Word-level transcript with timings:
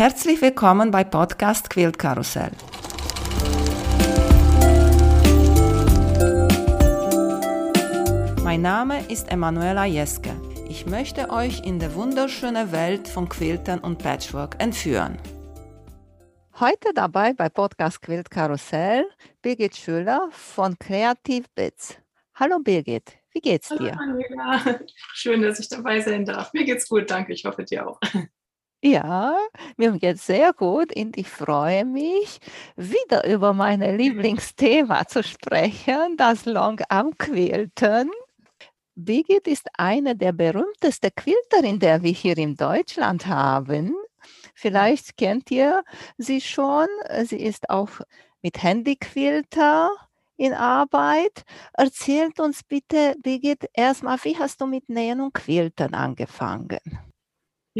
Herzlich 0.00 0.40
willkommen 0.40 0.90
bei 0.90 1.04
Podcast 1.04 1.68
Quilt 1.68 1.98
Karussell. 1.98 2.52
Mein 8.42 8.62
Name 8.62 9.04
ist 9.10 9.30
Emanuela 9.30 9.84
Jeske. 9.84 10.30
Ich 10.70 10.86
möchte 10.86 11.28
euch 11.28 11.66
in 11.66 11.78
die 11.78 11.94
wunderschöne 11.94 12.72
Welt 12.72 13.08
von 13.08 13.28
Quiltern 13.28 13.80
und 13.80 13.98
Patchwork 13.98 14.56
entführen. 14.58 15.18
Heute 16.58 16.94
dabei 16.94 17.34
bei 17.34 17.50
Podcast 17.50 18.00
Quilt 18.00 18.30
Karussell 18.30 19.04
Birgit 19.42 19.76
Schüller 19.76 20.30
von 20.30 20.78
Creative 20.78 21.44
Bits. 21.54 21.98
Hallo 22.36 22.58
Birgit, 22.58 23.18
wie 23.32 23.40
geht's 23.42 23.68
dir? 23.68 23.98
Hallo, 23.98 24.78
Schön, 25.12 25.42
dass 25.42 25.60
ich 25.60 25.68
dabei 25.68 26.00
sein 26.00 26.24
darf. 26.24 26.54
Mir 26.54 26.64
geht's 26.64 26.88
gut, 26.88 27.10
danke. 27.10 27.34
Ich 27.34 27.44
hoffe 27.44 27.64
dir 27.64 27.86
auch. 27.86 28.00
Ja, 28.82 29.36
mir 29.76 29.92
geht's 29.98 30.26
sehr 30.26 30.54
gut 30.54 30.96
und 30.96 31.18
ich 31.18 31.28
freue 31.28 31.84
mich, 31.84 32.40
wieder 32.76 33.26
über 33.28 33.52
mein 33.52 33.80
Lieblingsthema 33.82 35.06
zu 35.06 35.22
sprechen, 35.22 36.16
das 36.16 36.46
Long-Arm-Quilten. 36.46 38.10
Birgit 38.94 39.46
ist 39.46 39.68
eine 39.76 40.16
der 40.16 40.32
berühmtesten 40.32 41.10
Quilterinnen, 41.14 41.78
der 41.78 42.02
wir 42.02 42.12
hier 42.12 42.38
in 42.38 42.56
Deutschland 42.56 43.26
haben. 43.26 43.94
Vielleicht 44.54 45.18
kennt 45.18 45.50
ihr 45.50 45.82
sie 46.16 46.40
schon. 46.40 46.86
Sie 47.24 47.40
ist 47.40 47.68
auch 47.68 47.90
mit 48.42 48.62
Handyquilter 48.62 49.90
in 50.38 50.54
Arbeit. 50.54 51.42
Erzählt 51.74 52.40
uns 52.40 52.62
bitte, 52.62 53.14
Birgit, 53.22 53.68
erstmal, 53.74 54.18
wie 54.24 54.38
hast 54.38 54.60
du 54.62 54.66
mit 54.66 54.88
Nähen 54.88 55.20
und 55.20 55.34
Quilten 55.34 55.92
angefangen? 55.92 57.09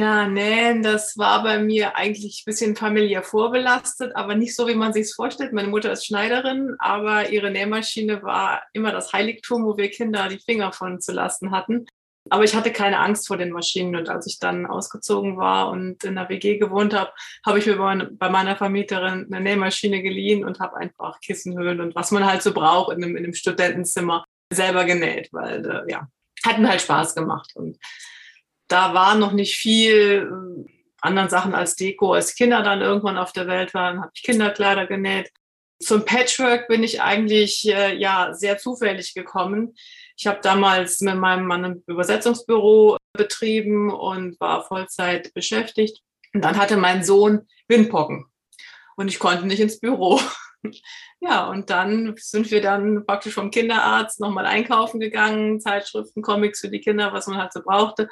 Ja, 0.01 0.27
nähen, 0.27 0.83
das 0.83 1.19
war 1.19 1.43
bei 1.43 1.59
mir 1.59 1.95
eigentlich 1.95 2.41
ein 2.41 2.51
bisschen 2.51 2.75
familiär 2.75 3.23
vorbelastet, 3.23 4.17
aber 4.17 4.35
nicht 4.35 4.57
so, 4.57 4.67
wie 4.67 4.75
man 4.75 4.95
sich 4.95 5.03
es 5.03 5.15
vorstellt. 5.15 5.53
Meine 5.53 5.69
Mutter 5.69 5.93
ist 5.93 6.07
Schneiderin, 6.07 6.75
aber 6.79 7.29
ihre 7.29 7.51
Nähmaschine 7.51 8.23
war 8.23 8.63
immer 8.73 8.93
das 8.93 9.13
Heiligtum, 9.13 9.67
wo 9.67 9.77
wir 9.77 9.91
Kinder 9.91 10.29
die 10.29 10.39
Finger 10.39 10.73
von 10.73 11.03
zu 11.03 11.13
lassen 11.13 11.51
hatten. 11.51 11.85
Aber 12.31 12.45
ich 12.45 12.55
hatte 12.55 12.73
keine 12.73 12.99
Angst 12.99 13.27
vor 13.29 13.37
den 13.37 13.51
Maschinen. 13.51 13.95
Und 13.95 14.09
als 14.09 14.27
ich 14.27 14.39
dann 14.39 14.65
ausgezogen 14.65 15.37
war 15.37 15.69
und 15.71 16.03
in 16.03 16.15
der 16.15 16.31
WG 16.31 16.57
gewohnt 16.57 16.95
habe, 16.95 17.13
habe 17.45 17.59
ich 17.59 17.67
mir 17.67 17.77
bei 18.13 18.31
meiner 18.31 18.57
Vermieterin 18.57 19.27
eine 19.31 19.43
Nähmaschine 19.43 20.01
geliehen 20.01 20.47
und 20.47 20.61
habe 20.61 20.79
einfach 20.79 21.21
Kissenhöhlen 21.21 21.83
und 21.83 21.95
was 21.95 22.11
man 22.11 22.25
halt 22.25 22.41
so 22.41 22.55
braucht 22.55 22.97
in 22.97 23.05
einem, 23.05 23.17
in 23.17 23.25
einem 23.25 23.35
Studentenzimmer 23.35 24.25
selber 24.51 24.87
genäht, 24.87 25.29
weil 25.33 25.63
äh, 25.67 25.93
ja, 25.93 26.09
hat 26.47 26.59
mir 26.59 26.71
halt 26.71 26.81
Spaß 26.81 27.15
gemacht. 27.15 27.51
Und 27.55 27.77
da 28.71 28.95
war 28.95 29.17
noch 29.17 29.33
nicht 29.33 29.57
viel 29.57 30.67
äh, 30.67 30.71
anderen 31.01 31.29
Sachen 31.29 31.55
als 31.55 31.77
Deko. 31.77 32.15
Als 32.15 32.35
Kinder 32.35 32.63
dann 32.63 32.81
irgendwann 32.81 33.19
auf 33.19 33.33
der 33.33 33.47
Welt 33.47 33.75
waren, 33.75 34.01
habe 34.01 34.13
ich 34.15 34.23
Kinderkleider 34.23 34.87
genäht. 34.87 35.31
Zum 35.81 36.05
Patchwork 36.05 36.69
bin 36.69 36.83
ich 36.83 37.01
eigentlich 37.01 37.67
äh, 37.69 37.95
ja 37.97 38.33
sehr 38.33 38.59
zufällig 38.59 39.15
gekommen. 39.15 39.75
Ich 40.17 40.27
habe 40.27 40.41
damals 40.43 41.01
mit 41.01 41.17
meinem 41.17 41.47
Mann 41.47 41.65
ein 41.65 41.83
Übersetzungsbüro 41.87 42.99
betrieben 43.15 43.91
und 43.91 44.39
war 44.41 44.65
Vollzeit 44.65 45.33
beschäftigt. 45.35 46.03
Und 46.35 46.45
dann 46.45 46.59
hatte 46.59 46.77
mein 46.77 47.03
Sohn 47.03 47.49
Windpocken 47.69 48.27
und 48.97 49.09
ich 49.09 49.19
konnte 49.19 49.47
nicht 49.47 49.61
ins 49.61 49.81
Büro. 49.81 50.21
Ja, 51.21 51.49
und 51.49 51.71
dann 51.71 52.15
sind 52.19 52.51
wir 52.51 52.61
dann 52.61 53.05
praktisch 53.07 53.35
vom 53.35 53.51
Kinderarzt 53.51 54.21
nochmal 54.21 54.47
einkaufen 54.47 55.01
gegangen, 55.01 55.61
Zeitschriften, 55.61 56.23
Comics 56.23 56.61
für 56.61 56.69
die 56.69 56.81
Kinder, 56.81 57.13
was 57.13 57.27
man 57.27 57.39
halt 57.39 57.53
so 57.53 57.63
brauchte. 57.63 58.09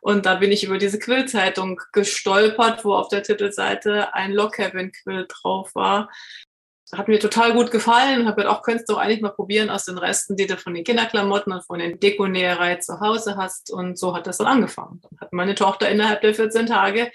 Und 0.00 0.26
da 0.26 0.36
bin 0.36 0.52
ich 0.52 0.64
über 0.64 0.78
diese 0.78 0.98
Quillzeitung 0.98 1.80
gestolpert, 1.92 2.84
wo 2.84 2.94
auf 2.94 3.08
der 3.08 3.22
Titelseite 3.22 4.14
ein 4.14 4.32
Lock 4.32 4.54
Cabin 4.54 4.92
Quill 4.92 5.26
drauf 5.28 5.74
war. 5.74 6.10
Hat 6.94 7.08
mir 7.08 7.18
total 7.18 7.54
gut 7.54 7.70
gefallen. 7.70 8.26
Habe 8.26 8.42
gedacht, 8.42 8.58
auch 8.58 8.62
könntest 8.62 8.90
du 8.90 8.96
eigentlich 8.96 9.22
mal 9.22 9.30
probieren 9.30 9.70
aus 9.70 9.86
den 9.86 9.96
Resten, 9.96 10.36
die 10.36 10.46
du 10.46 10.58
von 10.58 10.74
den 10.74 10.84
Kinderklamotten 10.84 11.52
und 11.52 11.64
von 11.64 11.78
den 11.78 11.98
Dekonäherei 11.98 12.76
zu 12.76 13.00
Hause 13.00 13.36
hast. 13.36 13.70
Und 13.72 13.98
so 13.98 14.14
hat 14.14 14.26
das 14.26 14.38
dann 14.38 14.46
angefangen. 14.46 15.00
Dann 15.00 15.20
hat 15.20 15.32
meine 15.32 15.54
Tochter 15.54 15.88
innerhalb 15.88 16.20
der 16.20 16.34
14 16.34 16.66
Tage, 16.66 17.10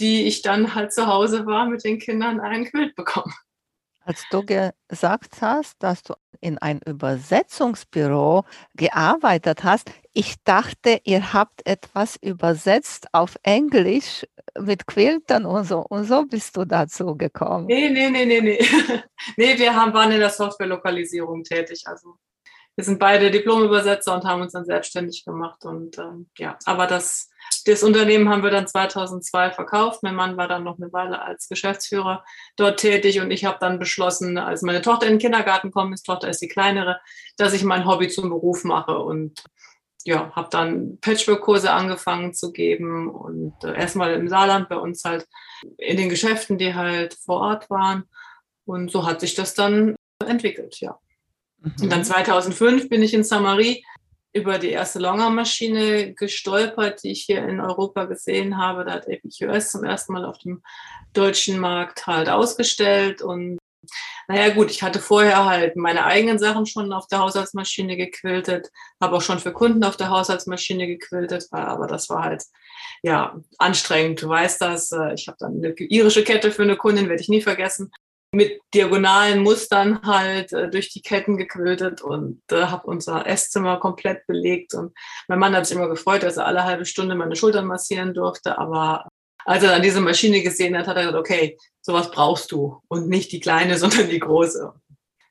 die 0.00 0.26
ich 0.26 0.42
dann 0.42 0.74
halt 0.74 0.92
zu 0.92 1.06
Hause 1.06 1.46
war, 1.46 1.66
mit 1.66 1.82
den 1.82 1.98
Kindern 1.98 2.40
einen 2.40 2.66
Quilt 2.66 2.94
bekommen. 2.94 3.32
Als 4.04 4.24
du 4.30 4.44
gesagt 4.44 5.40
hast, 5.40 5.82
dass 5.82 6.02
du 6.02 6.14
in 6.40 6.58
ein 6.58 6.80
Übersetzungsbüro 6.84 8.44
gearbeitet 8.74 9.62
hast, 9.62 9.90
ich 10.12 10.42
dachte, 10.44 11.00
ihr 11.04 11.32
habt 11.32 11.66
etwas 11.66 12.16
übersetzt 12.16 13.06
auf 13.12 13.36
Englisch 13.42 14.26
mit 14.58 14.86
Quiltern 14.86 15.46
und 15.46 15.64
so. 15.64 15.78
Und 15.80 16.04
so 16.04 16.24
bist 16.26 16.56
du 16.56 16.64
dazu 16.64 17.16
gekommen. 17.16 17.66
Nee, 17.66 17.90
nee, 17.90 18.10
nee, 18.10 18.26
nee, 18.26 18.40
nee. 18.40 18.58
nee, 19.36 19.58
wir 19.58 19.74
haben, 19.74 19.94
waren 19.94 20.12
in 20.12 20.20
der 20.20 20.30
Softwarelokalisierung 20.30 21.44
tätig. 21.44 21.84
Also 21.86 22.16
wir 22.74 22.84
sind 22.84 22.98
beide 22.98 23.30
Diplomübersetzer 23.30 24.14
und 24.14 24.24
haben 24.24 24.42
uns 24.42 24.52
dann 24.52 24.64
selbstständig 24.64 25.24
gemacht. 25.24 25.64
Und 25.64 25.98
ähm, 25.98 26.28
ja, 26.38 26.58
aber 26.64 26.86
das 26.86 27.30
das 27.66 27.82
Unternehmen 27.82 28.28
haben 28.28 28.42
wir 28.42 28.50
dann 28.50 28.66
2002 28.66 29.52
verkauft. 29.52 30.02
Mein 30.02 30.14
Mann 30.14 30.36
war 30.36 30.48
dann 30.48 30.64
noch 30.64 30.78
eine 30.78 30.92
Weile 30.92 31.22
als 31.22 31.48
Geschäftsführer 31.48 32.24
dort 32.56 32.80
tätig 32.80 33.20
und 33.20 33.30
ich 33.30 33.44
habe 33.44 33.58
dann 33.60 33.78
beschlossen, 33.78 34.38
als 34.38 34.62
meine 34.62 34.82
Tochter 34.82 35.06
in 35.06 35.14
den 35.14 35.18
Kindergarten 35.18 35.70
kommt, 35.70 35.90
meine 35.90 36.02
Tochter 36.02 36.28
ist 36.28 36.42
die 36.42 36.48
kleinere, 36.48 37.00
dass 37.36 37.52
ich 37.52 37.64
mein 37.64 37.86
Hobby 37.86 38.08
zum 38.08 38.28
Beruf 38.28 38.64
mache 38.64 38.98
und 38.98 39.42
ja, 40.04 40.32
habe 40.34 40.48
dann 40.50 40.98
Patchwork-Kurse 41.00 41.70
angefangen 41.70 42.34
zu 42.34 42.52
geben 42.52 43.08
und 43.08 43.54
äh, 43.64 43.74
erstmal 43.74 44.14
im 44.14 44.28
Saarland 44.28 44.68
bei 44.68 44.76
uns 44.76 45.04
halt 45.04 45.26
in 45.78 45.96
den 45.96 46.08
Geschäften, 46.08 46.58
die 46.58 46.74
halt 46.74 47.14
vor 47.14 47.40
Ort 47.40 47.70
waren. 47.70 48.04
Und 48.64 48.90
so 48.90 49.06
hat 49.06 49.20
sich 49.20 49.34
das 49.34 49.54
dann 49.54 49.96
entwickelt, 50.24 50.80
ja. 50.80 50.98
Mhm. 51.58 51.72
Und 51.82 51.92
dann 51.92 52.04
2005 52.04 52.88
bin 52.88 53.02
ich 53.02 53.14
in 53.14 53.24
Samarie 53.24 53.84
über 54.32 54.58
die 54.58 54.70
erste 54.70 54.98
Longer-Maschine 54.98 56.14
gestolpert, 56.14 57.02
die 57.02 57.12
ich 57.12 57.24
hier 57.24 57.46
in 57.46 57.60
Europa 57.60 58.06
gesehen 58.06 58.56
habe. 58.56 58.84
Da 58.84 58.92
hat 58.92 59.06
APQS 59.08 59.72
zum 59.72 59.84
ersten 59.84 60.12
Mal 60.14 60.24
auf 60.24 60.38
dem 60.38 60.62
deutschen 61.12 61.58
Markt 61.58 62.06
halt 62.06 62.28
ausgestellt. 62.28 63.20
Und 63.20 63.58
naja 64.28 64.54
gut, 64.54 64.70
ich 64.70 64.82
hatte 64.82 65.00
vorher 65.00 65.44
halt 65.44 65.76
meine 65.76 66.04
eigenen 66.04 66.38
Sachen 66.38 66.64
schon 66.66 66.92
auf 66.92 67.08
der 67.08 67.18
Haushaltsmaschine 67.18 67.96
gequiltet, 67.96 68.70
habe 69.00 69.16
auch 69.16 69.22
schon 69.22 69.38
für 69.38 69.52
Kunden 69.52 69.84
auf 69.84 69.96
der 69.96 70.08
Haushaltsmaschine 70.08 70.86
gequiltet, 70.86 71.48
aber 71.50 71.86
das 71.86 72.08
war 72.08 72.24
halt 72.24 72.44
ja 73.02 73.36
anstrengend. 73.58 74.22
Du 74.22 74.28
weißt 74.28 74.62
das. 74.62 74.92
Äh, 74.92 75.14
ich 75.14 75.28
habe 75.28 75.36
dann 75.40 75.56
eine 75.56 75.74
irische 75.74 76.24
Kette 76.24 76.52
für 76.52 76.62
eine 76.62 76.76
Kundin, 76.76 77.08
werde 77.08 77.20
ich 77.20 77.28
nie 77.28 77.42
vergessen 77.42 77.92
mit 78.34 78.60
diagonalen 78.72 79.42
Mustern 79.42 80.02
halt 80.02 80.52
äh, 80.52 80.70
durch 80.70 80.90
die 80.90 81.02
Ketten 81.02 81.36
gequiltet 81.36 82.00
und 82.00 82.40
äh, 82.50 82.64
habe 82.64 82.86
unser 82.86 83.26
Esszimmer 83.26 83.78
komplett 83.78 84.26
belegt. 84.26 84.72
Und 84.74 84.94
mein 85.28 85.38
Mann 85.38 85.54
hat 85.54 85.66
sich 85.66 85.76
immer 85.76 85.88
gefreut, 85.88 86.22
dass 86.22 86.38
er 86.38 86.46
alle 86.46 86.64
halbe 86.64 86.86
Stunde 86.86 87.14
meine 87.14 87.36
Schultern 87.36 87.66
massieren 87.66 88.14
durfte. 88.14 88.58
Aber 88.58 89.06
als 89.44 89.62
er 89.62 89.70
dann 89.70 89.82
diese 89.82 90.00
Maschine 90.00 90.42
gesehen 90.42 90.76
hat, 90.76 90.86
hat 90.86 90.96
er 90.96 91.02
gesagt, 91.02 91.18
okay, 91.18 91.58
sowas 91.82 92.10
brauchst 92.10 92.50
du. 92.52 92.80
Und 92.88 93.08
nicht 93.08 93.32
die 93.32 93.40
kleine, 93.40 93.76
sondern 93.78 94.08
die 94.08 94.20
große. 94.20 94.72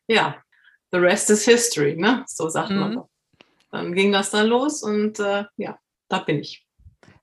Ja, 0.07 0.35
the 0.91 1.00
rest 1.00 1.29
is 1.31 1.44
history, 1.44 1.95
ne? 1.95 2.23
So 2.28 2.50
sagt 2.50 2.69
mhm. 2.69 2.79
man. 2.79 3.01
Dann 3.72 3.94
ging 3.94 4.12
das 4.12 4.29
dann 4.31 4.47
los 4.47 4.83
und 4.83 5.19
äh, 5.19 5.45
ja, 5.56 5.79
da 6.09 6.19
bin 6.19 6.39
ich. 6.39 6.68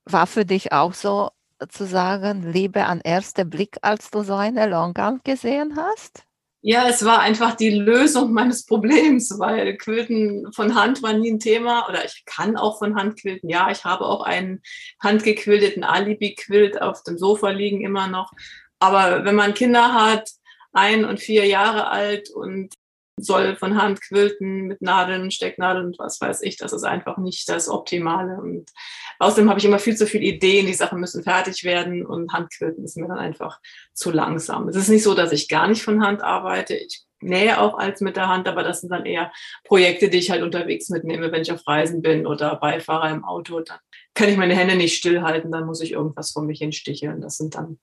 War 0.05 0.25
für 0.25 0.45
dich 0.45 0.71
auch 0.71 0.95
so 0.95 1.29
zu 1.67 1.85
sagen, 1.85 2.51
Liebe 2.51 2.85
an 2.85 3.01
ersten 3.01 3.49
Blick, 3.49 3.77
als 3.81 4.11
du 4.11 4.23
so 4.23 4.35
eine 4.35 4.67
Longarm 4.67 5.21
gesehen 5.23 5.75
hast? 5.75 6.23
Ja, 6.61 6.89
es 6.89 7.05
war 7.05 7.19
einfach 7.19 7.55
die 7.55 7.69
Lösung 7.69 8.33
meines 8.33 8.65
Problems, 8.65 9.33
weil 9.39 9.77
Quilten 9.77 10.51
von 10.51 10.75
Hand 10.75 11.01
war 11.01 11.13
nie 11.13 11.31
ein 11.31 11.39
Thema 11.39 11.87
oder 11.87 12.03
ich 12.03 12.23
kann 12.25 12.57
auch 12.57 12.79
von 12.79 12.95
Hand 12.95 13.19
quilten. 13.21 13.49
Ja, 13.49 13.71
ich 13.71 13.85
habe 13.85 14.05
auch 14.05 14.23
einen 14.23 14.61
handgequilteten 15.01 15.85
Alibi-Quilt 15.85 16.81
auf 16.81 17.03
dem 17.03 17.17
Sofa 17.17 17.51
liegen 17.51 17.81
immer 17.81 18.07
noch. 18.07 18.33
Aber 18.79 19.23
wenn 19.23 19.35
man 19.35 19.53
Kinder 19.53 19.93
hat, 19.93 20.29
ein 20.73 21.05
und 21.05 21.19
vier 21.19 21.45
Jahre 21.45 21.87
alt 21.87 22.29
und 22.29 22.73
soll 23.21 23.55
von 23.55 23.81
Hand 23.81 24.01
quilten 24.01 24.67
mit 24.67 24.81
Nadeln, 24.81 25.31
Stecknadeln 25.31 25.87
und 25.87 25.99
was 25.99 26.19
weiß 26.21 26.41
ich. 26.41 26.57
Das 26.57 26.73
ist 26.73 26.83
einfach 26.83 27.17
nicht 27.17 27.47
das 27.49 27.69
Optimale. 27.69 28.37
Und 28.37 28.69
außerdem 29.19 29.49
habe 29.49 29.59
ich 29.59 29.65
immer 29.65 29.79
viel 29.79 29.95
zu 29.95 30.07
viele 30.07 30.25
Ideen. 30.25 30.65
Die 30.65 30.73
Sachen 30.73 30.99
müssen 30.99 31.23
fertig 31.23 31.63
werden 31.63 32.05
und 32.05 32.33
Handquilten 32.33 32.83
ist 32.83 32.97
mir 32.97 33.07
dann 33.07 33.19
einfach 33.19 33.59
zu 33.93 34.11
langsam. 34.11 34.67
Es 34.67 34.75
ist 34.75 34.89
nicht 34.89 35.03
so, 35.03 35.13
dass 35.13 35.31
ich 35.31 35.47
gar 35.47 35.67
nicht 35.67 35.83
von 35.83 36.03
Hand 36.03 36.23
arbeite. 36.23 36.75
Ich 36.75 37.03
nähe 37.21 37.59
auch 37.59 37.77
als 37.77 38.01
mit 38.01 38.15
der 38.15 38.29
Hand, 38.29 38.47
aber 38.47 38.63
das 38.63 38.81
sind 38.81 38.91
dann 38.91 39.05
eher 39.05 39.31
Projekte, 39.63 40.09
die 40.09 40.17
ich 40.17 40.31
halt 40.31 40.41
unterwegs 40.41 40.89
mitnehme, 40.89 41.31
wenn 41.31 41.41
ich 41.41 41.51
auf 41.51 41.67
Reisen 41.67 42.01
bin 42.01 42.25
oder 42.25 42.55
Beifahrer 42.55 43.09
im 43.11 43.25
Auto. 43.25 43.59
Dann 43.59 43.77
kann 44.13 44.29
ich 44.29 44.37
meine 44.37 44.55
Hände 44.55 44.75
nicht 44.75 44.97
stillhalten, 44.97 45.51
dann 45.51 45.65
muss 45.65 45.81
ich 45.81 45.91
irgendwas 45.91 46.31
vor 46.31 46.43
mich 46.43 46.59
hinsticheln. 46.59 47.21
Das 47.21 47.37
sind 47.37 47.55
dann 47.55 47.79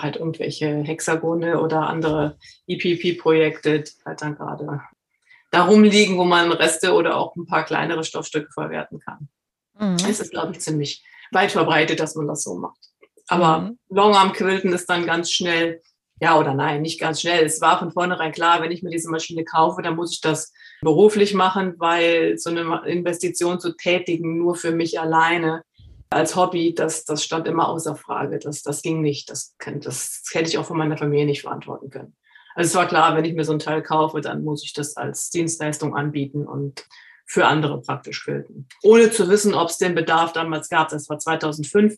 halt 0.00 0.16
irgendwelche 0.16 0.82
Hexagone 0.82 1.60
oder 1.60 1.88
andere 1.88 2.38
EPP-Projekte, 2.66 3.80
die 3.80 3.92
halt 4.04 4.22
dann 4.22 4.36
gerade 4.36 4.80
darum 5.50 5.82
liegen, 5.82 6.18
wo 6.18 6.24
man 6.24 6.52
Reste 6.52 6.94
oder 6.94 7.16
auch 7.16 7.34
ein 7.36 7.46
paar 7.46 7.64
kleinere 7.64 8.04
Stoffstücke 8.04 8.50
verwerten 8.52 9.00
kann. 9.00 9.28
Mhm. 9.78 9.96
Es 10.08 10.20
ist, 10.20 10.30
glaube 10.30 10.52
ich, 10.52 10.60
ziemlich 10.60 11.04
weit 11.32 11.52
verbreitet, 11.52 12.00
dass 12.00 12.14
man 12.14 12.26
das 12.26 12.42
so 12.42 12.54
macht. 12.56 12.78
Aber 13.28 13.60
mhm. 13.60 13.78
Longarm-Quilten 13.90 14.72
ist 14.72 14.88
dann 14.88 15.06
ganz 15.06 15.30
schnell, 15.30 15.82
ja 16.20 16.38
oder 16.38 16.54
nein, 16.54 16.82
nicht 16.82 17.00
ganz 17.00 17.20
schnell. 17.20 17.44
Es 17.44 17.60
war 17.60 17.78
von 17.78 17.92
vornherein 17.92 18.32
klar, 18.32 18.62
wenn 18.62 18.70
ich 18.70 18.82
mir 18.82 18.90
diese 18.90 19.10
Maschine 19.10 19.44
kaufe, 19.44 19.82
dann 19.82 19.96
muss 19.96 20.12
ich 20.12 20.20
das 20.20 20.52
beruflich 20.80 21.34
machen, 21.34 21.74
weil 21.78 22.38
so 22.38 22.50
eine 22.50 22.82
Investition 22.86 23.60
zu 23.60 23.76
tätigen, 23.76 24.38
nur 24.38 24.54
für 24.54 24.72
mich 24.72 24.98
alleine 24.98 25.62
als 26.10 26.36
Hobby, 26.36 26.74
das, 26.74 27.04
das 27.04 27.22
stand 27.22 27.46
immer 27.46 27.68
außer 27.68 27.94
Frage. 27.94 28.38
Das, 28.38 28.62
das 28.62 28.82
ging 28.82 29.02
nicht. 29.02 29.30
Das, 29.30 29.54
das 29.58 30.22
hätte 30.32 30.48
ich 30.48 30.58
auch 30.58 30.64
von 30.64 30.78
meiner 30.78 30.96
Familie 30.96 31.26
nicht 31.26 31.42
verantworten 31.42 31.90
können. 31.90 32.16
Also 32.54 32.68
es 32.68 32.74
war 32.74 32.88
klar, 32.88 33.14
wenn 33.14 33.24
ich 33.24 33.34
mir 33.34 33.44
so 33.44 33.52
ein 33.52 33.58
Teil 33.58 33.82
kaufe, 33.82 34.20
dann 34.20 34.42
muss 34.42 34.64
ich 34.64 34.72
das 34.72 34.96
als 34.96 35.30
Dienstleistung 35.30 35.94
anbieten 35.94 36.46
und 36.46 36.86
für 37.28 37.46
andere 37.46 37.80
praktisch 37.82 38.24
quilten. 38.24 38.66
Ohne 38.82 39.10
zu 39.10 39.28
wissen, 39.28 39.54
ob 39.54 39.68
es 39.68 39.78
den 39.78 39.94
Bedarf 39.94 40.32
damals 40.32 40.68
gab. 40.68 40.88
Das 40.88 41.08
war 41.08 41.18
2005 41.18 41.94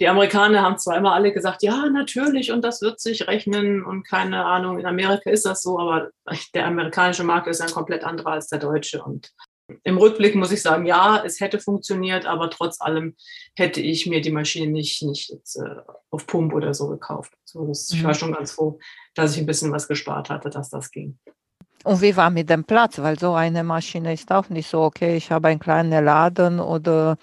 die 0.00 0.08
Amerikaner 0.08 0.62
haben 0.62 0.78
zwar 0.78 0.96
immer 0.96 1.12
alle 1.12 1.32
gesagt, 1.32 1.62
ja, 1.62 1.88
natürlich, 1.88 2.52
und 2.52 2.62
das 2.62 2.82
wird 2.82 3.00
sich 3.00 3.26
rechnen 3.26 3.84
und 3.84 4.04
keine 4.04 4.44
Ahnung, 4.44 4.78
in 4.78 4.86
Amerika 4.86 5.30
ist 5.30 5.44
das 5.44 5.62
so, 5.62 5.78
aber 5.78 6.10
der 6.54 6.66
amerikanische 6.66 7.24
Markt 7.24 7.48
ist 7.48 7.60
ein 7.60 7.70
komplett 7.70 8.04
anderer 8.04 8.32
als 8.32 8.46
der 8.46 8.60
deutsche. 8.60 9.02
Und 9.02 9.32
im 9.82 9.98
Rückblick 9.98 10.36
muss 10.36 10.52
ich 10.52 10.62
sagen, 10.62 10.86
ja, 10.86 11.22
es 11.24 11.40
hätte 11.40 11.58
funktioniert, 11.58 12.26
aber 12.26 12.48
trotz 12.48 12.80
allem 12.80 13.16
hätte 13.56 13.80
ich 13.80 14.06
mir 14.06 14.20
die 14.20 14.30
Maschine 14.30 14.70
nicht, 14.70 15.02
nicht 15.02 15.30
jetzt, 15.30 15.56
äh, 15.56 15.76
auf 16.10 16.26
Pump 16.26 16.54
oder 16.54 16.74
so 16.74 16.88
gekauft. 16.88 17.32
So, 17.44 17.64
mhm. 17.64 17.72
Ich 17.72 18.04
war 18.04 18.12
mhm. 18.12 18.18
schon 18.18 18.32
ganz 18.32 18.52
froh, 18.52 18.78
dass 19.14 19.34
ich 19.34 19.40
ein 19.40 19.46
bisschen 19.46 19.72
was 19.72 19.88
gespart 19.88 20.30
hatte, 20.30 20.48
dass 20.48 20.70
das 20.70 20.92
ging. 20.92 21.18
Und 21.84 22.02
wie 22.02 22.16
war 22.16 22.30
mit 22.30 22.50
dem 22.50 22.64
Platz? 22.64 22.98
Weil 22.98 23.18
so 23.18 23.34
eine 23.34 23.64
Maschine 23.64 24.12
ist 24.12 24.30
auch 24.32 24.48
nicht 24.48 24.68
so, 24.68 24.82
okay, 24.82 25.16
ich 25.16 25.30
habe 25.30 25.48
einen 25.48 25.60
kleinen 25.60 26.04
Laden 26.04 26.60
oder 26.60 27.16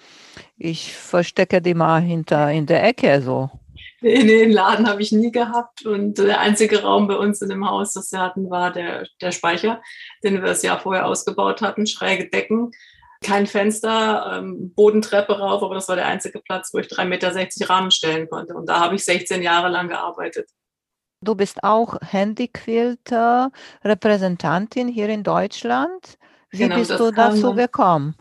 ich 0.56 0.94
verstecke 0.94 1.60
die 1.60 1.74
mal 1.74 2.00
hinter 2.00 2.50
in 2.50 2.66
der 2.66 2.84
Ecke 2.84 3.20
so. 3.20 3.50
Nee, 4.00 4.22
nee, 4.22 4.38
den 4.38 4.52
Laden 4.52 4.88
habe 4.88 5.02
ich 5.02 5.12
nie 5.12 5.32
gehabt. 5.32 5.84
Und 5.86 6.18
der 6.18 6.40
einzige 6.40 6.82
Raum 6.82 7.08
bei 7.08 7.16
uns 7.16 7.40
in 7.42 7.48
dem 7.48 7.68
Haus, 7.68 7.92
das 7.92 8.12
wir 8.12 8.20
hatten, 8.20 8.50
war 8.50 8.72
der, 8.72 9.06
der 9.20 9.32
Speicher, 9.32 9.82
den 10.22 10.34
wir 10.34 10.42
das 10.42 10.62
Jahr 10.62 10.78
vorher 10.78 11.06
ausgebaut 11.06 11.62
hatten. 11.62 11.86
Schräge 11.86 12.28
Decken, 12.28 12.72
kein 13.22 13.46
Fenster, 13.46 14.38
ähm, 14.38 14.72
Bodentreppe 14.74 15.38
rauf, 15.38 15.62
aber 15.62 15.74
das 15.74 15.88
war 15.88 15.96
der 15.96 16.06
einzige 16.06 16.40
Platz, 16.40 16.72
wo 16.72 16.78
ich 16.78 16.86
3,60 16.86 17.04
Meter 17.06 17.70
Rahmen 17.70 17.90
stellen 17.90 18.28
konnte. 18.28 18.54
Und 18.54 18.68
da 18.68 18.80
habe 18.80 18.94
ich 18.94 19.04
16 19.04 19.42
Jahre 19.42 19.68
lang 19.68 19.88
gearbeitet. 19.88 20.50
Du 21.26 21.34
bist 21.34 21.64
auch 21.64 21.96
Handyquilter, 22.02 23.50
Repräsentantin 23.84 24.86
hier 24.86 25.08
in 25.08 25.24
Deutschland. 25.24 26.18
Wie 26.50 26.58
genau, 26.58 26.76
bist 26.76 26.92
du 26.92 27.10
dazu 27.10 27.52
gekommen? 27.52 28.14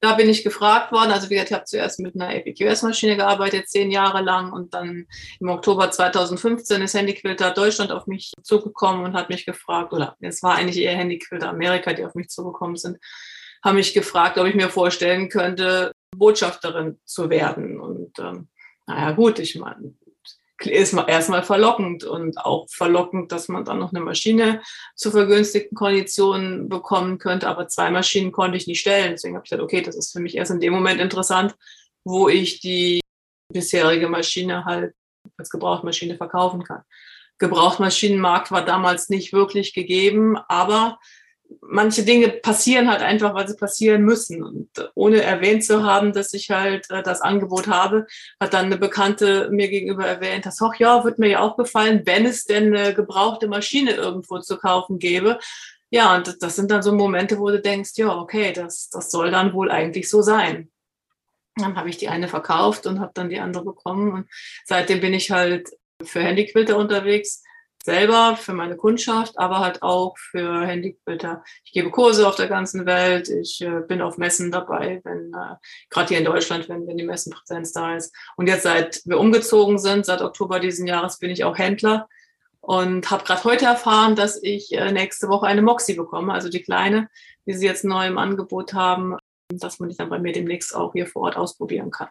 Da 0.00 0.14
bin 0.14 0.28
ich 0.28 0.44
gefragt 0.44 0.92
worden. 0.92 1.10
Also 1.10 1.30
wie 1.30 1.34
gesagt, 1.34 1.50
ich 1.50 1.54
habe 1.54 1.64
zuerst 1.64 1.98
mit 1.98 2.14
einer 2.14 2.32
EPQS-Maschine 2.32 3.16
gearbeitet, 3.16 3.68
zehn 3.68 3.90
Jahre 3.90 4.22
lang. 4.22 4.52
Und 4.52 4.72
dann 4.72 5.06
im 5.40 5.48
Oktober 5.48 5.90
2015 5.90 6.80
ist 6.82 6.94
Handyquilter 6.94 7.50
Deutschland 7.50 7.90
auf 7.90 8.06
mich 8.06 8.32
zugekommen 8.42 9.04
und 9.04 9.14
hat 9.14 9.30
mich 9.30 9.46
gefragt, 9.46 9.92
oder 9.92 10.16
es 10.20 10.40
war 10.44 10.54
eigentlich 10.54 10.78
eher 10.78 10.94
Handyquilter 10.94 11.48
Amerika, 11.48 11.92
die 11.92 12.04
auf 12.04 12.14
mich 12.14 12.28
zugekommen 12.28 12.76
sind, 12.76 12.98
haben 13.64 13.76
mich 13.76 13.94
gefragt, 13.94 14.38
ob 14.38 14.46
ich 14.46 14.54
mir 14.54 14.68
vorstellen 14.68 15.28
könnte, 15.28 15.90
Botschafterin 16.16 17.00
zu 17.04 17.30
werden. 17.30 17.80
Und 17.80 18.16
ähm, 18.20 18.48
naja, 18.86 19.10
gut, 19.10 19.40
ich 19.40 19.56
meine, 19.56 19.94
ist 20.66 20.92
erstmal 20.92 21.42
verlockend 21.42 22.04
und 22.04 22.38
auch 22.38 22.66
verlockend, 22.70 23.32
dass 23.32 23.48
man 23.48 23.64
dann 23.64 23.78
noch 23.78 23.92
eine 23.92 24.00
Maschine 24.00 24.62
zu 24.94 25.10
vergünstigten 25.10 25.76
Konditionen 25.76 26.68
bekommen 26.68 27.18
könnte. 27.18 27.48
Aber 27.48 27.68
zwei 27.68 27.90
Maschinen 27.90 28.32
konnte 28.32 28.56
ich 28.56 28.66
nicht 28.66 28.80
stellen. 28.80 29.12
Deswegen 29.12 29.34
habe 29.34 29.44
ich 29.44 29.50
gesagt, 29.50 29.62
okay, 29.62 29.82
das 29.82 29.96
ist 29.96 30.12
für 30.12 30.20
mich 30.20 30.36
erst 30.36 30.50
in 30.50 30.60
dem 30.60 30.72
Moment 30.72 31.00
interessant, 31.00 31.54
wo 32.04 32.28
ich 32.28 32.60
die 32.60 33.00
bisherige 33.52 34.08
Maschine 34.08 34.64
halt 34.64 34.94
als 35.36 35.50
Gebrauchtmaschine 35.50 36.16
verkaufen 36.16 36.64
kann. 36.64 36.82
Gebrauchtmaschinenmarkt 37.38 38.50
war 38.50 38.64
damals 38.64 39.08
nicht 39.08 39.32
wirklich 39.32 39.74
gegeben, 39.74 40.36
aber 40.48 40.98
manche 41.60 42.04
Dinge 42.04 42.28
passieren 42.28 42.90
halt 42.90 43.02
einfach, 43.02 43.34
weil 43.34 43.48
sie 43.48 43.56
passieren 43.56 44.02
müssen. 44.02 44.42
Und 44.42 44.68
ohne 44.94 45.22
erwähnt 45.22 45.64
zu 45.64 45.82
haben, 45.84 46.12
dass 46.12 46.32
ich 46.32 46.50
halt 46.50 46.90
äh, 46.90 47.02
das 47.02 47.20
Angebot 47.20 47.66
habe, 47.66 48.06
hat 48.40 48.54
dann 48.54 48.66
eine 48.66 48.78
Bekannte 48.78 49.48
mir 49.50 49.68
gegenüber 49.68 50.06
erwähnt, 50.06 50.46
dass, 50.46 50.60
ach 50.62 50.74
ja, 50.78 51.04
wird 51.04 51.18
mir 51.18 51.28
ja 51.28 51.40
auch 51.40 51.56
gefallen, 51.56 52.02
wenn 52.04 52.26
es 52.26 52.44
denn 52.44 52.74
eine 52.74 52.94
gebrauchte 52.94 53.48
Maschine 53.48 53.92
irgendwo 53.92 54.38
zu 54.40 54.58
kaufen 54.58 54.98
gäbe. 54.98 55.38
Ja, 55.90 56.14
und 56.16 56.42
das 56.42 56.56
sind 56.56 56.70
dann 56.70 56.82
so 56.82 56.92
Momente, 56.92 57.38
wo 57.38 57.50
du 57.50 57.60
denkst, 57.60 57.92
ja, 57.96 58.16
okay, 58.16 58.52
das, 58.52 58.90
das 58.90 59.10
soll 59.10 59.30
dann 59.30 59.52
wohl 59.52 59.70
eigentlich 59.70 60.08
so 60.08 60.22
sein. 60.22 60.70
Dann 61.56 61.76
habe 61.76 61.88
ich 61.88 61.98
die 61.98 62.08
eine 62.08 62.26
verkauft 62.26 62.86
und 62.86 62.98
habe 62.98 63.12
dann 63.14 63.28
die 63.28 63.38
andere 63.38 63.64
bekommen. 63.64 64.12
Und 64.12 64.28
seitdem 64.64 65.00
bin 65.00 65.14
ich 65.14 65.30
halt 65.30 65.70
für 66.02 66.20
Handyquilter 66.20 66.76
unterwegs 66.76 67.44
selber, 67.84 68.36
für 68.36 68.54
meine 68.54 68.76
Kundschaft, 68.76 69.38
aber 69.38 69.58
halt 69.60 69.82
auch 69.82 70.16
für 70.16 70.66
Handyquilter. 70.66 71.44
Ich 71.64 71.72
gebe 71.72 71.90
Kurse 71.90 72.26
auf 72.26 72.34
der 72.34 72.48
ganzen 72.48 72.86
Welt. 72.86 73.28
Ich 73.28 73.60
äh, 73.60 73.80
bin 73.86 74.00
auf 74.00 74.16
Messen 74.16 74.50
dabei, 74.50 75.02
wenn 75.04 75.32
äh, 75.34 75.56
gerade 75.90 76.08
hier 76.08 76.18
in 76.18 76.24
Deutschland, 76.24 76.68
wenn, 76.70 76.86
wenn 76.86 76.96
die 76.96 77.04
Messenpräsenz 77.04 77.72
da 77.72 77.94
ist. 77.94 78.14
Und 78.36 78.46
jetzt 78.46 78.62
seit 78.62 79.02
wir 79.04 79.20
umgezogen 79.20 79.78
sind, 79.78 80.06
seit 80.06 80.22
Oktober 80.22 80.60
diesen 80.60 80.86
Jahres, 80.86 81.18
bin 81.18 81.30
ich 81.30 81.44
auch 81.44 81.58
Händler 81.58 82.08
und 82.60 83.10
habe 83.10 83.24
gerade 83.24 83.44
heute 83.44 83.66
erfahren, 83.66 84.16
dass 84.16 84.42
ich 84.42 84.72
äh, 84.72 84.90
nächste 84.90 85.28
Woche 85.28 85.46
eine 85.46 85.60
Moxie 85.60 85.94
bekomme, 85.94 86.32
also 86.32 86.48
die 86.48 86.62
kleine, 86.62 87.10
die 87.44 87.52
sie 87.52 87.66
jetzt 87.66 87.84
neu 87.84 88.06
im 88.06 88.16
Angebot 88.16 88.72
haben, 88.72 89.18
dass 89.48 89.78
man 89.78 89.90
die 89.90 89.96
dann 89.96 90.08
bei 90.08 90.18
mir 90.18 90.32
demnächst 90.32 90.74
auch 90.74 90.92
hier 90.94 91.06
vor 91.06 91.22
Ort 91.24 91.36
ausprobieren 91.36 91.90
kann. 91.90 92.08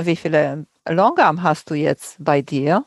Wie 0.00 0.16
viele 0.16 0.66
Longarm 0.88 1.44
hast 1.44 1.70
du 1.70 1.74
jetzt 1.74 2.16
bei 2.18 2.42
dir? 2.42 2.84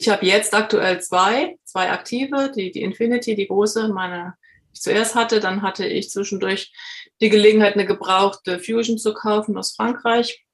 Ich 0.00 0.08
habe 0.08 0.24
jetzt 0.24 0.54
aktuell 0.54 1.00
zwei, 1.00 1.58
zwei 1.64 1.90
aktive, 1.90 2.52
die, 2.54 2.70
die 2.70 2.82
Infinity, 2.82 3.34
die 3.34 3.48
große, 3.48 3.88
meine 3.88 4.34
ich 4.72 4.80
zuerst 4.80 5.16
hatte. 5.16 5.40
Dann 5.40 5.62
hatte 5.62 5.86
ich 5.86 6.08
zwischendurch 6.08 6.72
die 7.20 7.30
Gelegenheit, 7.30 7.74
eine 7.74 7.84
gebrauchte 7.84 8.60
Fusion 8.60 8.96
zu 8.96 9.12
kaufen 9.12 9.58
aus 9.58 9.74
Frankreich. 9.74 10.44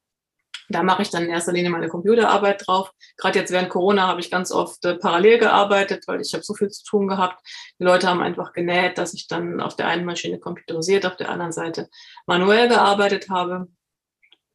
Da 0.70 0.82
mache 0.82 1.02
ich 1.02 1.11
dann 1.11 1.25
in 1.25 1.29
erster 1.29 1.52
Linie 1.52 1.69
meine 1.69 1.88
Computerarbeit 1.88 2.67
drauf. 2.67 2.91
Gerade 3.19 3.38
jetzt 3.38 3.52
während 3.52 3.69
Corona 3.69 4.06
habe 4.06 4.20
ich 4.20 4.31
ganz 4.31 4.50
oft 4.50 4.82
äh, 4.87 4.94
parallel 4.94 5.37
gearbeitet, 5.37 6.05
weil 6.06 6.23
ich 6.23 6.32
habe 6.32 6.43
so 6.43 6.55
viel 6.55 6.70
zu 6.70 6.82
tun 6.82 7.06
gehabt. 7.06 7.46
Die 7.79 7.85
Leute 7.85 8.08
haben 8.08 8.23
einfach 8.23 8.55
genäht, 8.55 8.96
dass 8.96 9.12
ich 9.12 9.29
dann 9.29 9.61
auf 9.61 9.76
der 9.76 9.88
einen 9.88 10.06
Maschine 10.06 10.38
computerisiert, 10.38 11.05
auf 11.05 11.17
der 11.17 11.29
anderen 11.29 11.52
Seite 11.52 11.91
manuell 12.26 12.69
gearbeitet 12.69 13.29
habe. 13.29 13.69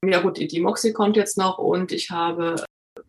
Ja 0.03 0.19
gut, 0.21 0.39
die 0.39 0.59
Moxie 0.59 0.94
kommt 0.94 1.15
jetzt 1.15 1.38
noch 1.38 1.59
und 1.59 1.91
ich 1.91 2.09
habe 2.09 2.63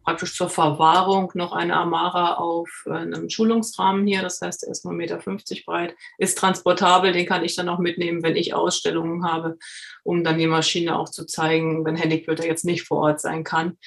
praktisch 0.04 0.34
zur 0.34 0.48
Verwahrung 0.48 1.30
noch 1.34 1.52
eine 1.52 1.76
Amara 1.76 2.34
auf 2.34 2.68
äh, 2.86 2.90
einem 2.90 3.28
Schulungsrahmen 3.28 4.06
hier. 4.06 4.22
Das 4.22 4.40
heißt, 4.40 4.64
er 4.64 4.70
ist 4.70 4.84
nur 4.84 4.94
1,50 4.94 4.96
Meter 4.96 5.64
breit, 5.66 5.94
ist 6.18 6.38
transportabel, 6.38 7.12
den 7.12 7.26
kann 7.26 7.44
ich 7.44 7.56
dann 7.56 7.68
auch 7.68 7.78
mitnehmen, 7.78 8.22
wenn 8.22 8.36
ich 8.36 8.54
Ausstellungen 8.54 9.24
habe, 9.24 9.58
um 10.02 10.24
dann 10.24 10.38
die 10.38 10.46
Maschine 10.46 10.98
auch 10.98 11.08
zu 11.08 11.26
zeigen, 11.26 11.84
wenn 11.84 11.96
Handyquilter 11.96 12.46
jetzt 12.46 12.64
nicht 12.64 12.86
vor 12.86 12.98
Ort 12.98 13.20
sein 13.20 13.44
kann. 13.44 13.78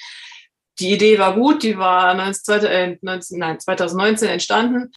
Die 0.80 0.92
Idee 0.92 1.18
war 1.18 1.34
gut, 1.34 1.62
die 1.62 1.78
war 1.78 2.14
19, 2.14 2.98
19, 3.00 3.38
nein, 3.38 3.60
2019 3.60 4.28
entstanden. 4.28 4.90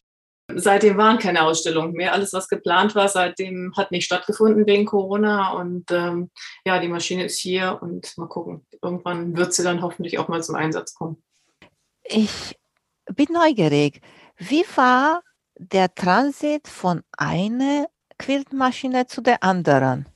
Seitdem 0.54 0.96
waren 0.96 1.18
keine 1.18 1.42
Ausstellungen 1.42 1.92
mehr. 1.92 2.12
Alles, 2.12 2.32
was 2.32 2.48
geplant 2.48 2.94
war, 2.94 3.08
seitdem 3.08 3.74
hat 3.76 3.90
nicht 3.90 4.06
stattgefunden 4.06 4.66
wegen 4.66 4.86
Corona. 4.86 5.52
Und 5.52 5.90
ähm, 5.90 6.30
ja, 6.64 6.78
die 6.78 6.88
Maschine 6.88 7.24
ist 7.24 7.38
hier 7.38 7.78
und 7.82 8.16
mal 8.16 8.28
gucken. 8.28 8.66
Irgendwann 8.82 9.36
wird 9.36 9.52
sie 9.52 9.62
dann 9.62 9.82
hoffentlich 9.82 10.18
auch 10.18 10.28
mal 10.28 10.42
zum 10.42 10.54
Einsatz 10.54 10.94
kommen. 10.94 11.22
Ich 12.04 12.58
bin 13.14 13.28
neugierig. 13.30 14.00
Wie 14.38 14.64
war 14.74 15.22
der 15.58 15.94
Transit 15.94 16.66
von 16.66 17.02
einer 17.16 17.86
Quiltmaschine 18.18 19.06
zu 19.06 19.20
der 19.20 19.42
anderen? 19.42 20.06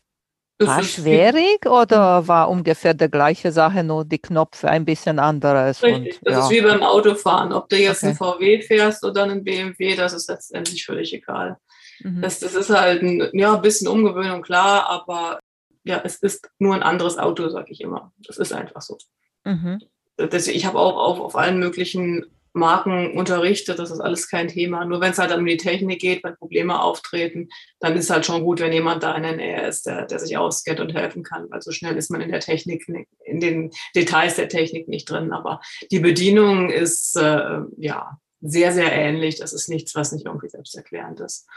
War 0.67 0.83
schwierig 0.83 1.67
oder 1.67 2.27
war 2.27 2.49
ungefähr 2.49 2.95
die 2.95 3.11
gleiche 3.11 3.53
Sache, 3.53 3.85
nur 3.85 4.05
die 4.05 4.19
Knöpfe 4.19 4.69
ein 4.69 4.85
bisschen 4.85 5.19
anderes? 5.19 5.83
Richtig, 5.83 6.19
und, 6.19 6.27
das 6.27 6.35
ja. 6.35 6.45
ist 6.45 6.51
wie 6.51 6.61
beim 6.61 6.83
Autofahren. 6.83 7.53
Ob 7.53 7.69
du 7.69 7.77
jetzt 7.77 8.03
okay. 8.03 8.09
einen 8.09 8.17
VW 8.17 8.63
fährst 8.63 9.05
oder 9.05 9.25
einen 9.25 9.45
BMW, 9.45 9.95
das 9.97 10.13
ist 10.13 10.29
letztendlich 10.29 10.85
völlig 10.85 11.13
egal. 11.13 11.59
Mhm. 12.01 12.23
Das, 12.23 12.41
das 12.41 12.55
ist 12.55 12.71
halt 12.71 13.03
ein 13.03 13.31
ja, 13.33 13.57
bisschen 13.57 13.89
Umgewöhnung, 13.89 14.43
klar, 14.43 14.89
aber 14.89 15.39
ja, 15.85 16.01
es 16.05 16.17
ist 16.17 16.49
nur 16.59 16.75
ein 16.75 16.83
anderes 16.83 17.19
Auto, 17.19 17.49
sage 17.49 17.73
ich 17.73 17.81
immer. 17.81 18.13
Das 18.27 18.39
ist 18.39 18.53
einfach 18.53 18.83
so. 18.83 18.99
Mhm. 19.45 19.81
Das, 20.17 20.47
ich 20.47 20.67
habe 20.67 20.79
auch 20.79 20.97
auf, 20.97 21.21
auf 21.21 21.37
allen 21.37 21.59
möglichen 21.59 22.27
Marken 22.55 23.17
unterrichtet, 23.17 23.79
das 23.79 23.91
ist 23.91 24.01
alles 24.01 24.29
kein 24.29 24.49
Thema. 24.49 24.85
Nur 24.85 25.01
wenn 25.01 25.13
es 25.13 25.19
halt 25.19 25.33
um 25.33 25.45
die 25.45 25.57
Technik 25.57 26.01
geht, 26.01 26.23
wenn 26.23 26.37
Probleme 26.37 26.81
auftreten, 26.81 27.49
dann 27.81 27.97
ist 27.97 28.11
halt 28.11 28.27
schon 28.27 28.43
gut, 28.43 28.61
wenn 28.61 28.73
jemand 28.73 29.03
da 29.03 29.15
in 29.15 29.23
der 29.23 29.37
Nähe 29.37 29.67
ist, 29.67 29.87
der, 29.87 30.07
der 30.07 30.19
sich 30.19 30.37
auskennt 30.37 30.81
und 30.81 30.95
helfen 30.95 31.23
kann, 31.23 31.51
weil 31.51 31.63
so 31.63 31.73
schnell 31.73 31.97
ist 31.97 32.11
man 32.11 32.21
in 32.21 32.31
der 32.31 32.41
Technik, 32.41 32.87
in 33.25 33.41
den 33.41 33.71
Details 33.95 34.37
der 34.37 34.49
Technik 34.49 34.89
nicht 34.89 35.09
drin. 35.09 35.33
Aber 35.33 35.61
die 35.91 36.01
Bedienung 36.01 36.71
ist 36.71 37.17
äh, 37.17 37.61
ja 37.79 38.19
sehr, 38.41 38.73
sehr 38.73 38.93
ähnlich. 38.93 39.37
Das 39.37 39.53
ist 39.53 39.69
nichts, 39.69 39.95
was 39.95 40.13
nicht 40.13 40.27
irgendwie 40.27 40.49
selbsterklärend 40.49 41.21
ist. 41.21 41.49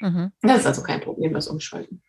Mhm. 0.00 0.32
Das 0.40 0.60
ist 0.60 0.66
also 0.66 0.82
kein 0.82 1.00
Problem, 1.00 1.34
das 1.34 1.48
Umschalten. 1.48 2.02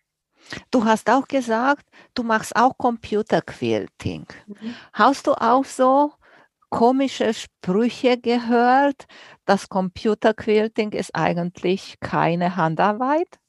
Du 0.71 0.85
hast 0.85 1.09
auch 1.09 1.27
gesagt, 1.27 1.85
du 2.13 2.23
machst 2.23 2.55
auch 2.55 2.77
Computerquilting. 2.77 4.25
Mhm. 4.47 4.75
Hast 4.93 5.27
du 5.27 5.33
auch 5.33 5.65
so 5.65 6.13
komische 6.69 7.33
Sprüche 7.33 8.17
gehört, 8.17 9.05
das 9.45 9.69
Computerquilting 9.69 10.91
ist 10.91 11.15
eigentlich 11.15 11.95
keine 11.99 12.55
Handarbeit? 12.55 13.39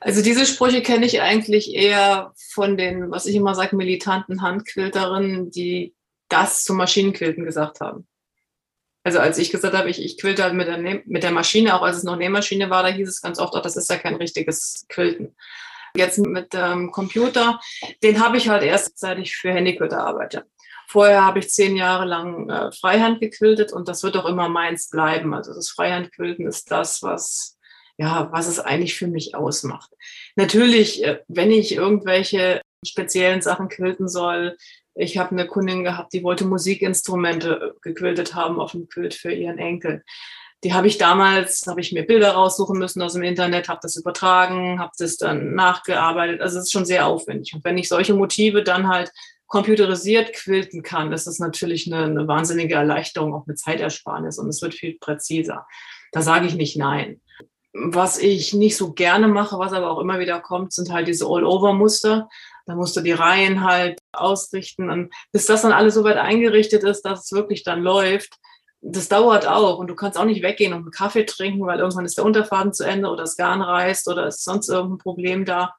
Also 0.00 0.22
diese 0.22 0.44
Sprüche 0.44 0.82
kenne 0.82 1.06
ich 1.06 1.22
eigentlich 1.22 1.74
eher 1.74 2.32
von 2.52 2.76
den, 2.76 3.10
was 3.10 3.26
ich 3.26 3.36
immer 3.36 3.54
sage, 3.54 3.74
militanten 3.74 4.42
Handquilterinnen, 4.42 5.50
die 5.50 5.94
das 6.28 6.64
zum 6.64 6.76
Maschinenquilten 6.76 7.44
gesagt 7.44 7.80
haben. 7.80 8.06
Also 9.02 9.18
als 9.18 9.38
ich 9.38 9.50
gesagt 9.50 9.74
habe, 9.74 9.90
ich, 9.90 10.02
ich 10.02 10.18
quilte 10.18 10.42
halt 10.42 10.54
mit 10.54 10.66
der, 10.66 10.78
mit 10.78 11.22
der 11.22 11.30
Maschine, 11.30 11.74
auch 11.74 11.82
als 11.82 11.98
es 11.98 12.04
noch 12.04 12.16
Nähmaschine 12.16 12.70
war, 12.70 12.82
da 12.82 12.88
hieß 12.88 13.08
es 13.08 13.20
ganz 13.20 13.38
oft, 13.38 13.54
auch, 13.54 13.62
das 13.62 13.76
ist 13.76 13.90
ja 13.90 13.96
kein 13.96 14.16
richtiges 14.16 14.86
Quilten. 14.88 15.36
Jetzt 15.96 16.18
mit 16.18 16.52
dem 16.54 16.90
Computer, 16.90 17.60
den 18.02 18.22
habe 18.24 18.38
ich 18.38 18.48
halt 18.48 18.62
erst, 18.62 18.98
seit 18.98 19.18
ich 19.18 19.36
für 19.36 19.52
Handyquilter 19.52 20.04
arbeite. 20.04 20.46
Vorher 20.94 21.24
habe 21.24 21.40
ich 21.40 21.50
zehn 21.50 21.74
Jahre 21.74 22.04
lang 22.04 22.48
äh, 22.48 22.70
Freihand 22.70 23.20
gequiltet 23.20 23.72
und 23.72 23.88
das 23.88 24.04
wird 24.04 24.16
auch 24.16 24.26
immer 24.26 24.48
meins 24.48 24.90
bleiben. 24.90 25.34
Also 25.34 25.52
das 25.52 25.68
Freihandquilten 25.70 26.46
ist 26.46 26.70
das, 26.70 27.02
was, 27.02 27.58
ja, 27.96 28.28
was 28.30 28.46
es 28.46 28.60
eigentlich 28.60 28.94
für 28.94 29.08
mich 29.08 29.34
ausmacht. 29.34 29.90
Natürlich, 30.36 31.02
äh, 31.02 31.18
wenn 31.26 31.50
ich 31.50 31.74
irgendwelche 31.74 32.60
speziellen 32.86 33.42
Sachen 33.42 33.68
quilten 33.68 34.08
soll, 34.08 34.56
ich 34.94 35.18
habe 35.18 35.32
eine 35.32 35.48
Kundin 35.48 35.82
gehabt, 35.82 36.12
die 36.12 36.22
wollte 36.22 36.44
Musikinstrumente 36.44 37.74
gequiltet 37.82 38.36
haben 38.36 38.60
auf 38.60 38.70
dem 38.70 38.86
Quilt 38.86 39.14
für 39.14 39.32
ihren 39.32 39.58
Enkel. 39.58 40.04
Die 40.62 40.74
habe 40.74 40.86
ich 40.86 40.96
damals, 40.96 41.66
habe 41.66 41.80
ich 41.80 41.90
mir 41.90 42.06
Bilder 42.06 42.34
raussuchen 42.34 42.78
müssen 42.78 43.02
aus 43.02 43.14
dem 43.14 43.24
Internet, 43.24 43.68
habe 43.68 43.80
das 43.82 43.96
übertragen, 43.96 44.78
habe 44.78 44.92
das 44.96 45.16
dann 45.16 45.56
nachgearbeitet. 45.56 46.40
Also 46.40 46.60
es 46.60 46.66
ist 46.66 46.72
schon 46.72 46.86
sehr 46.86 47.08
aufwendig. 47.08 47.52
Und 47.52 47.64
wenn 47.64 47.78
ich 47.78 47.88
solche 47.88 48.14
Motive 48.14 48.62
dann 48.62 48.86
halt 48.86 49.10
computerisiert 49.46 50.32
quilten 50.32 50.82
kann, 50.82 51.12
ist 51.12 51.26
das 51.26 51.38
natürlich 51.38 51.92
eine, 51.92 52.04
eine 52.04 52.28
wahnsinnige 52.28 52.74
Erleichterung, 52.74 53.34
auch 53.34 53.46
mit 53.46 53.58
Zeitersparnis 53.58 54.38
und 54.38 54.48
es 54.48 54.62
wird 54.62 54.74
viel 54.74 54.96
präziser. 54.98 55.66
Da 56.12 56.22
sage 56.22 56.46
ich 56.46 56.54
nicht 56.54 56.76
nein. 56.76 57.20
Was 57.72 58.18
ich 58.18 58.54
nicht 58.54 58.76
so 58.76 58.92
gerne 58.92 59.26
mache, 59.26 59.58
was 59.58 59.72
aber 59.72 59.90
auch 59.90 59.98
immer 59.98 60.20
wieder 60.20 60.40
kommt, 60.40 60.72
sind 60.72 60.92
halt 60.92 61.08
diese 61.08 61.26
All-Over-Muster. 61.26 62.28
Da 62.66 62.74
musst 62.76 62.96
du 62.96 63.00
die 63.00 63.12
Reihen 63.12 63.64
halt 63.64 63.98
ausrichten. 64.12 64.90
Und 64.90 65.12
bis 65.32 65.46
das 65.46 65.62
dann 65.62 65.72
alles 65.72 65.94
so 65.94 66.04
weit 66.04 66.16
eingerichtet 66.16 66.84
ist, 66.84 67.02
dass 67.02 67.24
es 67.24 67.32
wirklich 67.32 67.64
dann 67.64 67.82
läuft, 67.82 68.38
das 68.80 69.08
dauert 69.08 69.48
auch. 69.48 69.78
Und 69.78 69.88
du 69.88 69.96
kannst 69.96 70.18
auch 70.18 70.24
nicht 70.24 70.42
weggehen 70.42 70.72
und 70.72 70.82
einen 70.82 70.90
Kaffee 70.90 71.24
trinken, 71.24 71.66
weil 71.66 71.80
irgendwann 71.80 72.04
ist 72.04 72.16
der 72.16 72.24
Unterfaden 72.24 72.72
zu 72.72 72.84
Ende 72.84 73.08
oder 73.08 73.22
das 73.22 73.36
Garn 73.36 73.60
reißt 73.60 74.08
oder 74.08 74.28
ist 74.28 74.44
sonst 74.44 74.68
irgendein 74.68 74.98
Problem 74.98 75.44
da. 75.44 75.74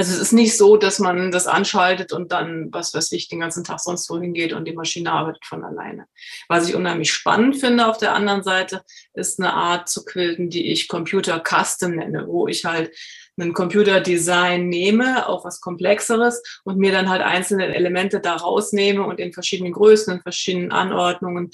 Also 0.00 0.14
es 0.14 0.18
ist 0.18 0.32
nicht 0.32 0.56
so, 0.56 0.78
dass 0.78 0.98
man 0.98 1.30
das 1.30 1.46
anschaltet 1.46 2.14
und 2.14 2.32
dann, 2.32 2.72
was 2.72 2.94
weiß 2.94 3.12
ich, 3.12 3.28
den 3.28 3.40
ganzen 3.40 3.64
Tag 3.64 3.80
sonst 3.80 4.08
wohin 4.08 4.32
geht 4.32 4.54
und 4.54 4.64
die 4.64 4.72
Maschine 4.72 5.12
arbeitet 5.12 5.44
von 5.44 5.62
alleine. 5.62 6.06
Was 6.48 6.66
ich 6.66 6.74
unheimlich 6.74 7.12
spannend 7.12 7.58
finde 7.58 7.86
auf 7.86 7.98
der 7.98 8.14
anderen 8.14 8.42
Seite, 8.42 8.82
ist 9.12 9.38
eine 9.38 9.52
Art 9.52 9.90
zu 9.90 10.02
quilten, 10.06 10.48
die 10.48 10.72
ich 10.72 10.88
Computer 10.88 11.42
Custom 11.46 11.96
nenne, 11.96 12.26
wo 12.28 12.48
ich 12.48 12.64
halt 12.64 12.96
einen 13.38 13.52
Computerdesign 13.52 14.70
nehme, 14.70 15.28
auch 15.28 15.44
was 15.44 15.60
Komplexeres 15.60 16.42
und 16.64 16.78
mir 16.78 16.92
dann 16.92 17.10
halt 17.10 17.20
einzelne 17.20 17.66
Elemente 17.74 18.20
da 18.20 18.36
rausnehme 18.36 19.04
und 19.04 19.20
in 19.20 19.34
verschiedenen 19.34 19.74
Größen, 19.74 20.14
in 20.14 20.22
verschiedenen 20.22 20.72
Anordnungen, 20.72 21.50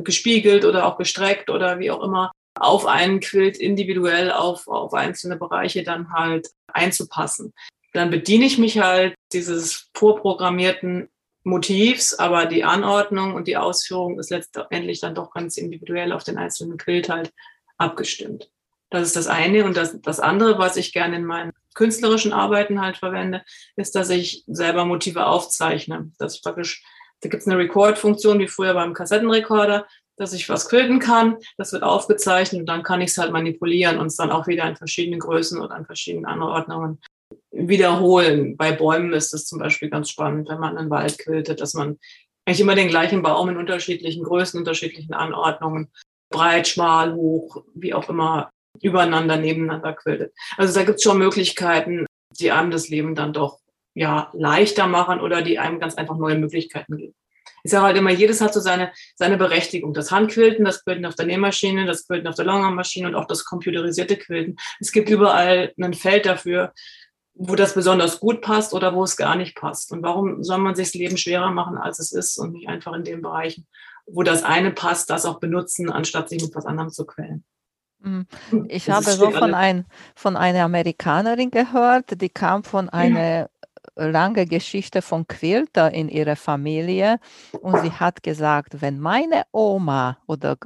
gespiegelt 0.00 0.64
oder 0.64 0.86
auch 0.86 0.98
gestreckt 0.98 1.50
oder 1.50 1.78
wie 1.78 1.92
auch 1.92 2.02
immer 2.02 2.32
auf 2.60 2.86
einen 2.86 3.20
Quilt 3.20 3.56
individuell 3.56 4.30
auf, 4.30 4.68
auf 4.68 4.94
einzelne 4.94 5.36
Bereiche 5.36 5.82
dann 5.82 6.12
halt 6.12 6.48
einzupassen. 6.68 7.52
Dann 7.92 8.10
bediene 8.10 8.44
ich 8.44 8.58
mich 8.58 8.78
halt 8.78 9.14
dieses 9.32 9.90
vorprogrammierten 9.94 11.08
Motivs, 11.42 12.14
aber 12.14 12.46
die 12.46 12.64
Anordnung 12.64 13.34
und 13.34 13.48
die 13.48 13.56
Ausführung 13.56 14.18
ist 14.18 14.30
letztendlich 14.30 15.00
dann 15.00 15.14
doch 15.14 15.32
ganz 15.32 15.56
individuell 15.56 16.12
auf 16.12 16.22
den 16.22 16.36
einzelnen 16.36 16.76
Quilt 16.76 17.08
halt 17.08 17.32
abgestimmt. 17.78 18.50
Das 18.90 19.06
ist 19.06 19.16
das 19.16 19.26
eine. 19.26 19.64
Und 19.64 19.76
das, 19.76 20.00
das 20.02 20.20
andere, 20.20 20.58
was 20.58 20.76
ich 20.76 20.92
gerne 20.92 21.16
in 21.16 21.24
meinen 21.24 21.52
künstlerischen 21.74 22.32
Arbeiten 22.32 22.80
halt 22.80 22.98
verwende, 22.98 23.42
ist, 23.76 23.94
dass 23.94 24.10
ich 24.10 24.44
selber 24.48 24.84
Motive 24.84 25.26
aufzeichne. 25.26 26.10
Das 26.18 26.34
ist 26.34 26.42
praktisch, 26.42 26.84
da 27.20 27.28
gibt 27.28 27.42
es 27.42 27.48
eine 27.48 27.58
Record-Funktion, 27.58 28.38
wie 28.38 28.48
früher 28.48 28.74
beim 28.74 28.92
Kassettenrekorder, 28.92 29.86
dass 30.20 30.34
ich 30.34 30.48
was 30.50 30.68
quilten 30.68 30.98
kann. 30.98 31.38
Das 31.56 31.72
wird 31.72 31.82
aufgezeichnet 31.82 32.60
und 32.60 32.66
dann 32.66 32.82
kann 32.82 33.00
ich 33.00 33.10
es 33.10 33.18
halt 33.18 33.32
manipulieren 33.32 33.98
und 33.98 34.08
es 34.08 34.16
dann 34.16 34.30
auch 34.30 34.46
wieder 34.46 34.68
in 34.68 34.76
verschiedenen 34.76 35.18
Größen 35.18 35.58
oder 35.60 35.76
in 35.76 35.86
verschiedenen 35.86 36.26
Anordnungen 36.26 37.00
wiederholen. 37.50 38.56
Bei 38.56 38.70
Bäumen 38.70 39.14
ist 39.14 39.32
es 39.32 39.46
zum 39.46 39.58
Beispiel 39.58 39.88
ganz 39.88 40.10
spannend, 40.10 40.48
wenn 40.48 40.60
man 40.60 40.76
einen 40.76 40.90
Wald 40.90 41.18
quiltet, 41.18 41.60
dass 41.62 41.72
man 41.72 41.98
eigentlich 42.44 42.60
immer 42.60 42.74
den 42.74 42.88
gleichen 42.88 43.22
Baum 43.22 43.48
in 43.48 43.56
unterschiedlichen 43.56 44.22
Größen, 44.22 44.60
unterschiedlichen 44.60 45.14
Anordnungen, 45.14 45.90
breit, 46.28 46.68
schmal, 46.68 47.14
hoch, 47.14 47.64
wie 47.74 47.94
auch 47.94 48.08
immer 48.10 48.50
übereinander, 48.82 49.38
nebeneinander 49.38 49.94
quiltet. 49.94 50.34
Also 50.58 50.74
da 50.74 50.84
gibt 50.84 50.96
es 50.96 51.02
schon 51.02 51.18
Möglichkeiten, 51.18 52.04
die 52.38 52.52
einem 52.52 52.70
das 52.70 52.88
Leben 52.90 53.14
dann 53.14 53.32
doch 53.32 53.58
ja 53.94 54.30
leichter 54.34 54.86
machen 54.86 55.20
oder 55.20 55.40
die 55.40 55.58
einem 55.58 55.80
ganz 55.80 55.94
einfach 55.94 56.16
neue 56.16 56.38
Möglichkeiten 56.38 56.96
geben. 56.98 57.14
Ich 57.64 57.70
sage 57.70 57.84
halt 57.84 57.96
immer, 57.96 58.10
jedes 58.10 58.40
hat 58.40 58.54
so 58.54 58.60
seine, 58.60 58.92
seine 59.16 59.36
Berechtigung. 59.36 59.94
Das 59.94 60.10
Handquilten, 60.10 60.64
das 60.64 60.84
Quilten 60.84 61.06
auf 61.06 61.14
der 61.14 61.26
Nähmaschine, 61.26 61.86
das 61.86 62.06
Quilten 62.06 62.28
auf 62.28 62.34
der 62.34 62.44
Longarmmaschine 62.44 63.08
und 63.08 63.14
auch 63.14 63.26
das 63.26 63.44
computerisierte 63.44 64.16
Quilten. 64.16 64.56
Es 64.80 64.92
gibt 64.92 65.08
überall 65.10 65.72
ein 65.80 65.94
Feld 65.94 66.26
dafür, 66.26 66.72
wo 67.34 67.54
das 67.54 67.74
besonders 67.74 68.20
gut 68.20 68.42
passt 68.42 68.74
oder 68.74 68.94
wo 68.94 69.02
es 69.02 69.16
gar 69.16 69.36
nicht 69.36 69.56
passt. 69.56 69.92
Und 69.92 70.02
warum 70.02 70.42
soll 70.44 70.58
man 70.58 70.74
sich 70.74 70.88
das 70.88 70.94
Leben 70.94 71.16
schwerer 71.16 71.50
machen, 71.50 71.78
als 71.78 71.98
es 71.98 72.12
ist 72.12 72.38
und 72.38 72.52
nicht 72.52 72.68
einfach 72.68 72.92
in 72.92 73.04
den 73.04 73.22
Bereichen, 73.22 73.66
wo 74.06 74.22
das 74.22 74.42
eine 74.42 74.72
passt, 74.72 75.10
das 75.10 75.24
auch 75.24 75.40
benutzen, 75.40 75.90
anstatt 75.90 76.28
sich 76.28 76.42
mit 76.42 76.54
was 76.54 76.66
anderem 76.66 76.90
zu 76.90 77.06
quälen. 77.06 77.44
Hm. 78.02 78.26
Ich 78.68 78.86
das 78.86 78.94
habe 78.94 79.10
so 79.10 79.30
von, 79.30 79.54
ein, 79.54 79.86
von 80.14 80.36
einer 80.36 80.64
Amerikanerin 80.64 81.50
gehört, 81.50 82.20
die 82.20 82.28
kam 82.28 82.64
von 82.64 82.88
einer. 82.88 83.50
Lange 84.08 84.46
Geschichte 84.46 85.02
von 85.02 85.26
Quilter 85.26 85.92
in 85.92 86.08
ihrer 86.08 86.36
Familie. 86.36 87.18
Und 87.60 87.80
sie 87.80 87.92
hat 87.92 88.22
gesagt, 88.22 88.80
wenn 88.80 88.98
meine 88.98 89.42
Oma 89.52 90.18
oder 90.26 90.56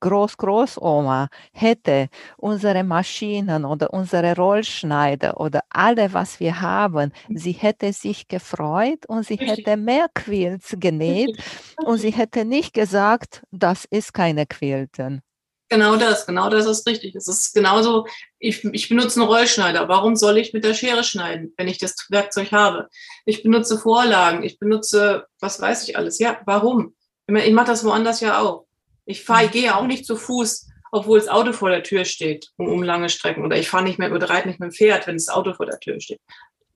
Großgroßoma 0.00 1.28
hätte 1.52 2.08
unsere 2.36 2.84
Maschinen 2.84 3.64
oder 3.64 3.92
unsere 3.92 4.36
Rollschneider 4.36 5.40
oder 5.40 5.62
alle, 5.70 6.12
was 6.12 6.38
wir 6.40 6.60
haben, 6.60 7.12
sie 7.28 7.52
hätte 7.52 7.92
sich 7.92 8.28
gefreut 8.28 9.06
und 9.06 9.26
sie 9.26 9.36
hätte 9.36 9.76
mehr 9.76 10.06
Quilts 10.14 10.76
genäht 10.78 11.36
und 11.84 11.98
sie 11.98 12.12
hätte 12.12 12.44
nicht 12.44 12.74
gesagt, 12.74 13.42
das 13.50 13.84
ist 13.84 14.14
keine 14.14 14.46
Quilten. 14.46 15.23
Genau 15.68 15.96
das, 15.96 16.26
genau 16.26 16.50
das 16.50 16.66
ist 16.66 16.86
richtig. 16.86 17.14
Es 17.14 17.26
ist 17.26 17.54
genauso, 17.54 18.06
ich, 18.38 18.64
ich 18.64 18.88
benutze 18.88 19.20
einen 19.20 19.28
Rollschneider. 19.28 19.88
Warum 19.88 20.14
soll 20.14 20.38
ich 20.38 20.52
mit 20.52 20.64
der 20.64 20.74
Schere 20.74 21.04
schneiden, 21.04 21.54
wenn 21.56 21.68
ich 21.68 21.78
das 21.78 22.06
Werkzeug 22.10 22.52
habe? 22.52 22.88
Ich 23.24 23.42
benutze 23.42 23.78
Vorlagen, 23.78 24.42
ich 24.42 24.58
benutze, 24.58 25.26
was 25.40 25.60
weiß 25.60 25.88
ich 25.88 25.96
alles. 25.96 26.18
Ja, 26.18 26.40
warum? 26.44 26.94
Ich 27.26 27.52
mache 27.54 27.66
das 27.66 27.84
woanders 27.84 28.20
ja 28.20 28.40
auch. 28.40 28.66
Ich 29.06 29.24
fahre, 29.24 29.46
ich 29.46 29.50
gehe 29.52 29.64
ja 29.64 29.76
auch 29.76 29.86
nicht 29.86 30.04
zu 30.04 30.16
Fuß, 30.16 30.68
obwohl 30.92 31.18
das 31.18 31.28
Auto 31.28 31.52
vor 31.52 31.70
der 31.70 31.82
Tür 31.82 32.04
steht, 32.04 32.50
um, 32.56 32.68
um 32.68 32.82
lange 32.82 33.08
Strecken. 33.08 33.44
Oder 33.44 33.56
ich 33.56 33.68
fahre 33.68 33.84
nicht 33.84 33.98
mehr 33.98 34.12
oder 34.12 34.28
reite 34.28 34.48
nicht 34.48 34.60
mit 34.60 34.70
dem 34.70 34.74
Pferd, 34.74 35.06
wenn 35.06 35.16
das 35.16 35.28
Auto 35.28 35.54
vor 35.54 35.66
der 35.66 35.80
Tür 35.80 36.00
steht 36.00 36.20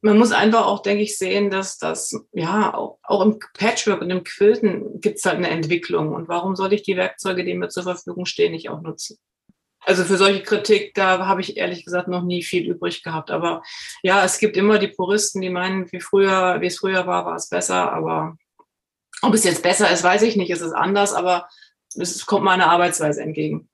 man 0.00 0.18
muss 0.18 0.32
einfach 0.32 0.66
auch, 0.66 0.82
denke 0.82 1.02
ich, 1.02 1.18
sehen, 1.18 1.50
dass 1.50 1.78
das, 1.78 2.14
ja, 2.32 2.72
auch, 2.74 2.98
auch 3.02 3.22
im 3.22 3.38
Patchwork 3.54 4.00
und 4.00 4.10
im 4.10 4.22
Quilten 4.22 5.00
gibt 5.00 5.18
es 5.18 5.24
halt 5.24 5.36
eine 5.36 5.50
Entwicklung. 5.50 6.14
Und 6.14 6.28
warum 6.28 6.54
soll 6.54 6.72
ich 6.72 6.82
die 6.82 6.96
Werkzeuge, 6.96 7.44
die 7.44 7.54
mir 7.54 7.68
zur 7.68 7.82
Verfügung 7.82 8.24
stehen, 8.24 8.52
nicht 8.52 8.68
auch 8.68 8.80
nutzen? 8.80 9.18
Also 9.80 10.04
für 10.04 10.16
solche 10.16 10.42
Kritik, 10.42 10.94
da 10.94 11.26
habe 11.26 11.40
ich 11.40 11.56
ehrlich 11.56 11.84
gesagt 11.84 12.08
noch 12.08 12.22
nie 12.22 12.42
viel 12.42 12.68
übrig 12.68 13.02
gehabt. 13.02 13.30
Aber 13.30 13.62
ja, 14.02 14.24
es 14.24 14.38
gibt 14.38 14.56
immer 14.56 14.78
die 14.78 14.88
Puristen, 14.88 15.40
die 15.40 15.50
meinen, 15.50 15.90
wie 15.92 16.00
früher, 16.00 16.60
wie 16.60 16.66
es 16.66 16.78
früher 16.78 17.06
war, 17.06 17.26
war 17.26 17.36
es 17.36 17.48
besser. 17.48 17.92
Aber 17.92 18.36
ob 19.22 19.34
es 19.34 19.44
jetzt 19.44 19.62
besser 19.62 19.90
ist, 19.90 20.04
weiß 20.04 20.22
ich 20.22 20.36
nicht. 20.36 20.50
Es 20.50 20.60
ist 20.60 20.74
anders, 20.74 21.12
aber 21.12 21.48
es 21.96 22.26
kommt 22.26 22.44
meiner 22.44 22.70
Arbeitsweise 22.70 23.22
entgegen. 23.22 23.68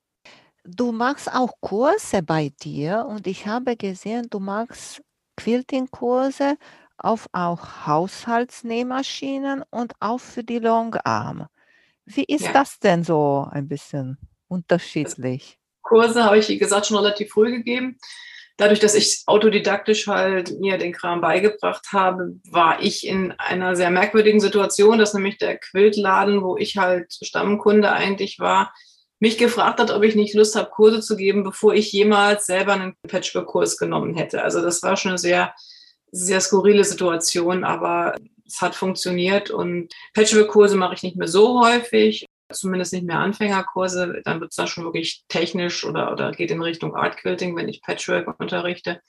Du 0.64 0.93
machst 0.93 1.31
auch 1.31 1.52
Kurse 1.61 2.23
bei 2.23 2.50
dir 2.62 3.07
und 3.09 3.26
ich 3.26 3.47
habe 3.47 3.76
gesehen, 3.76 4.28
du 4.31 4.40
machst 4.40 5.02
Quilting-Kurse 5.37 6.57
auf 6.97 7.29
auch 7.33 7.87
Haushaltsnähmaschinen 7.87 9.62
und 9.71 9.93
auch 10.00 10.21
für 10.21 10.45
die 10.45 10.59
Longarm. 10.59 11.47
Wie 12.07 12.25
ist 12.25 12.47
ja. 12.47 12.53
das 12.53 12.79
denn 12.79 13.03
so 13.03 13.47
ein 13.50 13.69
bisschen 13.69 14.19
unterschiedlich? 14.49 15.59
Kurse 15.83 16.25
habe 16.25 16.38
ich, 16.38 16.49
wie 16.49 16.59
gesagt, 16.59 16.87
schon 16.87 16.97
relativ 16.97 17.31
früh 17.33 17.50
gegeben. 17.50 17.99
Dadurch, 18.57 18.79
dass 18.79 18.95
ich 18.95 19.23
autodidaktisch 19.26 20.07
halt 20.07 20.61
mir 20.61 20.79
den 20.79 20.93
Kram 20.93 21.21
beigebracht 21.21 21.87
habe, 21.93 22.37
war 22.50 22.81
ich 22.81 23.07
in 23.07 23.33
einer 23.33 23.75
sehr 23.75 23.91
merkwürdigen 23.91 24.41
Situation, 24.41 24.99
dass 24.99 25.12
nämlich 25.12 25.38
der 25.38 25.59
Quiltladen, 25.59 26.43
wo 26.43 26.57
ich 26.57 26.76
halt 26.76 27.12
Stammkunde 27.21 27.91
eigentlich 27.91 28.38
war, 28.38 28.73
mich 29.25 29.38
gefragt 29.38 29.81
hat, 29.81 29.90
ob 29.90 30.02
ich 30.02 30.16
nicht 30.16 30.35
Lust 30.35 30.54
habe, 30.54 30.69
Kurse 30.69 31.00
zu 31.00 31.16
geben, 31.16 31.45
bevor 31.45 31.73
ich 31.73 31.90
jemals 31.93 32.45
selber 32.45 32.75
einen 32.75 32.95
Patchwork-Kurs 33.09 33.78
genommen 33.78 34.14
hätte. 34.14 34.43
Also 34.43 34.61
das 34.61 34.83
war 34.83 34.99
schon 34.99 35.12
eine 35.12 35.19
sehr, 35.19 35.54
sehr 36.12 36.43
skurrile 36.43 36.85
Situation, 36.85 37.64
aber 37.64 38.16
es 38.47 38.61
hat 38.61 38.75
funktioniert 38.75 39.50
und 39.50 39.95
Patchwork-Kurse 40.12 40.76
mache 40.76 40.93
ich 40.93 41.02
nicht 41.02 41.16
mehr 41.16 41.26
so 41.26 41.64
häufig, 41.64 42.26
zumindest 42.52 42.93
nicht 42.93 43.07
mehr 43.07 43.19
Anfängerkurse. 43.19 44.21
Dann 44.25 44.40
wird 44.40 44.50
es 44.50 44.57
dann 44.57 44.69
schon 44.69 44.85
wirklich 44.85 45.25
technisch 45.28 45.87
oder, 45.87 46.12
oder 46.12 46.31
geht 46.33 46.50
in 46.50 46.61
Richtung 46.61 46.95
Art 46.95 47.16
Quilting, 47.16 47.57
wenn 47.57 47.71
ich 47.71 47.81
Patchwork 47.81 48.38
unterrichte. 48.38 49.00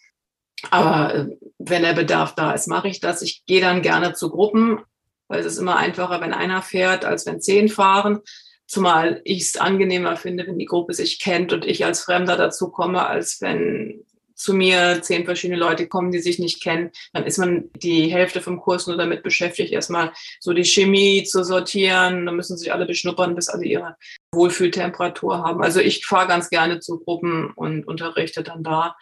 Aber 0.71 1.13
äh, 1.13 1.27
wenn 1.59 1.83
der 1.83 1.93
Bedarf 1.93 2.35
da 2.35 2.53
ist, 2.53 2.67
mache 2.67 2.87
ich 2.87 3.01
das. 3.01 3.21
Ich 3.21 3.43
gehe 3.45 3.59
dann 3.59 3.81
gerne 3.81 4.13
zu 4.13 4.29
Gruppen, 4.29 4.79
weil 5.27 5.41
es 5.41 5.45
ist 5.45 5.57
immer 5.57 5.75
einfacher, 5.75 6.21
wenn 6.21 6.31
einer 6.31 6.61
fährt, 6.61 7.03
als 7.03 7.25
wenn 7.25 7.41
zehn 7.41 7.67
fahren. 7.67 8.21
Zumal 8.67 9.21
ich 9.23 9.41
es 9.41 9.57
angenehmer 9.57 10.17
finde, 10.17 10.47
wenn 10.47 10.57
die 10.57 10.65
Gruppe 10.65 10.93
sich 10.93 11.19
kennt 11.19 11.53
und 11.53 11.65
ich 11.65 11.85
als 11.85 12.01
Fremder 12.01 12.35
dazu 12.35 12.69
komme, 12.69 13.05
als 13.05 13.39
wenn 13.41 14.05
zu 14.35 14.53
mir 14.53 15.01
zehn 15.01 15.25
verschiedene 15.25 15.59
Leute 15.59 15.87
kommen, 15.87 16.11
die 16.11 16.19
sich 16.19 16.39
nicht 16.39 16.61
kennen, 16.61 16.91
dann 17.13 17.25
ist 17.25 17.37
man 17.37 17.69
die 17.77 18.11
Hälfte 18.11 18.41
vom 18.41 18.59
Kurs 18.59 18.85
nur 18.85 18.97
damit 18.97 19.23
beschäftigt, 19.23 19.71
erstmal 19.71 20.11
so 20.39 20.53
die 20.53 20.65
Chemie 20.65 21.23
zu 21.23 21.43
sortieren. 21.43 22.25
Dann 22.25 22.35
müssen 22.35 22.57
sich 22.57 22.73
alle 22.73 22.85
beschnuppern, 22.85 23.35
bis 23.35 23.47
alle 23.47 23.65
ihre 23.65 23.95
Wohlfühltemperatur 24.33 25.39
haben. 25.39 25.63
Also 25.63 25.79
ich 25.79 26.05
fahre 26.05 26.27
ganz 26.27 26.49
gerne 26.49 26.79
zu 26.79 26.99
Gruppen 26.99 27.51
und 27.55 27.87
unterrichte 27.87 28.43
dann 28.43 28.63
da. 28.63 28.95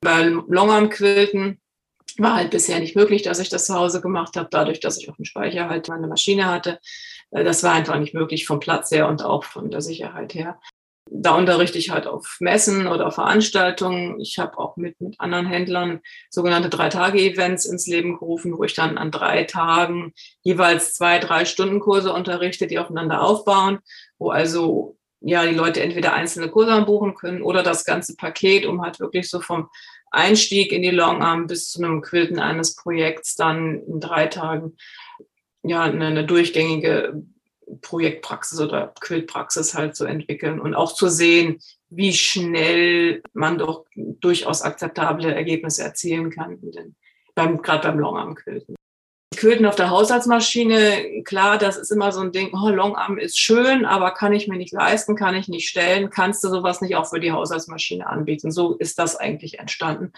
Beim 0.00 0.44
Longarm-Quilten 0.48 1.60
war 2.16 2.36
halt 2.36 2.50
bisher 2.50 2.80
nicht 2.80 2.96
möglich, 2.96 3.22
dass 3.22 3.38
ich 3.38 3.48
das 3.48 3.66
zu 3.66 3.74
Hause 3.74 4.00
gemacht 4.00 4.36
habe, 4.36 4.48
dadurch, 4.50 4.80
dass 4.80 4.98
ich 4.98 5.08
auf 5.08 5.16
dem 5.16 5.24
Speicher 5.24 5.68
halt 5.68 5.88
meine 5.88 6.08
Maschine 6.08 6.46
hatte. 6.46 6.80
Äh, 7.30 7.44
das 7.44 7.62
war 7.62 7.72
einfach 7.72 7.98
nicht 7.98 8.14
möglich 8.14 8.46
vom 8.46 8.60
Platz 8.60 8.90
her 8.90 9.08
und 9.08 9.24
auch 9.24 9.44
von 9.44 9.70
der 9.70 9.80
Sicherheit 9.80 10.34
her. 10.34 10.58
Da 11.10 11.34
unterrichte 11.34 11.78
ich 11.78 11.90
halt 11.90 12.06
auf 12.06 12.36
Messen 12.38 12.86
oder 12.86 13.06
auf 13.06 13.14
Veranstaltungen. 13.14 14.20
Ich 14.20 14.38
habe 14.38 14.58
auch 14.58 14.76
mit, 14.76 15.00
mit 15.00 15.18
anderen 15.18 15.46
Händlern 15.46 16.00
sogenannte 16.28 16.68
Drei-Tage-Events 16.68 17.64
ins 17.64 17.86
Leben 17.86 18.18
gerufen, 18.18 18.58
wo 18.58 18.64
ich 18.64 18.74
dann 18.74 18.98
an 18.98 19.10
drei 19.10 19.44
Tagen 19.44 20.12
jeweils 20.42 20.92
zwei, 20.92 21.18
drei 21.18 21.46
Stunden 21.46 21.80
Kurse 21.80 22.12
unterrichte, 22.12 22.66
die 22.66 22.78
aufeinander 22.78 23.22
aufbauen, 23.22 23.78
wo 24.18 24.30
also 24.30 24.98
ja 25.20 25.46
die 25.46 25.54
Leute 25.54 25.82
entweder 25.82 26.12
einzelne 26.12 26.50
Kurse 26.50 26.82
buchen 26.82 27.14
können 27.14 27.42
oder 27.42 27.62
das 27.62 27.84
ganze 27.84 28.14
Paket, 28.14 28.66
um 28.66 28.82
halt 28.82 29.00
wirklich 29.00 29.30
so 29.30 29.40
vom 29.40 29.68
Einstieg 30.10 30.72
in 30.72 30.82
die 30.82 30.90
Longarm 30.90 31.46
bis 31.46 31.70
zu 31.70 31.82
einem 31.82 32.02
Quilten 32.02 32.38
eines 32.38 32.76
Projekts 32.76 33.34
dann 33.34 33.82
in 33.86 34.00
drei 34.00 34.26
Tagen 34.26 34.76
ja 35.62 35.82
eine, 35.82 36.06
eine 36.06 36.24
durchgängige 36.24 37.22
Projektpraxis 37.82 38.60
oder 38.60 38.94
Quiltpraxis 39.00 39.74
halt 39.74 39.94
zu 39.94 40.04
entwickeln 40.04 40.60
und 40.60 40.74
auch 40.74 40.94
zu 40.94 41.08
sehen, 41.08 41.60
wie 41.90 42.12
schnell 42.12 43.22
man 43.32 43.58
doch 43.58 43.84
durchaus 43.94 44.62
akzeptable 44.62 45.34
Ergebnisse 45.34 45.82
erzielen 45.82 46.30
kann, 46.30 46.58
beim, 47.34 47.62
gerade 47.62 47.88
beim 47.88 47.98
Longarm-Quilten. 47.98 48.74
Quilten 49.36 49.66
auf 49.66 49.76
der 49.76 49.90
Haushaltsmaschine, 49.90 51.22
klar, 51.22 51.58
das 51.58 51.76
ist 51.76 51.92
immer 51.92 52.10
so 52.10 52.20
ein 52.20 52.32
Ding, 52.32 52.50
oh, 52.52 52.70
Longarm 52.70 53.18
ist 53.18 53.38
schön, 53.38 53.84
aber 53.84 54.10
kann 54.10 54.32
ich 54.32 54.48
mir 54.48 54.56
nicht 54.56 54.72
leisten, 54.72 55.14
kann 55.14 55.36
ich 55.36 55.48
nicht 55.48 55.68
stellen, 55.68 56.10
kannst 56.10 56.42
du 56.42 56.48
sowas 56.48 56.80
nicht 56.80 56.96
auch 56.96 57.06
für 57.06 57.20
die 57.20 57.30
Haushaltsmaschine 57.30 58.06
anbieten. 58.06 58.50
So 58.50 58.74
ist 58.74 58.98
das 58.98 59.16
eigentlich 59.16 59.58
entstanden. 59.60 60.12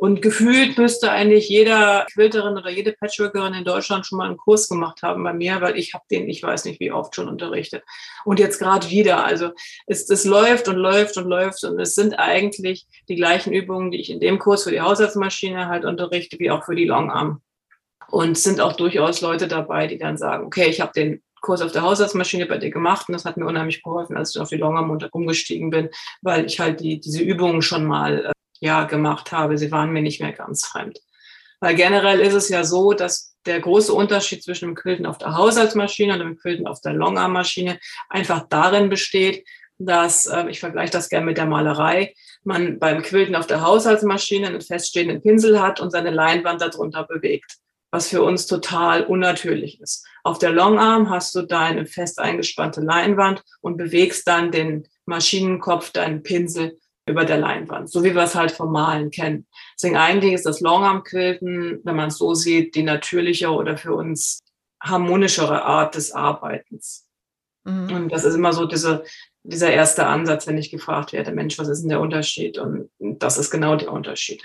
Und 0.00 0.22
gefühlt 0.22 0.78
müsste 0.78 1.12
eigentlich 1.12 1.50
jeder 1.50 2.06
Quilterin 2.10 2.56
oder 2.56 2.70
jede 2.70 2.94
Patchworkerin 2.94 3.52
in 3.52 3.64
Deutschland 3.64 4.06
schon 4.06 4.16
mal 4.16 4.28
einen 4.28 4.38
Kurs 4.38 4.66
gemacht 4.66 5.02
haben 5.02 5.22
bei 5.22 5.34
mir, 5.34 5.60
weil 5.60 5.76
ich 5.76 5.92
habe 5.92 6.04
den, 6.10 6.26
ich 6.26 6.42
weiß 6.42 6.64
nicht 6.64 6.80
wie 6.80 6.90
oft 6.90 7.14
schon 7.14 7.28
unterrichtet. 7.28 7.84
Und 8.24 8.38
jetzt 8.38 8.58
gerade 8.58 8.88
wieder. 8.88 9.26
Also 9.26 9.50
es, 9.86 10.08
es 10.08 10.24
läuft 10.24 10.68
und 10.68 10.76
läuft 10.76 11.18
und 11.18 11.28
läuft 11.28 11.62
und 11.64 11.78
es 11.78 11.94
sind 11.94 12.14
eigentlich 12.14 12.86
die 13.10 13.14
gleichen 13.14 13.52
Übungen, 13.52 13.90
die 13.90 14.00
ich 14.00 14.08
in 14.08 14.20
dem 14.20 14.38
Kurs 14.38 14.64
für 14.64 14.70
die 14.70 14.80
Haushaltsmaschine 14.80 15.68
halt 15.68 15.84
unterrichte, 15.84 16.38
wie 16.38 16.50
auch 16.50 16.64
für 16.64 16.74
die 16.74 16.86
Longarm. 16.86 17.42
Und 18.08 18.38
sind 18.38 18.58
auch 18.62 18.72
durchaus 18.72 19.20
Leute 19.20 19.48
dabei, 19.48 19.86
die 19.86 19.98
dann 19.98 20.16
sagen, 20.16 20.46
okay, 20.46 20.70
ich 20.70 20.80
habe 20.80 20.92
den 20.96 21.22
Kurs 21.42 21.60
auf 21.60 21.72
der 21.72 21.82
Haushaltsmaschine 21.82 22.46
bei 22.46 22.56
dir 22.56 22.70
gemacht 22.70 23.06
und 23.10 23.12
das 23.12 23.26
hat 23.26 23.36
mir 23.36 23.44
unheimlich 23.44 23.82
geholfen, 23.82 24.16
als 24.16 24.34
ich 24.34 24.40
auf 24.40 24.48
die 24.48 24.56
Longarm 24.56 24.98
umgestiegen 25.12 25.68
bin, 25.68 25.90
weil 26.22 26.46
ich 26.46 26.58
halt 26.58 26.80
die, 26.80 27.00
diese 27.00 27.22
Übungen 27.22 27.60
schon 27.60 27.84
mal 27.84 28.24
äh, 28.24 28.32
ja, 28.60 28.84
gemacht 28.84 29.32
habe. 29.32 29.58
Sie 29.58 29.72
waren 29.72 29.90
mir 29.90 30.02
nicht 30.02 30.20
mehr 30.20 30.32
ganz 30.32 30.64
fremd. 30.64 31.00
Weil 31.60 31.74
generell 31.74 32.20
ist 32.20 32.34
es 32.34 32.48
ja 32.48 32.64
so, 32.64 32.92
dass 32.92 33.34
der 33.46 33.60
große 33.60 33.92
Unterschied 33.92 34.42
zwischen 34.42 34.66
dem 34.66 34.74
Quilten 34.74 35.06
auf 35.06 35.18
der 35.18 35.36
Haushaltsmaschine 35.36 36.12
und 36.12 36.18
dem 36.20 36.38
Quilten 36.38 36.66
auf 36.66 36.80
der 36.80 36.92
Longarm-Maschine 36.92 37.78
einfach 38.08 38.46
darin 38.48 38.88
besteht, 38.88 39.46
dass, 39.78 40.26
äh, 40.26 40.48
ich 40.50 40.60
vergleiche 40.60 40.92
das 40.92 41.08
gerne 41.08 41.26
mit 41.26 41.38
der 41.38 41.46
Malerei, 41.46 42.14
man 42.44 42.78
beim 42.78 43.02
Quilten 43.02 43.34
auf 43.34 43.46
der 43.46 43.62
Haushaltsmaschine 43.62 44.46
einen 44.46 44.60
feststehenden 44.60 45.22
Pinsel 45.22 45.60
hat 45.60 45.80
und 45.80 45.90
seine 45.90 46.10
Leinwand 46.10 46.60
darunter 46.60 47.04
bewegt, 47.04 47.56
was 47.90 48.08
für 48.08 48.22
uns 48.22 48.46
total 48.46 49.04
unnatürlich 49.04 49.80
ist. 49.80 50.06
Auf 50.22 50.38
der 50.38 50.50
Longarm 50.50 51.08
hast 51.10 51.34
du 51.34 51.42
deine 51.42 51.86
fest 51.86 52.18
eingespannte 52.18 52.82
Leinwand 52.82 53.42
und 53.62 53.78
bewegst 53.78 54.28
dann 54.28 54.50
den 54.50 54.86
Maschinenkopf, 55.06 55.90
deinen 55.92 56.22
Pinsel 56.22 56.78
über 57.10 57.24
der 57.24 57.38
Leinwand, 57.38 57.90
so 57.90 58.02
wie 58.04 58.14
wir 58.14 58.22
es 58.22 58.34
halt 58.34 58.52
vom 58.52 58.72
Malen 58.72 59.10
kennen. 59.10 59.46
Deswegen 59.74 59.96
eigentlich 59.96 60.32
ist 60.32 60.46
das 60.46 60.60
Longarm-Quilten, 60.60 61.80
wenn 61.84 61.96
man 61.96 62.08
es 62.08 62.18
so 62.18 62.34
sieht, 62.34 62.74
die 62.74 62.82
natürliche 62.82 63.50
oder 63.50 63.76
für 63.76 63.94
uns 63.94 64.40
harmonischere 64.82 65.64
Art 65.64 65.94
des 65.94 66.12
Arbeitens. 66.12 67.06
Mhm. 67.64 67.92
Und 67.92 68.08
das 68.10 68.24
ist 68.24 68.34
immer 68.34 68.52
so 68.52 68.66
diese, 68.66 69.04
dieser 69.42 69.72
erste 69.72 70.06
Ansatz, 70.06 70.46
wenn 70.46 70.58
ich 70.58 70.70
gefragt 70.70 71.12
werde, 71.12 71.32
Mensch, 71.32 71.58
was 71.58 71.68
ist 71.68 71.82
denn 71.82 71.90
der 71.90 72.00
Unterschied? 72.00 72.58
Und 72.58 72.90
das 72.98 73.38
ist 73.38 73.50
genau 73.50 73.76
der 73.76 73.92
Unterschied. 73.92 74.42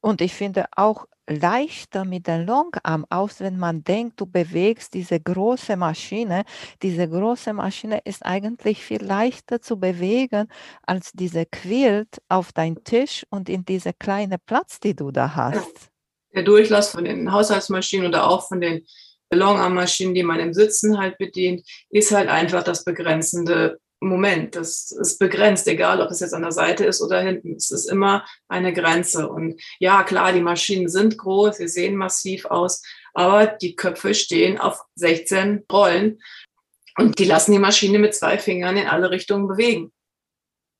Und 0.00 0.20
ich 0.20 0.34
finde 0.34 0.66
auch 0.76 1.06
leichter 1.28 2.04
mit 2.04 2.26
dem 2.26 2.46
Longarm 2.46 3.06
aus, 3.10 3.40
wenn 3.40 3.58
man 3.58 3.82
denkt, 3.84 4.20
du 4.20 4.26
bewegst 4.26 4.94
diese 4.94 5.20
große 5.20 5.76
Maschine. 5.76 6.44
Diese 6.82 7.08
große 7.08 7.52
Maschine 7.52 8.00
ist 8.04 8.24
eigentlich 8.24 8.82
viel 8.82 9.02
leichter 9.02 9.60
zu 9.60 9.78
bewegen 9.78 10.48
als 10.82 11.12
diese 11.12 11.46
Quilt 11.46 12.20
auf 12.28 12.52
dein 12.52 12.82
Tisch 12.84 13.24
und 13.30 13.48
in 13.48 13.64
diese 13.64 13.92
kleine 13.92 14.38
Platz, 14.38 14.80
die 14.80 14.94
du 14.94 15.10
da 15.10 15.34
hast. 15.34 15.90
Der 16.34 16.42
Durchlass 16.42 16.90
von 16.90 17.04
den 17.04 17.32
Haushaltsmaschinen 17.32 18.08
oder 18.08 18.28
auch 18.28 18.46
von 18.48 18.60
den 18.60 18.86
Longarm-Maschinen, 19.32 20.14
die 20.14 20.22
man 20.22 20.38
im 20.38 20.52
Sitzen 20.52 20.98
halt 20.98 21.18
bedient, 21.18 21.66
ist 21.90 22.12
halt 22.12 22.28
einfach 22.28 22.62
das 22.62 22.84
begrenzende 22.84 23.78
Moment, 24.00 24.56
das 24.56 24.90
ist 24.90 25.18
begrenzt, 25.18 25.66
egal 25.68 26.02
ob 26.02 26.10
es 26.10 26.20
jetzt 26.20 26.34
an 26.34 26.42
der 26.42 26.52
Seite 26.52 26.84
ist 26.84 27.00
oder 27.00 27.20
hinten. 27.20 27.54
Es 27.54 27.70
ist 27.70 27.90
immer 27.90 28.24
eine 28.46 28.72
Grenze. 28.72 29.28
Und 29.28 29.60
ja, 29.78 30.02
klar, 30.02 30.32
die 30.32 30.42
Maschinen 30.42 30.88
sind 30.88 31.16
groß, 31.16 31.56
sie 31.56 31.68
sehen 31.68 31.96
massiv 31.96 32.44
aus, 32.44 32.82
aber 33.14 33.46
die 33.46 33.74
Köpfe 33.74 34.14
stehen 34.14 34.58
auf 34.58 34.82
16 34.96 35.64
Rollen 35.72 36.20
und 36.98 37.18
die 37.18 37.24
lassen 37.24 37.52
die 37.52 37.58
Maschine 37.58 37.98
mit 37.98 38.14
zwei 38.14 38.38
Fingern 38.38 38.76
in 38.76 38.86
alle 38.86 39.10
Richtungen 39.10 39.48
bewegen. 39.48 39.92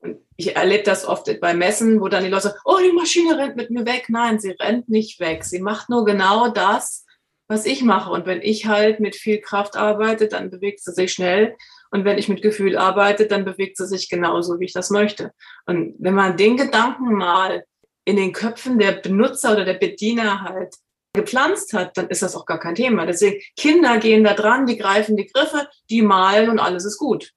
Und 0.00 0.18
ich 0.36 0.56
erlebe 0.56 0.82
das 0.82 1.06
oft 1.06 1.28
bei 1.40 1.54
Messen, 1.54 2.00
wo 2.00 2.08
dann 2.08 2.24
die 2.24 2.30
Leute 2.30 2.44
sagen, 2.44 2.58
oh, 2.64 2.78
die 2.78 2.92
Maschine 2.92 3.38
rennt 3.38 3.56
mit 3.56 3.70
mir 3.70 3.86
weg. 3.86 4.06
Nein, 4.08 4.38
sie 4.38 4.50
rennt 4.50 4.88
nicht 4.88 5.20
weg. 5.20 5.44
Sie 5.44 5.60
macht 5.60 5.88
nur 5.88 6.04
genau 6.04 6.48
das, 6.48 7.04
was 7.48 7.66
ich 7.66 7.82
mache. 7.82 8.10
Und 8.10 8.26
wenn 8.26 8.42
ich 8.42 8.66
halt 8.66 9.00
mit 9.00 9.16
viel 9.16 9.40
Kraft 9.40 9.76
arbeite, 9.76 10.28
dann 10.28 10.50
bewegt 10.50 10.80
sie 10.80 10.92
sich 10.92 11.12
schnell. 11.12 11.56
Und 11.90 12.04
wenn 12.04 12.18
ich 12.18 12.28
mit 12.28 12.42
Gefühl 12.42 12.76
arbeite, 12.76 13.26
dann 13.26 13.44
bewegt 13.44 13.76
sie 13.76 13.86
sich 13.86 14.08
genauso, 14.08 14.58
wie 14.60 14.66
ich 14.66 14.72
das 14.72 14.90
möchte. 14.90 15.32
Und 15.66 15.94
wenn 15.98 16.14
man 16.14 16.36
den 16.36 16.56
Gedanken 16.56 17.14
mal 17.14 17.64
in 18.04 18.16
den 18.16 18.32
Köpfen 18.32 18.78
der 18.78 18.92
Benutzer 18.92 19.52
oder 19.52 19.64
der 19.64 19.74
Bediener 19.74 20.42
halt 20.42 20.74
gepflanzt 21.12 21.72
hat, 21.72 21.96
dann 21.96 22.08
ist 22.08 22.22
das 22.22 22.36
auch 22.36 22.46
gar 22.46 22.60
kein 22.60 22.74
Thema. 22.74 23.06
Deswegen, 23.06 23.40
Kinder 23.56 23.98
gehen 23.98 24.22
da 24.22 24.34
dran, 24.34 24.66
die 24.66 24.76
greifen 24.76 25.16
die 25.16 25.26
Griffe, 25.26 25.68
die 25.90 26.02
malen 26.02 26.50
und 26.50 26.58
alles 26.60 26.84
ist 26.84 26.98
gut. 26.98 27.32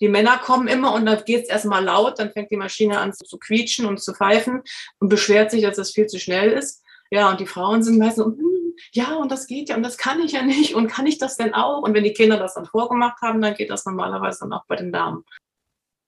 Die 0.00 0.08
Männer 0.08 0.38
kommen 0.38 0.68
immer 0.68 0.94
und 0.94 1.06
dann 1.06 1.22
geht 1.24 1.44
es 1.44 1.48
erstmal 1.48 1.84
laut, 1.84 2.18
dann 2.18 2.30
fängt 2.30 2.50
die 2.50 2.56
Maschine 2.56 2.98
an 2.98 3.12
zu 3.12 3.38
quietschen 3.38 3.86
und 3.86 4.00
zu 4.00 4.14
pfeifen 4.14 4.62
und 4.98 5.08
beschwert 5.08 5.50
sich, 5.50 5.62
dass 5.62 5.76
das 5.76 5.90
viel 5.90 6.06
zu 6.06 6.18
schnell 6.18 6.52
ist. 6.52 6.82
Ja, 7.10 7.30
und 7.30 7.40
die 7.40 7.46
Frauen 7.46 7.82
sind 7.82 7.98
meistens 7.98 8.24
so, 8.24 8.30
hm, 8.30 8.55
ja, 8.92 9.14
und 9.14 9.30
das 9.30 9.46
geht 9.46 9.68
ja, 9.68 9.76
und 9.76 9.82
das 9.82 9.96
kann 9.96 10.20
ich 10.20 10.32
ja 10.32 10.42
nicht, 10.42 10.74
und 10.74 10.88
kann 10.88 11.06
ich 11.06 11.18
das 11.18 11.36
denn 11.36 11.54
auch? 11.54 11.82
Und 11.82 11.94
wenn 11.94 12.04
die 12.04 12.12
Kinder 12.12 12.38
das 12.38 12.54
dann 12.54 12.66
vorgemacht 12.66 13.20
haben, 13.22 13.40
dann 13.40 13.54
geht 13.54 13.70
das 13.70 13.84
normalerweise 13.84 14.40
dann 14.40 14.52
auch 14.52 14.66
bei 14.66 14.76
den 14.76 14.92
Damen. 14.92 15.24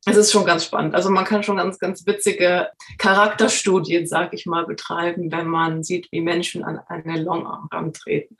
Es 0.07 0.17
ist 0.17 0.33
schon 0.33 0.47
ganz 0.47 0.65
spannend. 0.65 0.95
Also 0.95 1.11
man 1.11 1.25
kann 1.25 1.43
schon 1.43 1.57
ganz, 1.57 1.79
ganz 1.79 2.07
witzige 2.07 2.69
Charakterstudien, 2.99 4.07
sag 4.07 4.33
ich 4.33 4.47
mal, 4.47 4.65
betreiben, 4.65 5.31
wenn 5.31 5.47
man 5.47 5.83
sieht, 5.83 6.11
wie 6.13 6.21
Menschen 6.21 6.65
an 6.65 6.81
eine 6.89 7.21
Longarm 7.23 7.69
rantreten. 7.71 8.37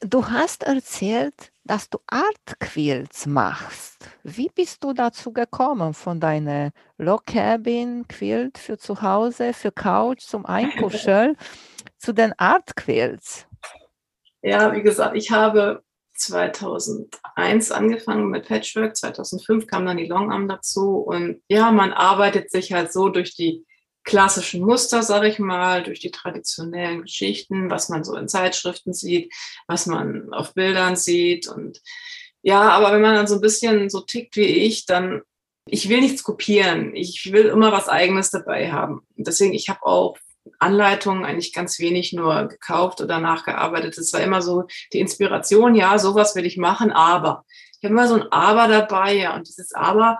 Du 0.00 0.26
hast 0.26 0.62
erzählt, 0.62 1.52
dass 1.64 1.90
du 1.90 1.98
Artquilts 2.06 3.26
machst. 3.26 4.08
Wie 4.22 4.48
bist 4.54 4.84
du 4.84 4.92
dazu 4.92 5.32
gekommen 5.32 5.92
von 5.92 6.20
deiner 6.20 6.70
Log 6.98 7.26
Cabin 7.26 8.06
Quilt 8.06 8.58
für 8.58 8.78
zu 8.78 9.02
Hause, 9.02 9.52
für 9.52 9.72
Couch 9.72 10.20
zum 10.20 10.46
Einkuscheln 10.46 11.36
zu 11.98 12.12
den 12.12 12.32
Artquilts? 12.38 13.46
Ja, 14.42 14.74
wie 14.74 14.82
gesagt, 14.82 15.16
ich 15.16 15.30
habe 15.30 15.82
2001 16.14 17.70
angefangen 17.70 18.28
mit 18.28 18.46
Patchwork, 18.46 18.96
2005 18.96 19.66
kam 19.66 19.86
dann 19.86 19.96
die 19.96 20.06
Longarm 20.06 20.48
dazu 20.48 20.96
und 20.96 21.42
ja, 21.48 21.70
man 21.70 21.92
arbeitet 21.92 22.50
sich 22.50 22.72
halt 22.72 22.92
so 22.92 23.08
durch 23.08 23.34
die 23.34 23.64
klassischen 24.08 24.62
Muster, 24.64 25.02
sage 25.02 25.28
ich 25.28 25.38
mal, 25.38 25.82
durch 25.82 26.00
die 26.00 26.10
traditionellen 26.10 27.02
Geschichten, 27.02 27.70
was 27.70 27.88
man 27.90 28.04
so 28.04 28.16
in 28.16 28.26
Zeitschriften 28.26 28.94
sieht, 28.94 29.32
was 29.66 29.86
man 29.86 30.32
auf 30.32 30.54
Bildern 30.54 30.96
sieht. 30.96 31.46
Und 31.46 31.82
ja, 32.42 32.70
aber 32.70 32.92
wenn 32.92 33.02
man 33.02 33.14
dann 33.14 33.26
so 33.26 33.34
ein 33.34 33.42
bisschen 33.42 33.90
so 33.90 34.00
tickt 34.00 34.36
wie 34.36 34.46
ich, 34.46 34.86
dann, 34.86 35.20
ich 35.66 35.90
will 35.90 36.00
nichts 36.00 36.22
kopieren. 36.22 36.96
Ich 36.96 37.32
will 37.32 37.46
immer 37.46 37.70
was 37.70 37.88
Eigenes 37.88 38.30
dabei 38.30 38.72
haben. 38.72 39.02
deswegen, 39.16 39.52
ich 39.52 39.68
habe 39.68 39.84
auch 39.84 40.16
Anleitungen 40.58 41.24
eigentlich 41.24 41.52
ganz 41.52 41.78
wenig 41.78 42.12
nur 42.12 42.46
gekauft 42.46 43.00
oder 43.00 43.18
nachgearbeitet. 43.18 43.96
Es 43.98 44.12
war 44.12 44.20
immer 44.20 44.42
so 44.42 44.64
die 44.92 45.00
Inspiration, 45.00 45.74
ja, 45.74 45.98
sowas 45.98 46.34
will 46.34 46.46
ich 46.46 46.56
machen, 46.56 46.90
aber. 46.90 47.44
Ich 47.80 47.84
habe 47.84 47.92
immer 47.92 48.08
so 48.08 48.14
ein 48.14 48.32
Aber 48.32 48.66
dabei, 48.66 49.14
ja. 49.14 49.36
Und 49.36 49.46
dieses 49.46 49.72
Aber, 49.72 50.18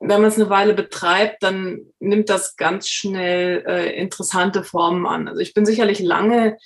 wenn 0.00 0.20
man 0.20 0.30
es 0.30 0.36
eine 0.36 0.50
Weile 0.50 0.74
betreibt, 0.74 1.42
dann 1.42 1.80
nimmt 2.00 2.28
das 2.28 2.56
ganz 2.56 2.88
schnell 2.88 3.64
äh, 3.66 3.96
interessante 3.96 4.64
Formen 4.64 5.06
an. 5.06 5.28
Also 5.28 5.40
ich 5.40 5.54
bin 5.54 5.64
sicherlich 5.64 6.00
lange 6.00 6.56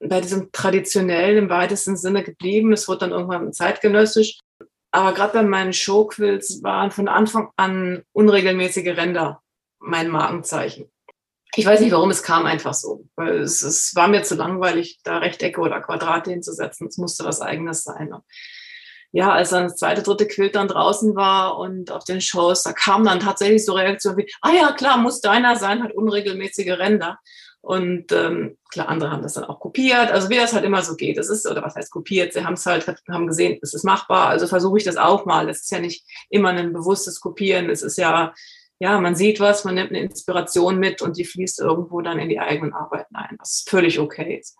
bei 0.00 0.20
diesem 0.20 0.50
traditionellen 0.52 1.36
im 1.36 1.50
weitesten 1.50 1.96
Sinne 1.96 2.22
geblieben. 2.22 2.72
Es 2.72 2.88
wurde 2.88 3.00
dann 3.00 3.10
irgendwann 3.10 3.52
zeitgenössisch. 3.52 4.38
Aber 4.92 5.12
gerade 5.12 5.34
bei 5.34 5.42
meinen 5.42 5.74
Showquills 5.74 6.62
waren 6.62 6.90
von 6.90 7.08
Anfang 7.08 7.50
an 7.56 8.02
unregelmäßige 8.12 8.96
Ränder 8.96 9.42
mein 9.78 10.08
Markenzeichen. 10.08 10.90
Ich 11.56 11.66
weiß 11.66 11.80
nicht, 11.80 11.92
warum 11.92 12.10
es 12.10 12.22
kam 12.22 12.46
einfach 12.46 12.74
so. 12.74 13.04
Weil 13.16 13.40
es, 13.40 13.62
es 13.62 13.94
war 13.94 14.08
mir 14.08 14.22
zu 14.22 14.34
langweilig, 14.34 15.00
da 15.02 15.18
Rechtecke 15.18 15.60
oder 15.60 15.80
Quadrate 15.80 16.30
hinzusetzen. 16.30 16.86
Es 16.86 16.98
musste 16.98 17.24
was 17.24 17.40
Eigenes 17.40 17.82
sein 17.82 18.14
ja, 19.16 19.32
als 19.32 19.48
dann 19.48 19.64
das 19.64 19.76
zweite, 19.76 20.02
dritte 20.02 20.26
Quilt 20.26 20.56
dann 20.56 20.68
draußen 20.68 21.16
war 21.16 21.58
und 21.58 21.90
auf 21.90 22.04
den 22.04 22.20
Shows, 22.20 22.62
da 22.62 22.72
kam 22.72 23.02
dann 23.04 23.18
tatsächlich 23.18 23.64
so 23.64 23.72
Reaktionen 23.72 24.18
wie, 24.18 24.30
ah 24.42 24.52
ja, 24.52 24.72
klar, 24.72 24.98
muss 24.98 25.22
deiner 25.22 25.56
sein, 25.56 25.82
hat 25.82 25.94
unregelmäßige 25.94 26.72
Ränder. 26.72 27.18
Und 27.62 28.12
ähm, 28.12 28.58
klar, 28.70 28.88
andere 28.88 29.10
haben 29.10 29.22
das 29.22 29.32
dann 29.32 29.44
auch 29.44 29.58
kopiert. 29.58 30.12
Also 30.12 30.28
wie 30.28 30.36
das 30.36 30.52
halt 30.52 30.64
immer 30.64 30.82
so 30.82 30.94
geht. 30.94 31.16
Es 31.16 31.30
ist, 31.30 31.48
oder 31.48 31.62
was 31.62 31.74
heißt 31.74 31.90
kopiert? 31.90 32.32
Sie 32.34 32.44
haben 32.44 32.52
es 32.52 32.66
halt, 32.66 32.86
haben 33.08 33.26
gesehen, 33.26 33.58
es 33.62 33.72
ist 33.72 33.84
machbar. 33.84 34.28
Also 34.28 34.46
versuche 34.46 34.78
ich 34.78 34.84
das 34.84 34.98
auch 34.98 35.24
mal. 35.24 35.48
Es 35.48 35.62
ist 35.62 35.72
ja 35.72 35.80
nicht 35.80 36.04
immer 36.28 36.50
ein 36.50 36.72
bewusstes 36.74 37.18
Kopieren. 37.18 37.70
Es 37.70 37.82
ist 37.82 37.98
ja, 37.98 38.34
ja, 38.78 39.00
man 39.00 39.16
sieht 39.16 39.40
was, 39.40 39.64
man 39.64 39.74
nimmt 39.74 39.90
eine 39.90 40.00
Inspiration 40.00 40.78
mit 40.78 41.02
und 41.02 41.16
die 41.16 41.24
fließt 41.24 41.60
irgendwo 41.60 42.00
dann 42.02 42.18
in 42.18 42.28
die 42.28 42.40
eigenen 42.40 42.74
Arbeiten 42.74 43.16
ein, 43.16 43.36
was 43.38 43.64
völlig 43.66 43.98
okay 43.98 44.38
ist. 44.38 44.56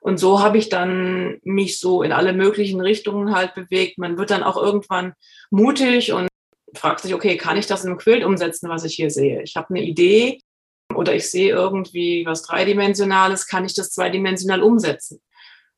Und 0.00 0.18
so 0.18 0.42
habe 0.42 0.58
ich 0.58 0.68
dann 0.68 1.38
mich 1.44 1.80
so 1.80 2.02
in 2.02 2.12
alle 2.12 2.34
möglichen 2.34 2.80
Richtungen 2.82 3.34
halt 3.34 3.54
bewegt. 3.54 3.96
Man 3.96 4.18
wird 4.18 4.30
dann 4.30 4.42
auch 4.42 4.58
irgendwann 4.58 5.14
mutig 5.50 6.12
und 6.12 6.28
fragt 6.74 7.00
sich, 7.00 7.14
okay, 7.14 7.38
kann 7.38 7.56
ich 7.56 7.66
das 7.66 7.84
in 7.84 7.90
einem 7.90 7.98
Quilt 7.98 8.22
umsetzen, 8.22 8.68
was 8.68 8.84
ich 8.84 8.94
hier 8.94 9.10
sehe? 9.10 9.42
Ich 9.42 9.56
habe 9.56 9.70
eine 9.70 9.82
Idee 9.82 10.40
oder 10.94 11.14
ich 11.14 11.30
sehe 11.30 11.50
irgendwie 11.54 12.26
was 12.26 12.42
Dreidimensionales, 12.42 13.46
kann 13.46 13.64
ich 13.64 13.72
das 13.72 13.92
zweidimensional 13.92 14.62
umsetzen? 14.62 15.22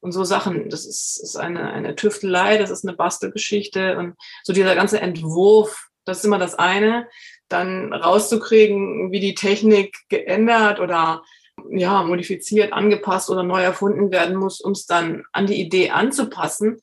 Und 0.01 0.11
so 0.11 0.25
Sachen, 0.25 0.71
das 0.71 0.87
ist, 0.87 1.21
ist 1.23 1.37
eine, 1.37 1.73
eine 1.73 1.95
Tüftelei, 1.95 2.59
das 2.59 2.71
ist 2.71 2.85
eine 2.85 2.97
Bastelgeschichte 2.97 3.97
und 3.97 4.15
so 4.43 4.53
dieser 4.53 4.75
ganze 4.75 5.01
Entwurf, 5.01 5.87
das 6.05 6.19
ist 6.19 6.25
immer 6.25 6.39
das 6.39 6.55
eine, 6.55 7.09
dann 7.49 7.93
rauszukriegen, 7.93 9.13
wie 9.13 9.21
die 9.21 9.35
Technik 9.35 9.97
geändert 10.09 10.81
oder 10.81 11.23
ja, 11.71 12.03
modifiziert, 12.03 12.73
angepasst 12.73 13.31
oder 13.31 13.43
neu 13.43 13.63
erfunden 13.63 14.11
werden 14.11 14.37
muss, 14.37 14.61
um 14.61 14.73
es 14.73 14.87
dann 14.87 15.25
an 15.33 15.47
die 15.47 15.61
Idee 15.61 15.91
anzupassen. 15.91 16.81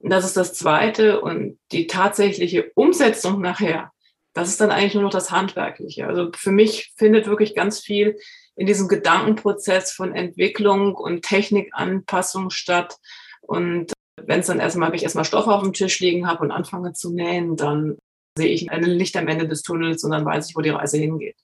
Das 0.00 0.24
ist 0.24 0.36
das 0.36 0.54
Zweite. 0.54 1.20
Und 1.20 1.58
die 1.72 1.86
tatsächliche 1.86 2.70
Umsetzung 2.74 3.40
nachher, 3.40 3.90
das 4.32 4.48
ist 4.48 4.60
dann 4.60 4.70
eigentlich 4.70 4.94
nur 4.94 5.04
noch 5.04 5.10
das 5.10 5.30
Handwerkliche. 5.30 6.06
Also 6.06 6.30
für 6.34 6.52
mich 6.52 6.92
findet 6.96 7.26
wirklich 7.26 7.54
ganz 7.54 7.80
viel 7.80 8.18
in 8.56 8.66
diesem 8.66 8.88
Gedankenprozess 8.88 9.92
von 9.92 10.14
Entwicklung 10.14 10.94
und 10.94 11.22
Technikanpassung 11.22 12.50
statt. 12.50 12.96
Und 13.40 13.92
wenn 14.16 14.40
es 14.40 14.46
dann 14.46 14.60
erstmal, 14.60 14.88
wenn 14.88 14.96
ich 14.96 15.02
erstmal 15.02 15.24
Stoff 15.24 15.46
auf 15.46 15.62
dem 15.62 15.72
Tisch 15.72 16.00
liegen 16.00 16.26
habe 16.26 16.42
und 16.42 16.50
anfange 16.50 16.92
zu 16.92 17.12
nähen, 17.12 17.56
dann 17.56 17.98
sehe 18.36 18.48
ich 18.48 18.70
ein 18.70 18.82
Licht 18.82 19.16
am 19.16 19.28
Ende 19.28 19.46
des 19.46 19.62
Tunnels 19.62 20.04
und 20.04 20.10
dann 20.10 20.24
weiß 20.24 20.48
ich, 20.48 20.56
wo 20.56 20.60
die 20.60 20.70
Reise 20.70 20.98
hingeht. 20.98 21.36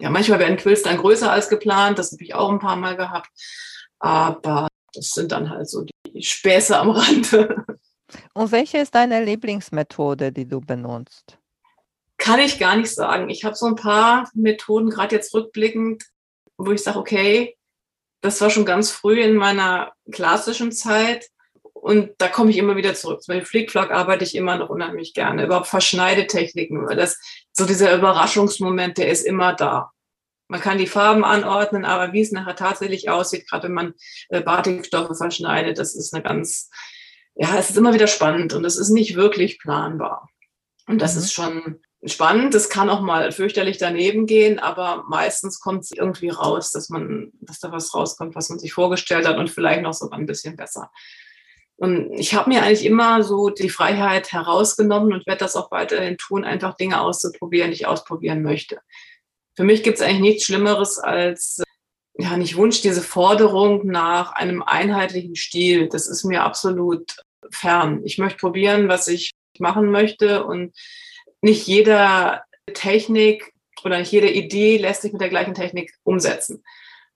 Ja, 0.00 0.10
manchmal 0.10 0.38
werden 0.38 0.56
Quills 0.56 0.82
dann 0.82 0.98
größer 0.98 1.30
als 1.30 1.48
geplant, 1.48 1.98
das 1.98 2.12
habe 2.12 2.22
ich 2.22 2.34
auch 2.34 2.50
ein 2.50 2.58
paar 2.58 2.76
Mal 2.76 2.96
gehabt. 2.96 3.30
Aber 3.98 4.68
das 4.92 5.10
sind 5.10 5.32
dann 5.32 5.50
halt 5.50 5.68
so 5.68 5.84
die 5.84 6.22
Späße 6.22 6.78
am 6.78 6.90
Rande. 6.90 7.64
Und 8.32 8.52
welche 8.52 8.78
ist 8.78 8.94
deine 8.94 9.24
Lieblingsmethode, 9.24 10.32
die 10.32 10.46
du 10.46 10.60
benutzt? 10.60 11.38
Kann 12.16 12.40
ich 12.40 12.58
gar 12.58 12.76
nicht 12.76 12.94
sagen. 12.94 13.28
Ich 13.28 13.44
habe 13.44 13.54
so 13.54 13.66
ein 13.66 13.76
paar 13.76 14.30
Methoden, 14.34 14.90
gerade 14.90 15.16
jetzt 15.16 15.34
rückblickend, 15.34 16.04
wo 16.56 16.70
ich 16.70 16.82
sage, 16.82 16.98
okay, 16.98 17.56
das 18.20 18.40
war 18.40 18.50
schon 18.50 18.64
ganz 18.64 18.90
früh 18.90 19.20
in 19.20 19.34
meiner 19.34 19.92
klassischen 20.10 20.72
Zeit. 20.72 21.28
Und 21.84 22.12
da 22.16 22.28
komme 22.28 22.50
ich 22.50 22.56
immer 22.56 22.76
wieder 22.76 22.94
zurück. 22.94 23.20
Bei 23.28 23.44
Flickflack 23.44 23.90
arbeite 23.90 24.24
ich 24.24 24.34
immer 24.34 24.56
noch 24.56 24.70
unheimlich 24.70 25.12
gerne. 25.12 25.44
Überhaupt 25.44 25.66
Verschneidetechniken. 25.66 26.86
Das, 26.96 27.18
so 27.52 27.66
dieser 27.66 27.94
Überraschungsmoment, 27.94 28.96
der 28.96 29.10
ist 29.10 29.26
immer 29.26 29.52
da. 29.52 29.90
Man 30.48 30.62
kann 30.62 30.78
die 30.78 30.86
Farben 30.86 31.26
anordnen, 31.26 31.84
aber 31.84 32.14
wie 32.14 32.22
es 32.22 32.32
nachher 32.32 32.56
tatsächlich 32.56 33.10
aussieht, 33.10 33.46
gerade 33.46 33.64
wenn 33.64 33.74
man 33.74 33.94
äh, 34.30 34.40
Batikstoffe 34.40 35.14
verschneidet, 35.14 35.78
das 35.78 35.94
ist 35.94 36.14
eine 36.14 36.22
ganz, 36.22 36.70
ja, 37.34 37.54
es 37.58 37.68
ist 37.68 37.76
immer 37.76 37.92
wieder 37.92 38.06
spannend 38.06 38.54
und 38.54 38.64
es 38.64 38.78
ist 38.78 38.88
nicht 38.88 39.14
wirklich 39.14 39.58
planbar. 39.58 40.30
Und 40.86 41.02
das 41.02 41.16
mhm. 41.16 41.20
ist 41.20 41.32
schon 41.34 41.82
spannend. 42.06 42.54
Es 42.54 42.70
kann 42.70 42.88
auch 42.88 43.02
mal 43.02 43.30
fürchterlich 43.30 43.76
daneben 43.76 44.24
gehen, 44.24 44.58
aber 44.58 45.04
meistens 45.06 45.60
kommt 45.60 45.84
es 45.84 45.90
irgendwie 45.90 46.30
raus, 46.30 46.70
dass 46.70 46.88
man, 46.88 47.30
dass 47.42 47.60
da 47.60 47.72
was 47.72 47.92
rauskommt, 47.92 48.34
was 48.34 48.48
man 48.48 48.58
sich 48.58 48.72
vorgestellt 48.72 49.28
hat 49.28 49.36
und 49.36 49.50
vielleicht 49.50 49.82
noch 49.82 49.92
sogar 49.92 50.18
ein 50.18 50.24
bisschen 50.24 50.56
besser. 50.56 50.90
Und 51.76 52.12
ich 52.12 52.34
habe 52.34 52.50
mir 52.50 52.62
eigentlich 52.62 52.84
immer 52.84 53.22
so 53.22 53.50
die 53.50 53.68
Freiheit 53.68 54.32
herausgenommen 54.32 55.12
und 55.12 55.26
werde 55.26 55.40
das 55.40 55.56
auch 55.56 55.70
weiterhin 55.70 56.16
tun, 56.18 56.44
einfach 56.44 56.76
Dinge 56.76 57.00
auszuprobieren, 57.00 57.70
die 57.70 57.76
ich 57.76 57.86
ausprobieren 57.86 58.42
möchte. 58.42 58.78
Für 59.56 59.64
mich 59.64 59.82
gibt 59.82 59.98
es 59.98 60.02
eigentlich 60.02 60.20
nichts 60.20 60.44
Schlimmeres 60.44 60.98
als, 60.98 61.62
ja, 62.16 62.36
nicht 62.36 62.56
Wunsch, 62.56 62.80
diese 62.80 63.02
Forderung 63.02 63.86
nach 63.86 64.32
einem 64.32 64.62
einheitlichen 64.62 65.34
Stil. 65.34 65.88
Das 65.88 66.06
ist 66.06 66.24
mir 66.24 66.42
absolut 66.42 67.16
fern. 67.50 68.02
Ich 68.04 68.18
möchte 68.18 68.38
probieren, 68.38 68.88
was 68.88 69.08
ich 69.08 69.32
machen 69.58 69.90
möchte 69.90 70.44
und 70.44 70.74
nicht 71.40 71.66
jeder 71.66 72.44
Technik 72.72 73.52
oder 73.84 73.98
nicht 73.98 74.12
jede 74.12 74.30
Idee 74.30 74.78
lässt 74.78 75.02
sich 75.02 75.12
mit 75.12 75.20
der 75.20 75.28
gleichen 75.28 75.54
Technik 75.54 75.92
umsetzen. 76.04 76.64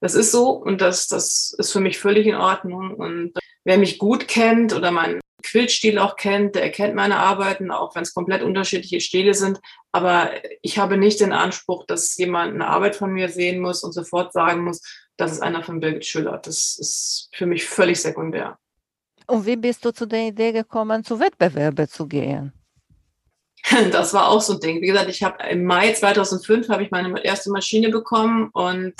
Das 0.00 0.14
ist 0.14 0.30
so 0.30 0.50
und 0.50 0.80
das, 0.80 1.08
das 1.08 1.54
ist 1.58 1.72
für 1.72 1.80
mich 1.80 1.98
völlig 1.98 2.26
in 2.26 2.36
Ordnung. 2.36 2.94
Und 2.94 3.32
wer 3.64 3.78
mich 3.78 3.98
gut 3.98 4.28
kennt 4.28 4.74
oder 4.74 4.90
meinen 4.90 5.20
Quiltstil 5.42 5.98
auch 5.98 6.16
kennt, 6.16 6.56
der 6.56 6.64
erkennt 6.64 6.94
meine 6.94 7.16
Arbeiten, 7.16 7.70
auch 7.70 7.94
wenn 7.94 8.02
es 8.02 8.14
komplett 8.14 8.42
unterschiedliche 8.42 9.00
Stile 9.00 9.34
sind. 9.34 9.60
Aber 9.92 10.30
ich 10.62 10.78
habe 10.78 10.96
nicht 10.96 11.20
den 11.20 11.32
Anspruch, 11.32 11.86
dass 11.86 12.16
jemand 12.16 12.54
eine 12.54 12.66
Arbeit 12.66 12.96
von 12.96 13.12
mir 13.12 13.28
sehen 13.28 13.60
muss 13.60 13.84
und 13.84 13.92
sofort 13.92 14.32
sagen 14.32 14.64
muss, 14.64 14.82
das 15.16 15.32
ist 15.32 15.40
einer 15.40 15.62
von 15.62 15.80
Birgit 15.80 16.06
Schüller. 16.06 16.38
Das 16.38 16.76
ist 16.78 17.30
für 17.34 17.46
mich 17.46 17.64
völlig 17.64 18.00
sekundär. 18.00 18.58
Und 19.26 19.46
wie 19.46 19.56
bist 19.56 19.84
du 19.84 19.92
zu 19.92 20.06
der 20.06 20.28
Idee 20.28 20.52
gekommen, 20.52 21.04
zu 21.04 21.20
Wettbewerben 21.20 21.88
zu 21.88 22.06
gehen? 22.06 22.52
Das 23.92 24.14
war 24.14 24.28
auch 24.28 24.40
so 24.40 24.54
ein 24.54 24.60
Ding. 24.60 24.80
Wie 24.80 24.86
gesagt, 24.86 25.10
ich 25.10 25.22
habe 25.22 25.42
im 25.50 25.64
Mai 25.64 25.92
2005 25.92 26.68
habe 26.68 26.84
ich 26.84 26.90
meine 26.90 27.22
erste 27.24 27.50
Maschine 27.50 27.90
bekommen 27.90 28.48
und 28.52 28.94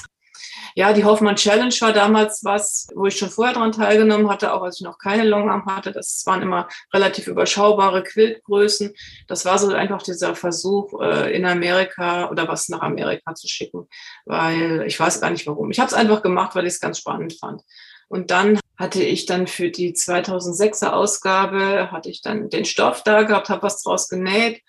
ja, 0.75 0.93
die 0.93 1.05
Hoffmann 1.05 1.37
Challenge 1.37 1.75
war 1.81 1.93
damals 1.93 2.45
was, 2.45 2.89
wo 2.95 3.07
ich 3.07 3.19
schon 3.19 3.31
vorher 3.31 3.55
daran 3.55 3.73
teilgenommen 3.73 4.31
hatte, 4.31 4.53
auch 4.53 4.63
als 4.63 4.81
ich 4.81 4.85
noch 4.85 4.99
keine 4.99 5.25
Longarm 5.25 5.67
hatte. 5.67 5.93
Das 5.93 6.23
waren 6.27 6.43
immer 6.43 6.69
relativ 6.93 7.27
überschaubare 7.27 8.03
Quiltgrößen. 8.03 8.95
Das 9.27 9.45
war 9.45 9.59
so 9.59 9.73
einfach 9.73 10.03
dieser 10.03 10.35
Versuch, 10.35 11.01
äh, 11.01 11.35
in 11.37 11.45
Amerika 11.45 12.31
oder 12.31 12.49
was 12.49 12.69
nach 12.69 12.81
Amerika 12.81 13.35
zu 13.35 13.49
schicken, 13.49 13.89
weil 14.25 14.85
ich 14.87 14.99
weiß 14.99 15.21
gar 15.21 15.31
nicht 15.31 15.47
warum. 15.47 15.71
Ich 15.71 15.81
habe 15.81 15.89
es 15.89 15.95
einfach 15.95 16.23
gemacht, 16.23 16.55
weil 16.55 16.67
ich 16.67 16.75
es 16.75 16.81
ganz 16.81 16.99
spannend 16.99 17.35
fand. 17.39 17.63
Und 18.09 18.31
dann 18.31 18.59
hatte 18.79 19.03
ich 19.03 19.27
dann 19.27 19.47
für 19.47 19.71
die 19.71 19.93
2006er 19.93 20.91
Ausgabe, 20.91 21.91
hatte 21.91 22.09
ich 22.09 22.23
dann 22.23 22.49
den 22.49 22.65
Stoff 22.65 23.03
da 23.03 23.23
gehabt, 23.23 23.49
habe 23.49 23.63
was 23.63 23.83
draus 23.83 24.09
genäht 24.09 24.63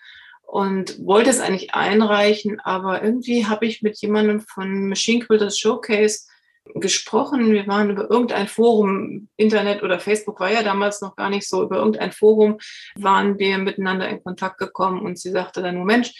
und 0.50 1.06
wollte 1.06 1.30
es 1.30 1.38
eigentlich 1.38 1.74
einreichen, 1.74 2.58
aber 2.58 3.04
irgendwie 3.04 3.46
habe 3.46 3.66
ich 3.66 3.82
mit 3.82 4.00
jemandem 4.00 4.40
von 4.40 4.88
Machine 4.88 5.24
Quilters 5.24 5.60
Showcase 5.60 6.26
gesprochen. 6.74 7.52
Wir 7.52 7.68
waren 7.68 7.90
über 7.90 8.10
irgendein 8.10 8.48
Forum, 8.48 9.28
Internet 9.36 9.84
oder 9.84 10.00
Facebook 10.00 10.40
war 10.40 10.50
ja 10.50 10.64
damals 10.64 11.02
noch 11.02 11.14
gar 11.14 11.30
nicht 11.30 11.48
so, 11.48 11.62
über 11.62 11.76
irgendein 11.76 12.10
Forum 12.10 12.58
waren 12.96 13.38
wir 13.38 13.58
miteinander 13.58 14.08
in 14.08 14.24
Kontakt 14.24 14.58
gekommen 14.58 15.02
und 15.02 15.20
sie 15.20 15.30
sagte 15.30 15.62
dann, 15.62 15.84
Mensch, 15.84 16.12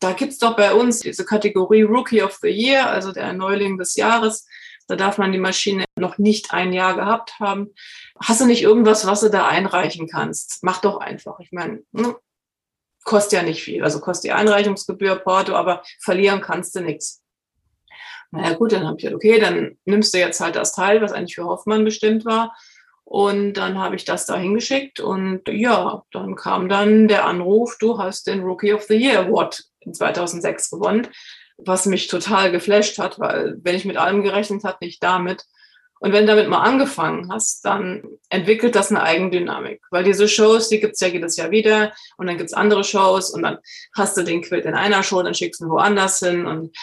da 0.00 0.12
gibt's 0.12 0.38
doch 0.38 0.56
bei 0.56 0.72
uns 0.72 1.00
diese 1.00 1.26
Kategorie 1.26 1.82
Rookie 1.82 2.22
of 2.22 2.38
the 2.40 2.48
Year, 2.48 2.88
also 2.88 3.12
der 3.12 3.34
Neuling 3.34 3.76
des 3.76 3.94
Jahres. 3.94 4.46
Da 4.88 4.96
darf 4.96 5.18
man 5.18 5.32
die 5.32 5.38
Maschine 5.38 5.84
noch 5.96 6.16
nicht 6.16 6.54
ein 6.54 6.72
Jahr 6.72 6.94
gehabt 6.94 7.40
haben. 7.40 7.74
Hast 8.22 8.40
du 8.40 8.46
nicht 8.46 8.62
irgendwas, 8.62 9.06
was 9.06 9.20
du 9.20 9.28
da 9.28 9.46
einreichen 9.48 10.08
kannst? 10.08 10.60
Mach 10.62 10.80
doch 10.80 10.98
einfach. 10.98 11.40
Ich 11.40 11.52
meine, 11.52 11.82
ne, 11.92 12.14
kostet 13.06 13.32
ja 13.32 13.42
nicht 13.42 13.62
viel. 13.62 13.82
Also 13.82 14.00
kostet 14.00 14.24
die 14.24 14.32
Einreichungsgebühr, 14.32 15.16
Porto, 15.16 15.54
aber 15.54 15.82
verlieren 16.00 16.42
kannst 16.42 16.74
du 16.74 16.80
nichts. 16.80 17.22
naja 18.32 18.54
gut, 18.54 18.72
dann 18.72 18.84
habe 18.84 18.96
ich 18.96 19.04
gesagt, 19.04 19.14
okay, 19.14 19.38
dann 19.38 19.78
nimmst 19.84 20.12
du 20.12 20.18
jetzt 20.18 20.40
halt 20.40 20.56
das 20.56 20.74
Teil, 20.74 21.00
was 21.00 21.12
eigentlich 21.12 21.36
für 21.36 21.44
Hoffmann 21.44 21.84
bestimmt 21.84 22.26
war. 22.26 22.54
Und 23.04 23.54
dann 23.54 23.78
habe 23.78 23.94
ich 23.94 24.04
das 24.04 24.26
da 24.26 24.36
hingeschickt 24.36 24.98
und 24.98 25.42
ja, 25.48 26.02
dann 26.10 26.34
kam 26.34 26.68
dann 26.68 27.06
der 27.06 27.24
Anruf, 27.24 27.78
du 27.78 27.98
hast 27.98 28.26
den 28.26 28.42
Rookie 28.42 28.74
of 28.74 28.82
the 28.82 28.96
Year 28.96 29.20
Award 29.20 29.62
in 29.78 29.94
2006 29.94 30.70
gewonnen, 30.70 31.06
was 31.56 31.86
mich 31.86 32.08
total 32.08 32.50
geflasht 32.50 32.98
hat, 32.98 33.20
weil 33.20 33.58
wenn 33.62 33.76
ich 33.76 33.84
mit 33.84 33.96
allem 33.96 34.24
gerechnet 34.24 34.64
habe, 34.64 34.78
nicht 34.80 35.00
damit. 35.04 35.44
Und 35.98 36.12
wenn 36.12 36.26
du 36.26 36.34
damit 36.34 36.48
mal 36.48 36.62
angefangen 36.62 37.32
hast, 37.32 37.64
dann 37.64 38.02
entwickelt 38.28 38.74
das 38.74 38.90
eine 38.90 39.02
Eigendynamik. 39.02 39.80
Weil 39.90 40.04
diese 40.04 40.28
Shows, 40.28 40.68
die 40.68 40.80
gibt's 40.80 41.00
ja 41.00 41.08
jedes 41.08 41.36
Jahr 41.36 41.50
wieder 41.50 41.92
und 42.16 42.26
dann 42.26 42.36
gibt's 42.36 42.52
andere 42.52 42.84
Shows 42.84 43.30
und 43.30 43.42
dann 43.42 43.58
hast 43.94 44.16
du 44.16 44.22
den 44.22 44.42
Quilt 44.42 44.66
in 44.66 44.74
einer 44.74 45.02
Show, 45.02 45.22
dann 45.22 45.34
schickst 45.34 45.60
du 45.60 45.64
ihn 45.64 45.70
woanders 45.70 46.18
hin 46.18 46.46
und 46.46 46.76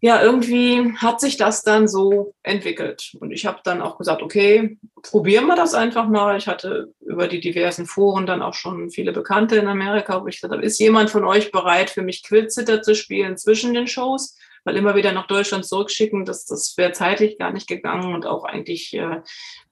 ja, 0.00 0.22
irgendwie 0.22 0.94
hat 0.96 1.20
sich 1.20 1.36
das 1.38 1.64
dann 1.64 1.88
so 1.88 2.32
entwickelt. 2.44 3.16
Und 3.18 3.32
ich 3.32 3.46
habe 3.46 3.58
dann 3.64 3.82
auch 3.82 3.98
gesagt, 3.98 4.22
okay, 4.22 4.78
probieren 5.02 5.46
wir 5.46 5.56
das 5.56 5.74
einfach 5.74 6.06
mal. 6.06 6.36
Ich 6.36 6.46
hatte 6.46 6.92
über 7.00 7.26
die 7.26 7.40
diversen 7.40 7.84
Foren 7.84 8.24
dann 8.24 8.40
auch 8.40 8.54
schon 8.54 8.90
viele 8.90 9.12
Bekannte 9.12 9.56
in 9.56 9.66
Amerika, 9.66 10.22
wo 10.22 10.28
ich 10.28 10.36
gesagt 10.36 10.54
habe, 10.54 10.64
ist 10.64 10.78
jemand 10.78 11.10
von 11.10 11.24
euch 11.24 11.50
bereit, 11.50 11.90
für 11.90 12.02
mich 12.02 12.22
Quiltsitter 12.22 12.80
zu 12.80 12.94
spielen 12.94 13.36
zwischen 13.36 13.74
den 13.74 13.88
Shows? 13.88 14.36
Weil 14.64 14.76
immer 14.76 14.94
wieder 14.94 15.12
nach 15.12 15.26
Deutschland 15.26 15.66
zurückschicken, 15.66 16.24
das, 16.24 16.44
das 16.46 16.76
wäre 16.76 16.92
zeitlich 16.92 17.38
gar 17.38 17.52
nicht 17.52 17.68
gegangen 17.68 18.14
und 18.14 18.26
auch 18.26 18.44
eigentlich 18.44 18.94
äh, 18.94 19.22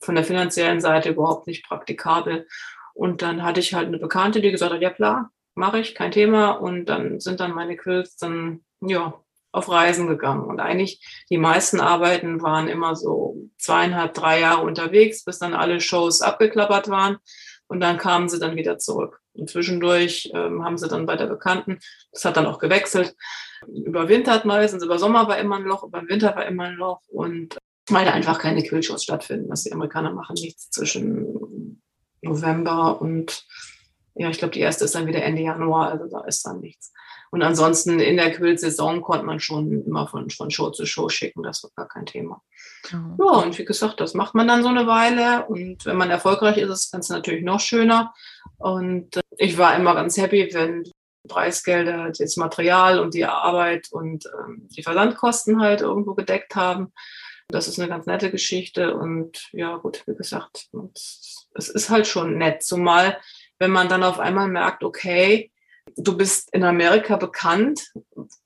von 0.01 0.15
der 0.15 0.25
finanziellen 0.25 0.81
Seite 0.81 1.11
überhaupt 1.11 1.47
nicht 1.47 1.67
praktikabel. 1.67 2.47
Und 2.95 3.23
dann 3.23 3.43
hatte 3.43 3.61
ich 3.61 3.75
halt 3.75 3.89
eine 3.89 3.99
Bekannte, 3.99 4.41
die 4.41 4.51
gesagt 4.51 4.73
hat, 4.73 4.81
ja 4.81 4.91
klar, 4.91 5.31
mache 5.55 5.81
ich, 5.81 5.95
kein 5.95 6.13
Thema. 6.13 6.53
Und 6.53 6.87
dann 6.87 7.21
sind 7.21 7.41
dann 7.41 7.53
meine 7.53 7.77
Quilts 7.77 8.17
dann, 8.17 8.65
ja, 8.81 9.21
auf 9.53 9.71
Reisen 9.71 10.07
gegangen. 10.07 10.45
Und 10.45 10.61
eigentlich 10.61 11.01
die 11.31 11.39
meisten 11.39 11.81
Arbeiten 11.81 12.43
waren 12.43 12.69
immer 12.69 12.95
so 12.95 13.37
zweieinhalb, 13.59 14.13
drei 14.13 14.41
Jahre 14.41 14.63
unterwegs, 14.63 15.25
bis 15.25 15.39
dann 15.39 15.55
alle 15.55 15.81
Shows 15.81 16.21
abgeklappert 16.21 16.89
waren. 16.89 17.17
Und 17.69 17.81
dann 17.81 17.99
kamen 17.99 18.29
sie 18.29 18.39
dann 18.39 18.57
wieder 18.57 18.79
zurück. 18.79 19.21
Und 19.33 19.51
zwischendurch 19.51 20.31
ähm, 20.35 20.65
haben 20.65 20.79
sie 20.79 20.89
dann 20.89 21.07
bei 21.07 21.17
der 21.17 21.27
Bekannten, 21.27 21.79
das 22.13 22.25
hat 22.25 22.37
dann 22.37 22.47
auch 22.47 22.59
gewechselt, 22.59 23.15
überwintert 23.67 24.45
meistens, 24.45 24.85
über 24.85 24.99
Sommer 24.99 25.29
war 25.29 25.39
immer 25.39 25.57
ein 25.57 25.65
Loch, 25.65 25.85
über 25.85 26.03
Winter 26.09 26.35
war 26.37 26.47
immer 26.47 26.65
ein 26.65 26.77
Loch 26.77 27.01
und 27.09 27.57
weil 27.89 28.05
da 28.05 28.13
einfach 28.13 28.39
keine 28.39 28.63
Quillshows 28.63 29.03
stattfinden. 29.03 29.49
dass 29.49 29.65
die 29.65 29.73
Amerikaner 29.73 30.13
machen 30.13 30.35
nichts 30.35 30.71
zwischen 30.71 31.83
November 32.23 33.01
und 33.01 33.47
ja, 34.17 34.31
ich 34.31 34.39
glaube, 34.39 34.53
die 34.53 34.61
erste 34.61 34.85
ist 34.85 34.95
dann 34.95 35.07
wieder 35.07 35.23
Ende 35.23 35.43
Januar, 35.43 35.91
also 35.91 36.07
da 36.07 36.25
ist 36.25 36.45
dann 36.47 36.61
nichts. 36.61 36.93
Und 37.31 37.43
ansonsten 37.43 38.01
in 38.01 38.17
der 38.17 38.33
Quilt-Saison 38.33 39.03
konnte 39.03 39.27
man 39.27 39.41
schon 39.41 39.85
immer 39.85 40.07
von, 40.09 40.31
von 40.31 40.51
Show 40.51 40.71
zu 40.71 40.87
Show 40.87 41.09
schicken, 41.09 41.43
das 41.43 41.63
war 41.63 41.71
gar 41.77 41.89
kein 41.89 42.07
Thema. 42.07 42.43
Mhm. 42.91 43.17
Ja, 43.19 43.33
und 43.43 43.59
wie 43.59 43.65
gesagt, 43.65 44.01
das 44.01 44.15
macht 44.15 44.35
man 44.35 44.49
dann 44.49 44.63
so 44.63 44.69
eine 44.69 44.87
Weile. 44.87 45.47
Und 45.47 45.85
wenn 45.85 45.97
man 45.97 46.11
erfolgreich 46.11 46.57
ist, 46.57 46.71
ist 46.71 46.85
das 46.85 46.91
Ganze 46.91 47.13
natürlich 47.13 47.45
noch 47.45 47.61
schöner. 47.61 48.15
Und 48.59 49.17
äh, 49.17 49.23
ich 49.39 49.59
war 49.59 49.77
immer 49.77 49.95
ganz 49.95 50.17
happy, 50.17 50.49
wenn 50.53 50.85
Preisgelder, 51.27 52.13
das 52.17 52.37
Material 52.37 53.01
und 53.01 53.15
die 53.15 53.25
Arbeit 53.25 53.89
und 53.91 54.27
ähm, 54.27 54.69
die 54.71 54.83
Versandkosten 54.83 55.61
halt 55.61 55.81
irgendwo 55.81 56.15
gedeckt 56.15 56.55
haben. 56.55 56.93
Das 57.49 57.69
ist 57.69 57.79
eine 57.79 57.89
ganz 57.89 58.07
nette 58.07 58.31
Geschichte. 58.31 58.95
Und 58.97 59.49
ja, 59.53 59.77
gut, 59.77 60.03
wie 60.07 60.15
gesagt, 60.15 60.69
es 61.55 61.69
ist 61.69 61.91
halt 61.91 62.07
schon 62.07 62.39
nett. 62.39 62.63
Zumal, 62.63 63.19
wenn 63.59 63.71
man 63.71 63.89
dann 63.89 64.03
auf 64.03 64.19
einmal 64.19 64.49
merkt, 64.49 64.85
okay, 64.85 65.51
du 65.97 66.17
bist 66.17 66.53
in 66.53 66.65
Amerika 66.65 67.17
bekannt 67.17 67.93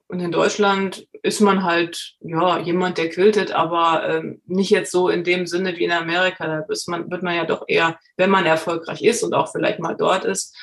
und 0.09 0.21
in 0.21 0.33
Deutschland 0.33 1.07
ist 1.23 1.41
man 1.41 1.63
halt 1.63 2.17
ja 2.21 2.59
jemand, 2.59 2.99
der 2.99 3.11
quiltet, 3.11 3.53
aber 3.53 4.09
ähm, 4.09 4.43
nicht 4.47 4.71
jetzt 4.71 4.91
so 4.91 5.09
in 5.09 5.23
dem 5.25 5.47
Sinne 5.47 5.77
wie 5.77 5.85
in 5.85 5.93
Amerika. 5.93 6.47
Da 6.47 6.67
man, 6.89 7.11
wird 7.11 7.23
man 7.23 7.37
ja 7.37 7.45
doch 7.45 7.65
eher, 7.69 7.99
wenn 8.17 8.31
man 8.31 8.47
erfolgreich 8.47 9.03
ist 9.03 9.23
und 9.23 9.35
auch 9.35 9.53
vielleicht 9.53 9.79
mal 9.79 9.95
dort 9.95 10.25
ist, 10.25 10.57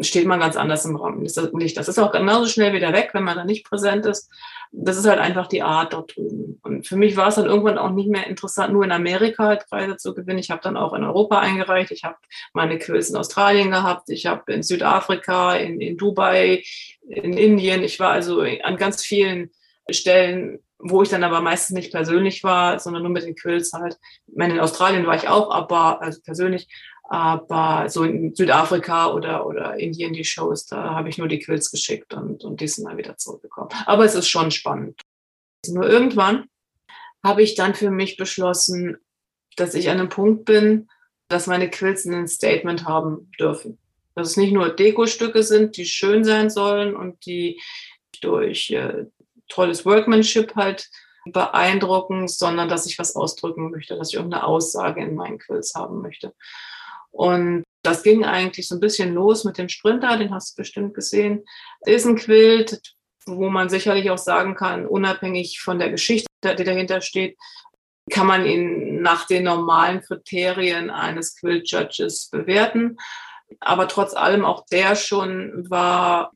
steht 0.00 0.26
man 0.26 0.40
ganz 0.40 0.56
anders 0.56 0.84
im 0.84 0.96
Rampenlicht. 0.96 1.76
Das 1.76 1.88
ist 1.88 1.98
auch 1.98 2.12
genauso 2.12 2.46
schnell 2.46 2.72
wieder 2.72 2.92
weg, 2.92 3.10
wenn 3.12 3.24
man 3.24 3.36
da 3.36 3.44
nicht 3.44 3.64
präsent 3.64 4.06
ist. 4.06 4.30
Das 4.72 4.96
ist 4.96 5.06
halt 5.06 5.18
einfach 5.18 5.48
die 5.48 5.62
Art 5.62 5.92
dort 5.92 6.16
drüben. 6.16 6.60
Und 6.62 6.86
für 6.86 6.96
mich 6.96 7.16
war 7.16 7.28
es 7.28 7.34
dann 7.34 7.46
irgendwann 7.46 7.78
auch 7.78 7.90
nicht 7.90 8.08
mehr 8.08 8.26
interessant, 8.26 8.72
nur 8.72 8.84
in 8.84 8.92
Amerika 8.92 9.44
halt 9.44 9.66
Preise 9.68 9.96
zu 9.96 10.14
gewinnen. 10.14 10.38
Ich 10.38 10.50
habe 10.50 10.62
dann 10.62 10.76
auch 10.76 10.94
in 10.94 11.04
Europa 11.04 11.40
eingereicht. 11.40 11.90
Ich 11.90 12.04
habe 12.04 12.16
meine 12.52 12.78
Quills 12.78 13.10
in 13.10 13.16
Australien 13.16 13.70
gehabt. 13.70 14.08
Ich 14.10 14.26
habe 14.26 14.52
in 14.52 14.62
Südafrika, 14.62 15.56
in, 15.56 15.80
in 15.80 15.96
Dubai, 15.96 16.62
in 17.08 17.32
Indien. 17.32 17.82
Ich 17.82 17.98
war 17.98 18.10
also 18.10 18.42
an 18.62 18.76
ganz 18.76 19.04
vielen 19.04 19.50
Stellen, 19.90 20.60
wo 20.78 21.02
ich 21.02 21.08
dann 21.08 21.24
aber 21.24 21.40
meistens 21.40 21.74
nicht 21.74 21.92
persönlich 21.92 22.44
war, 22.44 22.78
sondern 22.78 23.02
nur 23.02 23.12
mit 23.12 23.24
den 23.24 23.34
Quills 23.34 23.72
halt. 23.72 23.98
Ich 24.28 24.36
meine, 24.36 24.54
in 24.54 24.60
Australien 24.60 25.06
war 25.06 25.16
ich 25.16 25.28
auch, 25.28 25.50
aber 25.50 26.00
also 26.00 26.20
persönlich. 26.22 26.68
Aber 27.12 27.88
so 27.88 28.04
in 28.04 28.36
Südafrika 28.36 29.12
oder, 29.12 29.44
oder 29.44 29.76
Indien 29.76 30.12
die 30.12 30.24
Shows, 30.24 30.66
da 30.66 30.94
habe 30.94 31.08
ich 31.08 31.18
nur 31.18 31.26
die 31.26 31.40
Quills 31.40 31.72
geschickt 31.72 32.14
und, 32.14 32.44
und 32.44 32.60
die 32.60 32.68
sind 32.68 32.86
dann 32.86 32.98
wieder 32.98 33.16
zurückgekommen. 33.16 33.70
Aber 33.84 34.04
es 34.04 34.14
ist 34.14 34.28
schon 34.28 34.52
spannend. 34.52 35.00
Nur 35.66 35.90
irgendwann 35.90 36.46
habe 37.24 37.42
ich 37.42 37.56
dann 37.56 37.74
für 37.74 37.90
mich 37.90 38.16
beschlossen, 38.16 38.96
dass 39.56 39.74
ich 39.74 39.90
an 39.90 39.98
einem 39.98 40.08
Punkt 40.08 40.44
bin, 40.44 40.88
dass 41.26 41.48
meine 41.48 41.68
Quills 41.68 42.04
ein 42.06 42.28
Statement 42.28 42.84
haben 42.84 43.32
dürfen. 43.40 43.78
Dass 44.14 44.30
es 44.30 44.36
nicht 44.36 44.52
nur 44.52 44.70
Dekostücke 44.70 45.42
sind, 45.42 45.76
die 45.76 45.86
schön 45.86 46.22
sein 46.22 46.48
sollen 46.48 46.94
und 46.94 47.26
die 47.26 47.60
durch 48.20 48.70
äh, 48.70 49.06
tolles 49.48 49.84
Workmanship 49.84 50.54
halt 50.54 50.88
beeindrucken, 51.24 52.28
sondern 52.28 52.68
dass 52.68 52.86
ich 52.86 53.00
was 53.00 53.16
ausdrücken 53.16 53.72
möchte, 53.72 53.96
dass 53.96 54.10
ich 54.10 54.14
irgendeine 54.14 54.44
Aussage 54.44 55.02
in 55.02 55.16
meinen 55.16 55.38
Quills 55.38 55.74
haben 55.74 56.02
möchte. 56.02 56.34
Und 57.10 57.64
das 57.82 58.02
ging 58.02 58.24
eigentlich 58.24 58.68
so 58.68 58.76
ein 58.76 58.80
bisschen 58.80 59.14
los 59.14 59.44
mit 59.44 59.58
dem 59.58 59.68
Sprinter, 59.68 60.16
den 60.16 60.32
hast 60.32 60.52
du 60.52 60.62
bestimmt 60.62 60.94
gesehen. 60.94 61.44
Ist 61.86 62.06
ein 62.06 62.16
Quilt, 62.16 62.80
wo 63.26 63.48
man 63.48 63.68
sicherlich 63.68 64.10
auch 64.10 64.18
sagen 64.18 64.54
kann, 64.54 64.86
unabhängig 64.86 65.60
von 65.60 65.78
der 65.78 65.90
Geschichte, 65.90 66.28
die 66.44 66.64
dahinter 66.64 67.00
steht, 67.00 67.36
kann 68.10 68.26
man 68.26 68.44
ihn 68.44 69.02
nach 69.02 69.26
den 69.26 69.44
normalen 69.44 70.00
Kriterien 70.00 70.90
eines 70.90 71.36
Quilt 71.36 71.70
Judges 71.70 72.28
bewerten. 72.30 72.96
Aber 73.60 73.88
trotz 73.88 74.14
allem 74.14 74.44
auch 74.44 74.64
der 74.66 74.96
schon 74.96 75.68
war 75.70 76.32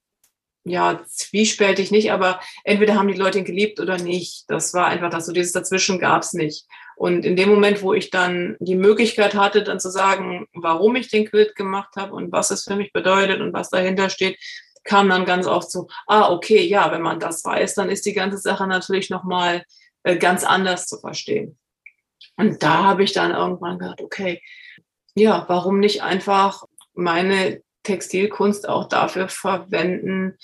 ja, 0.64 1.02
zwiespältig 1.06 1.90
nicht, 1.90 2.10
aber 2.10 2.40
entweder 2.64 2.94
haben 2.94 3.08
die 3.08 3.18
Leute 3.18 3.38
ihn 3.38 3.44
geliebt 3.44 3.80
oder 3.80 3.98
nicht. 3.98 4.44
Das 4.48 4.72
war 4.72 4.86
einfach 4.86 5.10
das, 5.10 5.26
so 5.26 5.32
dieses 5.32 5.52
Dazwischen 5.52 5.98
gab's 5.98 6.32
nicht. 6.32 6.66
Und 6.96 7.24
in 7.24 7.36
dem 7.36 7.48
Moment, 7.48 7.82
wo 7.82 7.92
ich 7.92 8.10
dann 8.10 8.56
die 8.60 8.76
Möglichkeit 8.76 9.34
hatte, 9.34 9.62
dann 9.62 9.80
zu 9.80 9.90
sagen, 9.90 10.46
warum 10.54 10.96
ich 10.96 11.08
den 11.08 11.26
Quilt 11.26 11.56
gemacht 11.56 11.96
habe 11.96 12.14
und 12.14 12.32
was 12.32 12.50
es 12.50 12.64
für 12.64 12.76
mich 12.76 12.92
bedeutet 12.92 13.40
und 13.40 13.52
was 13.52 13.70
dahinter 13.70 14.10
steht, 14.10 14.38
kam 14.84 15.08
dann 15.08 15.24
ganz 15.24 15.46
oft 15.46 15.70
so, 15.70 15.88
ah, 16.06 16.30
okay, 16.30 16.62
ja, 16.66 16.92
wenn 16.92 17.02
man 17.02 17.18
das 17.18 17.44
weiß, 17.44 17.74
dann 17.74 17.88
ist 17.88 18.06
die 18.06 18.12
ganze 18.12 18.38
Sache 18.38 18.66
natürlich 18.66 19.10
nochmal 19.10 19.64
äh, 20.02 20.16
ganz 20.16 20.44
anders 20.44 20.86
zu 20.86 20.98
verstehen. 20.98 21.58
Und 22.36 22.62
da 22.62 22.84
habe 22.84 23.02
ich 23.02 23.12
dann 23.12 23.32
irgendwann 23.32 23.78
gedacht, 23.78 24.02
okay, 24.02 24.42
ja, 25.14 25.44
warum 25.48 25.80
nicht 25.80 26.02
einfach 26.02 26.64
meine 26.94 27.62
Textilkunst 27.82 28.68
auch 28.68 28.88
dafür 28.88 29.28
verwenden, 29.28 30.36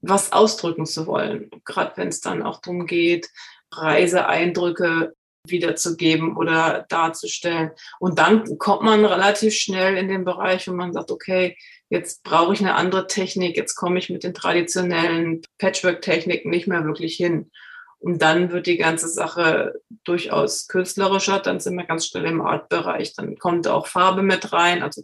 was 0.00 0.32
ausdrücken 0.32 0.86
zu 0.86 1.06
wollen. 1.06 1.50
Gerade 1.64 1.96
wenn 1.96 2.08
es 2.08 2.20
dann 2.20 2.42
auch 2.42 2.60
darum 2.60 2.86
geht, 2.86 3.28
Reiseeindrücke 3.72 5.14
wiederzugeben 5.46 6.36
oder 6.36 6.86
darzustellen. 6.88 7.70
Und 7.98 8.18
dann 8.18 8.58
kommt 8.58 8.82
man 8.82 9.04
relativ 9.04 9.54
schnell 9.54 9.96
in 9.96 10.08
den 10.08 10.24
Bereich, 10.24 10.68
wo 10.68 10.72
man 10.72 10.92
sagt, 10.92 11.10
okay, 11.10 11.56
jetzt 11.88 12.22
brauche 12.22 12.52
ich 12.52 12.60
eine 12.60 12.74
andere 12.74 13.06
Technik, 13.06 13.56
jetzt 13.56 13.74
komme 13.74 13.98
ich 13.98 14.10
mit 14.10 14.22
den 14.22 14.34
traditionellen 14.34 15.42
Patchwork-Techniken 15.58 16.50
nicht 16.50 16.68
mehr 16.68 16.84
wirklich 16.84 17.16
hin. 17.16 17.50
Und 17.98 18.22
dann 18.22 18.50
wird 18.50 18.66
die 18.66 18.78
ganze 18.78 19.08
Sache 19.08 19.74
durchaus 20.04 20.68
künstlerischer, 20.68 21.38
dann 21.38 21.60
sind 21.60 21.76
wir 21.76 21.84
ganz 21.84 22.06
schnell 22.06 22.24
im 22.24 22.40
Artbereich. 22.40 23.14
Dann 23.14 23.36
kommt 23.36 23.68
auch 23.68 23.86
Farbe 23.86 24.22
mit 24.22 24.52
rein, 24.52 24.82
also 24.82 25.02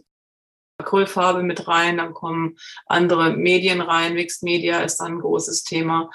Acrylfarbe 0.79 1.43
mit 1.43 1.67
rein, 1.67 1.97
dann 1.97 2.13
kommen 2.13 2.55
andere 2.85 3.31
Medien 3.35 3.81
rein, 3.81 4.13
Mixed 4.13 4.43
Media 4.43 4.79
ist 4.79 4.97
dann 4.97 5.13
ein 5.13 5.19
großes 5.19 5.63
Thema. 5.63 6.09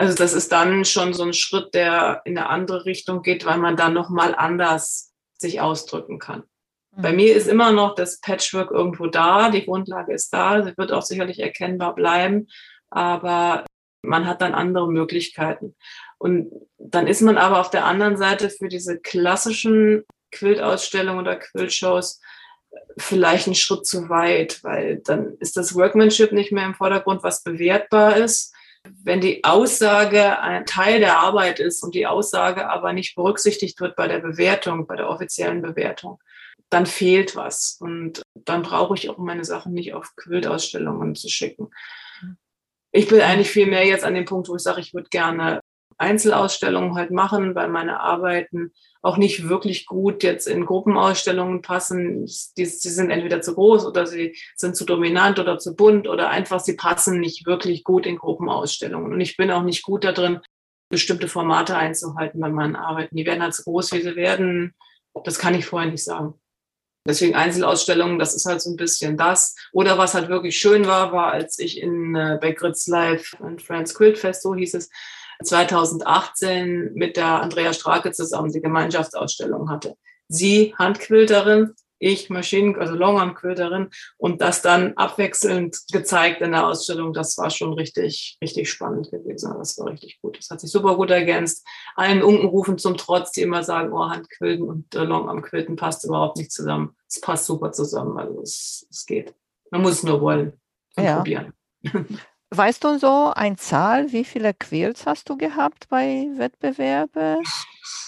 Also 0.00 0.14
das 0.14 0.32
ist 0.32 0.50
dann 0.50 0.86
schon 0.86 1.12
so 1.12 1.24
ein 1.24 1.34
Schritt, 1.34 1.74
der 1.74 2.22
in 2.24 2.38
eine 2.38 2.48
andere 2.48 2.86
Richtung 2.86 3.20
geht, 3.20 3.44
weil 3.44 3.58
man 3.58 3.76
dann 3.76 3.92
nochmal 3.92 4.34
anders 4.34 5.12
sich 5.36 5.60
ausdrücken 5.60 6.18
kann. 6.18 6.44
Mhm. 6.96 7.02
Bei 7.02 7.12
mir 7.12 7.36
ist 7.36 7.46
immer 7.46 7.70
noch 7.70 7.94
das 7.96 8.18
Patchwork 8.18 8.70
irgendwo 8.70 9.08
da, 9.08 9.50
die 9.50 9.66
Grundlage 9.66 10.14
ist 10.14 10.32
da, 10.32 10.62
sie 10.62 10.74
wird 10.78 10.90
auch 10.90 11.02
sicherlich 11.02 11.40
erkennbar 11.40 11.94
bleiben, 11.94 12.48
aber 12.88 13.66
man 14.00 14.26
hat 14.26 14.40
dann 14.40 14.54
andere 14.54 14.90
Möglichkeiten. 14.90 15.76
Und 16.16 16.50
dann 16.78 17.06
ist 17.06 17.20
man 17.20 17.36
aber 17.36 17.60
auf 17.60 17.68
der 17.68 17.84
anderen 17.84 18.16
Seite 18.16 18.48
für 18.48 18.68
diese 18.68 18.98
klassischen 19.00 20.04
Quiltausstellungen 20.32 21.20
oder 21.20 21.36
Quiltshows 21.36 22.22
vielleicht 22.96 23.48
einen 23.48 23.54
Schritt 23.54 23.84
zu 23.84 24.08
weit, 24.08 24.64
weil 24.64 25.02
dann 25.04 25.36
ist 25.40 25.58
das 25.58 25.74
Workmanship 25.74 26.32
nicht 26.32 26.52
mehr 26.52 26.64
im 26.64 26.74
Vordergrund, 26.74 27.22
was 27.22 27.42
bewertbar 27.42 28.16
ist, 28.16 28.54
Wenn 29.02 29.20
die 29.20 29.44
Aussage 29.44 30.38
ein 30.40 30.64
Teil 30.66 31.00
der 31.00 31.18
Arbeit 31.18 31.60
ist 31.60 31.82
und 31.82 31.94
die 31.94 32.06
Aussage 32.06 32.68
aber 32.68 32.92
nicht 32.92 33.14
berücksichtigt 33.14 33.80
wird 33.80 33.96
bei 33.96 34.08
der 34.08 34.20
Bewertung, 34.20 34.86
bei 34.86 34.96
der 34.96 35.08
offiziellen 35.08 35.62
Bewertung, 35.62 36.18
dann 36.70 36.86
fehlt 36.86 37.36
was. 37.36 37.76
Und 37.80 38.22
dann 38.34 38.62
brauche 38.62 38.94
ich 38.94 39.10
auch 39.10 39.18
meine 39.18 39.44
Sachen 39.44 39.72
nicht 39.74 39.92
auf 39.92 40.14
Quiltausstellungen 40.16 41.14
zu 41.14 41.28
schicken. 41.28 41.70
Ich 42.92 43.08
bin 43.08 43.20
eigentlich 43.20 43.50
viel 43.50 43.66
mehr 43.66 43.86
jetzt 43.86 44.04
an 44.04 44.14
dem 44.14 44.24
Punkt, 44.24 44.48
wo 44.48 44.56
ich 44.56 44.62
sage, 44.62 44.80
ich 44.80 44.94
würde 44.94 45.08
gerne 45.10 45.60
Einzelausstellungen 46.00 46.94
halt 46.94 47.10
machen, 47.10 47.54
weil 47.54 47.68
meine 47.68 48.00
Arbeiten 48.00 48.72
auch 49.02 49.16
nicht 49.16 49.48
wirklich 49.48 49.86
gut 49.86 50.22
jetzt 50.22 50.46
in 50.46 50.66
Gruppenausstellungen 50.66 51.62
passen. 51.62 52.26
Die, 52.56 52.66
sie 52.66 52.90
sind 52.90 53.10
entweder 53.10 53.40
zu 53.40 53.54
groß 53.54 53.86
oder 53.86 54.06
sie 54.06 54.36
sind 54.56 54.76
zu 54.76 54.84
dominant 54.84 55.38
oder 55.38 55.58
zu 55.58 55.74
bunt 55.74 56.08
oder 56.08 56.30
einfach 56.30 56.60
sie 56.60 56.76
passen 56.76 57.20
nicht 57.20 57.46
wirklich 57.46 57.84
gut 57.84 58.06
in 58.06 58.16
Gruppenausstellungen. 58.16 59.12
Und 59.12 59.20
ich 59.20 59.36
bin 59.36 59.50
auch 59.50 59.62
nicht 59.62 59.82
gut 59.82 60.04
da 60.04 60.12
drin, 60.12 60.40
bestimmte 60.90 61.28
Formate 61.28 61.76
einzuhalten 61.76 62.40
bei 62.40 62.50
meinen 62.50 62.76
Arbeiten. 62.76 63.16
Die 63.16 63.26
werden 63.26 63.42
halt 63.42 63.54
so 63.54 63.62
groß, 63.64 63.92
wie 63.92 64.02
sie 64.02 64.16
werden. 64.16 64.74
Das 65.24 65.38
kann 65.38 65.54
ich 65.54 65.66
vorher 65.66 65.90
nicht 65.90 66.04
sagen. 66.04 66.34
Deswegen 67.06 67.34
Einzelausstellungen, 67.34 68.18
das 68.18 68.34
ist 68.34 68.44
halt 68.44 68.60
so 68.60 68.70
ein 68.70 68.76
bisschen 68.76 69.16
das. 69.16 69.56
Oder 69.72 69.96
was 69.96 70.14
halt 70.14 70.28
wirklich 70.28 70.58
schön 70.58 70.86
war, 70.86 71.12
war, 71.12 71.32
als 71.32 71.58
ich 71.58 71.80
in 71.80 72.14
äh, 72.14 72.38
Beckritz 72.40 72.86
Live 72.88 73.34
und 73.38 73.62
Friends 73.62 73.94
Quilt 73.94 74.18
Fest, 74.18 74.42
so 74.42 74.54
hieß 74.54 74.74
es, 74.74 74.90
2018 75.42 76.92
mit 76.94 77.16
der 77.16 77.42
Andrea 77.42 77.72
Strake 77.72 78.12
zusammen 78.12 78.52
die 78.52 78.60
Gemeinschaftsausstellung 78.60 79.70
hatte. 79.70 79.96
Sie 80.28 80.74
Handquilterin, 80.78 81.74
ich 82.00 82.30
Maschinen, 82.30 82.76
also 82.76 82.94
Longarm-Quilterin 82.94 83.90
und 84.16 84.40
das 84.40 84.62
dann 84.62 84.94
abwechselnd 84.94 85.76
gezeigt 85.92 86.40
in 86.40 86.52
der 86.52 86.66
Ausstellung. 86.66 87.12
Das 87.12 87.36
war 87.36 87.50
schon 87.50 87.74
richtig, 87.74 88.38
richtig 88.42 88.70
spannend 88.70 89.10
gewesen. 89.10 89.54
Das 89.58 89.78
war 89.78 89.88
richtig 89.88 90.20
gut. 90.22 90.38
Das 90.38 90.48
hat 90.50 90.60
sich 90.60 90.70
super 90.70 90.96
gut 90.96 91.10
ergänzt. 91.10 91.66
Allen 91.96 92.22
Unkenrufen 92.22 92.78
zum 92.78 92.96
Trotz, 92.96 93.32
die 93.32 93.42
immer 93.42 93.62
sagen, 93.62 93.92
oh, 93.92 94.08
Handquilten 94.08 94.66
und 94.66 94.94
äh, 94.94 95.04
Longarm-Quilten 95.04 95.76
passt 95.76 96.04
überhaupt 96.04 96.38
nicht 96.38 96.50
zusammen. 96.50 96.96
Es 97.06 97.20
passt 97.20 97.44
super 97.44 97.70
zusammen. 97.70 98.16
Also 98.18 98.40
es, 98.40 98.86
es 98.90 99.04
geht. 99.04 99.34
Man 99.70 99.82
muss 99.82 99.92
es 99.92 100.02
nur 100.02 100.20
wollen 100.22 100.54
und 100.96 101.04
ja. 101.04 101.16
probieren. 101.16 101.52
Weißt 102.52 102.82
du 102.82 102.98
so 102.98 103.32
eine 103.32 103.54
Zahl, 103.56 104.10
wie 104.10 104.24
viele 104.24 104.52
Quills 104.52 105.06
hast 105.06 105.28
du 105.28 105.36
gehabt 105.36 105.88
bei 105.88 106.26
Wettbewerben? 106.34 107.44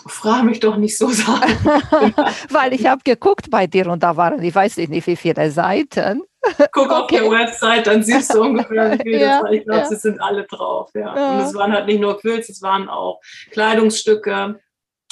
Frage 0.09 0.43
mich 0.45 0.59
doch 0.59 0.77
nicht 0.77 0.99
so 0.99 1.11
sagen. 1.11 1.53
Weil 2.51 2.73
ich 2.73 2.87
habe 2.87 3.03
geguckt 3.05 3.51
bei 3.51 3.69
dir 3.69 3.87
und 3.87 4.03
da 4.03 4.17
waren, 4.17 4.43
ich 4.43 4.53
weiß 4.53 4.79
nicht, 4.79 5.07
wie 5.07 5.15
viele 5.15 5.49
Seiten. 5.53 6.25
Guck 6.73 6.91
okay. 6.91 6.93
auf 6.93 7.07
der 7.07 7.31
Website, 7.31 7.87
dann 7.87 8.03
siehst 8.03 8.35
du 8.35 8.43
ungefähr, 8.43 8.95
wie 8.95 9.03
viele 9.03 9.21
ja, 9.21 9.43
das 9.43 9.53
Ich 9.53 9.65
glaube, 9.65 9.81
ja. 9.81 9.87
sie 9.87 9.97
sind 9.97 10.21
alle 10.21 10.45
drauf. 10.45 10.91
Ja. 10.95 11.15
ja. 11.15 11.31
Und 11.39 11.47
es 11.47 11.55
waren 11.55 11.73
halt 11.73 11.87
nicht 11.87 12.01
nur 12.01 12.19
Quills, 12.19 12.49
es 12.49 12.63
waren 12.63 12.89
auch 12.89 13.21
Kleidungsstücke. 13.53 14.61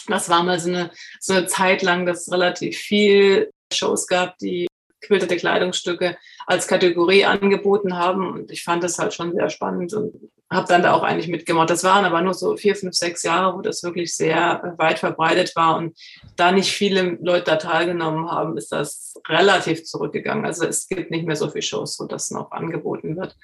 Das 0.08 0.28
war 0.28 0.42
mal 0.42 0.58
so 0.58 0.70
eine, 0.70 0.90
so 1.20 1.34
eine 1.34 1.46
Zeit 1.46 1.82
lang, 1.82 2.04
dass 2.04 2.22
es 2.22 2.32
relativ 2.32 2.76
viel 2.76 3.52
Shows 3.72 4.08
gab, 4.08 4.36
die 4.38 4.66
quiltete 5.00 5.36
Kleidungsstücke 5.36 6.16
als 6.50 6.66
Kategorie 6.66 7.24
angeboten 7.24 7.96
haben. 7.96 8.26
Und 8.32 8.50
ich 8.50 8.64
fand 8.64 8.82
das 8.82 8.98
halt 8.98 9.14
schon 9.14 9.32
sehr 9.32 9.48
spannend 9.50 9.94
und 9.94 10.12
habe 10.50 10.66
dann 10.66 10.82
da 10.82 10.92
auch 10.92 11.04
eigentlich 11.04 11.28
mitgemacht. 11.28 11.70
Das 11.70 11.84
waren 11.84 12.04
aber 12.04 12.22
nur 12.22 12.34
so 12.34 12.56
vier, 12.56 12.74
fünf, 12.74 12.94
sechs 12.94 13.22
Jahre, 13.22 13.56
wo 13.56 13.60
das 13.60 13.84
wirklich 13.84 14.16
sehr 14.16 14.74
weit 14.76 14.98
verbreitet 14.98 15.54
war. 15.54 15.76
Und 15.76 15.96
da 16.34 16.50
nicht 16.50 16.72
viele 16.72 17.18
Leute 17.22 17.44
da 17.44 17.56
teilgenommen 17.56 18.28
haben, 18.28 18.56
ist 18.56 18.72
das 18.72 19.14
relativ 19.28 19.84
zurückgegangen. 19.84 20.44
Also 20.44 20.66
es 20.66 20.88
gibt 20.88 21.12
nicht 21.12 21.24
mehr 21.24 21.36
so 21.36 21.48
viele 21.48 21.62
Shows, 21.62 22.00
wo 22.00 22.06
das 22.06 22.32
noch 22.32 22.50
angeboten 22.50 23.16
wird. 23.16 23.36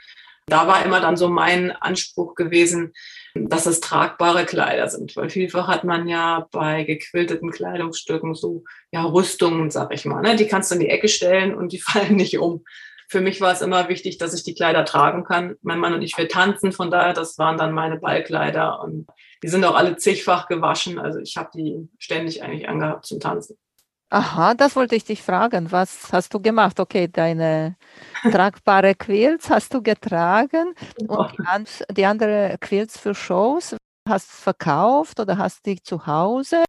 Da 0.48 0.66
war 0.66 0.84
immer 0.84 1.00
dann 1.00 1.16
so 1.16 1.28
mein 1.28 1.72
Anspruch 1.72 2.34
gewesen, 2.34 2.92
dass 3.34 3.66
es 3.66 3.80
tragbare 3.80 4.44
Kleider 4.44 4.88
sind, 4.88 5.16
weil 5.16 5.28
vielfach 5.28 5.66
hat 5.68 5.82
man 5.84 6.08
ja 6.08 6.46
bei 6.52 6.84
gequilteten 6.84 7.50
Kleidungsstücken 7.50 8.34
so 8.34 8.62
ja 8.92 9.04
Rüstungen, 9.04 9.70
sag 9.70 9.92
ich 9.92 10.04
mal, 10.04 10.22
ne? 10.22 10.36
die 10.36 10.46
kannst 10.46 10.70
du 10.70 10.76
in 10.76 10.80
die 10.80 10.88
Ecke 10.88 11.08
stellen 11.08 11.54
und 11.54 11.72
die 11.72 11.80
fallen 11.80 12.16
nicht 12.16 12.38
um. 12.38 12.64
Für 13.08 13.20
mich 13.20 13.40
war 13.40 13.52
es 13.52 13.62
immer 13.62 13.88
wichtig, 13.88 14.18
dass 14.18 14.34
ich 14.34 14.42
die 14.42 14.54
Kleider 14.54 14.84
tragen 14.84 15.24
kann. 15.24 15.56
Mein 15.62 15.78
Mann 15.78 15.94
und 15.94 16.02
ich, 16.02 16.16
wir 16.18 16.28
tanzen, 16.28 16.72
von 16.72 16.90
daher, 16.90 17.12
das 17.12 17.38
waren 17.38 17.56
dann 17.56 17.72
meine 17.72 17.98
Ballkleider 17.98 18.80
und 18.80 19.06
die 19.42 19.48
sind 19.48 19.64
auch 19.64 19.76
alle 19.76 19.96
zigfach 19.96 20.48
gewaschen. 20.48 20.98
Also 20.98 21.20
ich 21.20 21.36
habe 21.36 21.50
die 21.54 21.88
ständig 21.98 22.42
eigentlich 22.42 22.68
angehabt 22.68 23.06
zum 23.06 23.20
Tanzen. 23.20 23.56
Aha, 24.10 24.54
das 24.54 24.76
wollte 24.76 24.94
ich 24.94 25.04
dich 25.04 25.22
fragen. 25.22 25.72
Was 25.72 26.12
hast 26.12 26.32
du 26.32 26.40
gemacht? 26.40 26.78
Okay, 26.78 27.08
deine 27.08 27.76
tragbare 28.22 28.94
Quilts 28.98 29.50
hast 29.50 29.74
du 29.74 29.82
getragen 29.82 30.74
und 31.08 31.32
die, 31.38 31.94
die 31.94 32.06
andere 32.06 32.56
Quilts 32.60 32.98
für 32.98 33.14
Shows 33.14 33.76
hast 34.08 34.28
du 34.28 34.36
verkauft 34.36 35.18
oder 35.18 35.38
hast 35.38 35.66
du 35.66 35.74
die 35.74 35.82
zu 35.82 36.06
Hause? 36.06 36.64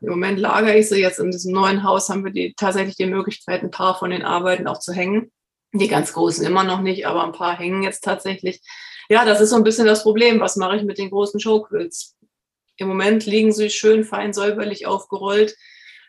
Im 0.00 0.10
Moment 0.10 0.38
lagere 0.38 0.76
ich 0.76 0.88
sie 0.88 1.00
jetzt 1.00 1.18
in 1.18 1.32
diesem 1.32 1.52
neuen 1.52 1.82
Haus, 1.82 2.08
haben 2.08 2.24
wir 2.24 2.32
die, 2.32 2.54
tatsächlich 2.56 2.94
die 2.94 3.06
Möglichkeit, 3.06 3.62
ein 3.62 3.72
paar 3.72 3.98
von 3.98 4.10
den 4.10 4.22
Arbeiten 4.22 4.68
auch 4.68 4.78
zu 4.78 4.92
hängen. 4.92 5.32
Die 5.72 5.88
ganz 5.88 6.12
großen 6.12 6.46
immer 6.46 6.64
noch 6.64 6.80
nicht, 6.80 7.06
aber 7.06 7.24
ein 7.24 7.32
paar 7.32 7.56
hängen 7.56 7.82
jetzt 7.82 8.02
tatsächlich. 8.04 8.60
Ja, 9.10 9.24
das 9.24 9.40
ist 9.40 9.50
so 9.50 9.56
ein 9.56 9.64
bisschen 9.64 9.86
das 9.86 10.02
Problem. 10.02 10.40
Was 10.40 10.56
mache 10.56 10.76
ich 10.76 10.82
mit 10.82 10.98
den 10.98 11.10
großen 11.10 11.40
Showquilts? 11.40 12.16
Im 12.76 12.88
Moment 12.88 13.26
liegen 13.26 13.52
sie 13.52 13.70
schön 13.70 14.04
fein 14.04 14.32
säuberlich 14.32 14.86
aufgerollt 14.86 15.56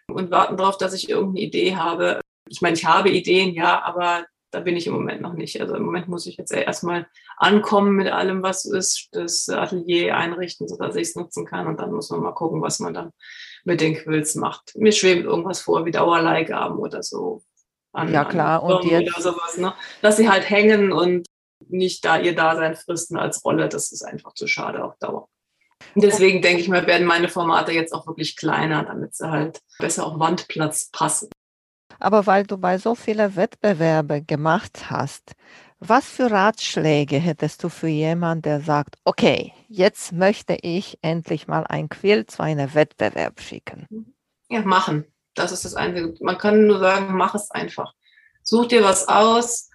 und 0.07 0.31
warten 0.31 0.57
darauf, 0.57 0.77
dass 0.77 0.93
ich 0.93 1.09
irgendeine 1.09 1.45
Idee 1.45 1.75
habe. 1.75 2.21
Ich 2.47 2.61
meine, 2.61 2.75
ich 2.75 2.85
habe 2.85 3.09
Ideen, 3.09 3.53
ja, 3.53 3.81
aber 3.83 4.25
da 4.51 4.61
bin 4.61 4.75
ich 4.75 4.87
im 4.87 4.93
Moment 4.93 5.21
noch 5.21 5.33
nicht. 5.33 5.59
Also 5.61 5.75
im 5.75 5.83
Moment 5.83 6.07
muss 6.07 6.25
ich 6.25 6.37
jetzt 6.37 6.51
erstmal 6.51 7.07
ankommen 7.37 7.95
mit 7.95 8.07
allem, 8.07 8.43
was 8.43 8.65
ist, 8.65 9.09
das 9.11 9.49
Atelier 9.49 10.15
einrichten, 10.15 10.67
sodass 10.67 10.95
ich 10.95 11.09
es 11.09 11.15
nutzen 11.15 11.45
kann. 11.45 11.67
Und 11.67 11.79
dann 11.79 11.91
muss 11.91 12.09
man 12.09 12.21
mal 12.21 12.33
gucken, 12.33 12.61
was 12.61 12.79
man 12.79 12.93
dann 12.93 13.11
mit 13.63 13.81
den 13.81 13.95
Quills 13.95 14.35
macht. 14.35 14.75
Mir 14.75 14.91
schwebt 14.91 15.25
irgendwas 15.25 15.61
vor, 15.61 15.85
wie 15.85 15.91
Dauerleihgaben 15.91 16.77
oder 16.77 17.03
so. 17.03 17.43
An, 17.91 18.11
ja, 18.11 18.25
klar. 18.25 18.63
Und 18.63 18.85
jetzt? 18.85 19.15
Oder 19.15 19.21
sowas, 19.21 19.57
ne? 19.57 19.73
Dass 20.01 20.17
sie 20.17 20.29
halt 20.29 20.49
hängen 20.49 20.91
und 20.91 21.25
nicht 21.67 22.05
da 22.05 22.19
ihr 22.19 22.35
Dasein 22.35 22.75
fristen 22.75 23.17
als 23.17 23.43
Rolle. 23.43 23.69
Das 23.69 23.91
ist 23.91 24.03
einfach 24.03 24.33
zu 24.33 24.47
schade 24.47 24.83
auf 24.83 24.97
Dauer. 24.99 25.27
Und 25.95 26.03
deswegen 26.03 26.41
denke 26.41 26.61
ich 26.61 26.69
mal, 26.69 26.85
werden 26.87 27.07
meine 27.07 27.29
Formate 27.29 27.71
jetzt 27.71 27.93
auch 27.93 28.05
wirklich 28.05 28.35
kleiner, 28.35 28.83
damit 28.83 29.15
sie 29.15 29.29
halt 29.29 29.59
besser 29.79 30.05
auf 30.05 30.19
Wandplatz 30.19 30.89
passen. 30.91 31.29
Aber 31.99 32.27
weil 32.27 32.45
du 32.45 32.57
bei 32.57 32.77
so 32.77 32.95
vielen 32.95 33.35
Wettbewerben 33.35 34.25
gemacht 34.25 34.89
hast, 34.89 35.33
was 35.79 36.05
für 36.05 36.29
Ratschläge 36.29 37.17
hättest 37.17 37.63
du 37.63 37.69
für 37.69 37.87
jemanden, 37.87 38.43
der 38.43 38.61
sagt, 38.61 38.97
okay, 39.05 39.53
jetzt 39.67 40.11
möchte 40.11 40.57
ich 40.61 40.97
endlich 41.01 41.47
mal 41.47 41.65
ein 41.65 41.89
Quilt 41.89 42.31
zu 42.31 42.43
einem 42.43 42.73
Wettbewerb 42.73 43.39
schicken? 43.39 44.13
Ja, 44.49 44.61
machen. 44.61 45.05
Das 45.39 45.53
ist 45.53 45.63
das 45.63 45.75
Einzige. 45.75 46.13
Man 46.19 46.37
kann 46.37 46.67
nur 46.67 46.79
sagen, 46.79 47.15
mach 47.15 47.33
es 47.33 47.49
einfach. 47.49 47.93
Such 48.43 48.67
dir 48.67 48.83
was 48.83 49.07
aus, 49.07 49.69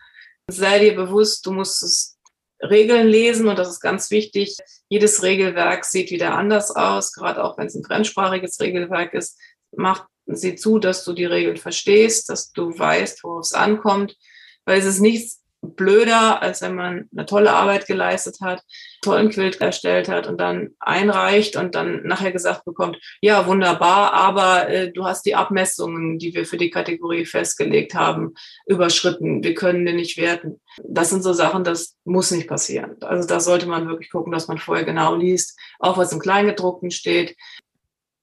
sei 0.47 0.79
dir 0.79 0.95
bewusst, 0.95 1.47
du 1.47 1.53
musst 1.53 1.83
es 1.83 2.19
Regeln 2.61 3.09
lesen 3.09 3.49
und 3.49 3.59
das 3.59 3.71
ist 3.71 3.81
ganz 3.81 4.11
wichtig. 4.11 4.59
Jedes 4.89 5.23
Regelwerk 5.23 5.87
sieht 5.87 6.11
wieder 6.11 6.35
anders 6.35 6.71
aus, 6.71 7.13
gerade 7.13 7.43
auch 7.43 7.57
wenn 7.57 7.67
es 7.67 7.75
ein 7.75 7.85
fremdsprachiges 7.85 8.61
Regelwerk 8.61 9.15
ist. 9.15 9.39
Macht 9.75 10.05
sie 10.27 10.55
zu, 10.55 10.79
dass 10.79 11.03
du 11.05 11.15
die 11.15 11.25
Regeln 11.25 11.57
verstehst, 11.57 12.29
dass 12.29 12.53
du 12.53 12.79
weißt, 12.79 13.25
worauf 13.25 13.47
es 13.47 13.55
ankommt, 13.55 14.17
weil 14.67 14.79
es 14.79 14.85
ist 14.85 15.01
nichts 15.01 15.44
blöder, 15.65 16.43
als 16.43 16.63
wenn 16.63 16.75
man 16.75 17.09
eine 17.15 17.27
tolle 17.27 17.53
Arbeit 17.53 17.87
geleistet 17.87 18.39
hat, 18.41 18.63
tollen 19.03 19.31
Quilt 19.31 19.61
erstellt 19.61 20.09
hat 20.09 20.27
und 20.27 20.41
dann 20.41 20.71
einreicht 20.81 21.57
und 21.57 21.75
dann 21.75 22.03
nachher 22.05 22.33
gesagt 22.33 22.65
bekommt, 22.65 22.99
ja, 23.21 23.47
wunderbar, 23.47 24.13
aber 24.13 24.69
äh, 24.69 24.93
du 24.93 25.05
hast 25.05 25.27
die 25.27 25.35
Abmessungen, 25.35 26.19
die 26.19 26.35
wir 26.35 26.47
für 26.47 26.57
die 26.57 26.71
Kategorie 26.71 27.25
festgelegt 27.25 27.95
haben, 27.95 28.35
überschritten. 28.67 29.43
Wir 29.43 29.55
können 29.55 29.85
den 29.85 29.97
nicht 29.97 30.17
werten. 30.17 30.61
Das 30.83 31.11
sind 31.11 31.23
so 31.23 31.33
Sachen, 31.33 31.65
das 31.65 31.97
muss 32.05 32.31
nicht 32.31 32.49
passieren. 32.49 32.97
Also 33.01 33.27
da 33.29 33.41
sollte 33.41 33.67
man 33.67 33.89
wirklich 33.89 34.11
gucken, 34.11 34.33
dass 34.33 34.49
man 34.49 34.59
vorher 34.59 34.85
genau 34.85 35.15
liest, 35.15 35.59
auch 35.79 35.99
was 35.99 36.13
im 36.13 36.21
Kleingedruckten 36.21 36.91
steht 36.91 37.37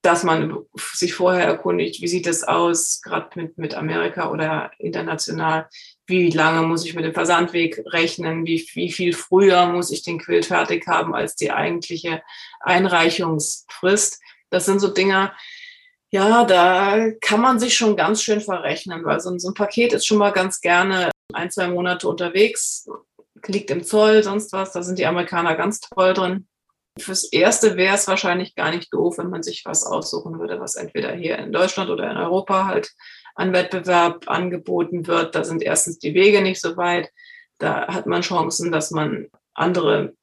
dass 0.01 0.23
man 0.23 0.57
sich 0.93 1.13
vorher 1.13 1.45
erkundigt, 1.45 2.01
wie 2.01 2.07
sieht 2.07 2.25
es 2.25 2.43
aus, 2.43 3.01
gerade 3.01 3.39
mit, 3.39 3.57
mit 3.57 3.75
Amerika 3.75 4.31
oder 4.31 4.71
international, 4.79 5.67
wie 6.07 6.29
lange 6.29 6.67
muss 6.67 6.85
ich 6.85 6.93
mit 6.93 7.05
dem 7.05 7.13
Versandweg 7.13 7.81
rechnen, 7.87 8.45
wie, 8.45 8.67
wie 8.73 8.91
viel 8.91 9.13
früher 9.13 9.67
muss 9.67 9.91
ich 9.91 10.03
den 10.03 10.19
Quilt 10.19 10.45
fertig 10.45 10.87
haben 10.87 11.15
als 11.15 11.35
die 11.35 11.51
eigentliche 11.51 12.21
Einreichungsfrist. 12.59 14.19
Das 14.49 14.65
sind 14.65 14.79
so 14.79 14.89
Dinge, 14.89 15.31
ja, 16.11 16.43
da 16.43 17.09
kann 17.21 17.39
man 17.39 17.59
sich 17.59 17.75
schon 17.75 17.95
ganz 17.95 18.21
schön 18.21 18.41
verrechnen, 18.41 19.05
weil 19.05 19.21
so, 19.21 19.37
so 19.37 19.49
ein 19.49 19.53
Paket 19.53 19.93
ist 19.93 20.05
schon 20.05 20.17
mal 20.17 20.31
ganz 20.31 20.59
gerne 20.59 21.09
ein, 21.33 21.49
zwei 21.49 21.69
Monate 21.69 22.07
unterwegs, 22.09 22.87
liegt 23.47 23.71
im 23.71 23.83
Zoll, 23.83 24.21
sonst 24.21 24.51
was, 24.51 24.73
da 24.73 24.83
sind 24.83 24.99
die 24.99 25.05
Amerikaner 25.05 25.55
ganz 25.55 25.79
toll 25.79 26.13
drin. 26.13 26.47
Fürs 26.99 27.31
Erste 27.31 27.77
wäre 27.77 27.95
es 27.95 28.09
wahrscheinlich 28.09 28.55
gar 28.55 28.71
nicht 28.71 28.93
doof, 28.93 29.17
wenn 29.17 29.29
man 29.29 29.43
sich 29.43 29.63
was 29.63 29.85
aussuchen 29.85 30.37
würde, 30.39 30.59
was 30.59 30.75
entweder 30.75 31.13
hier 31.13 31.37
in 31.37 31.53
Deutschland 31.53 31.89
oder 31.89 32.11
in 32.11 32.17
Europa 32.17 32.65
halt 32.65 32.91
an 33.35 33.53
Wettbewerb 33.53 34.29
angeboten 34.29 35.07
wird. 35.07 35.35
Da 35.35 35.43
sind 35.43 35.61
erstens 35.61 35.99
die 35.99 36.13
Wege 36.13 36.41
nicht 36.41 36.61
so 36.61 36.77
weit. 36.77 37.09
Da 37.57 37.87
hat 37.87 38.07
man 38.07 38.21
Chancen, 38.21 38.71
dass 38.71 38.91
man 38.91 39.27
andere 39.53 40.13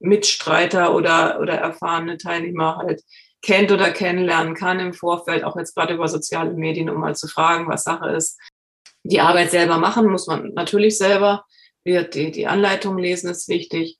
Mitstreiter 0.00 0.94
oder, 0.94 1.40
oder 1.40 1.54
erfahrene 1.54 2.18
Teilnehmer 2.18 2.76
halt 2.76 3.02
kennt 3.40 3.72
oder 3.72 3.90
kennenlernen 3.90 4.54
kann 4.54 4.80
im 4.80 4.94
Vorfeld, 4.94 5.44
auch 5.44 5.56
jetzt 5.56 5.74
gerade 5.74 5.94
über 5.94 6.08
soziale 6.08 6.52
Medien, 6.52 6.88
um 6.88 7.00
mal 7.00 7.16
zu 7.16 7.28
fragen, 7.28 7.68
was 7.68 7.84
Sache 7.84 8.10
ist. 8.10 8.38
Die 9.04 9.20
Arbeit 9.20 9.50
selber 9.50 9.78
machen 9.78 10.06
muss 10.06 10.26
man 10.26 10.52
natürlich 10.54 10.96
selber. 10.96 11.44
Wird 11.84 12.14
die, 12.14 12.30
die 12.30 12.46
Anleitung 12.46 12.98
lesen 12.98 13.28
ist 13.28 13.48
wichtig. 13.48 13.98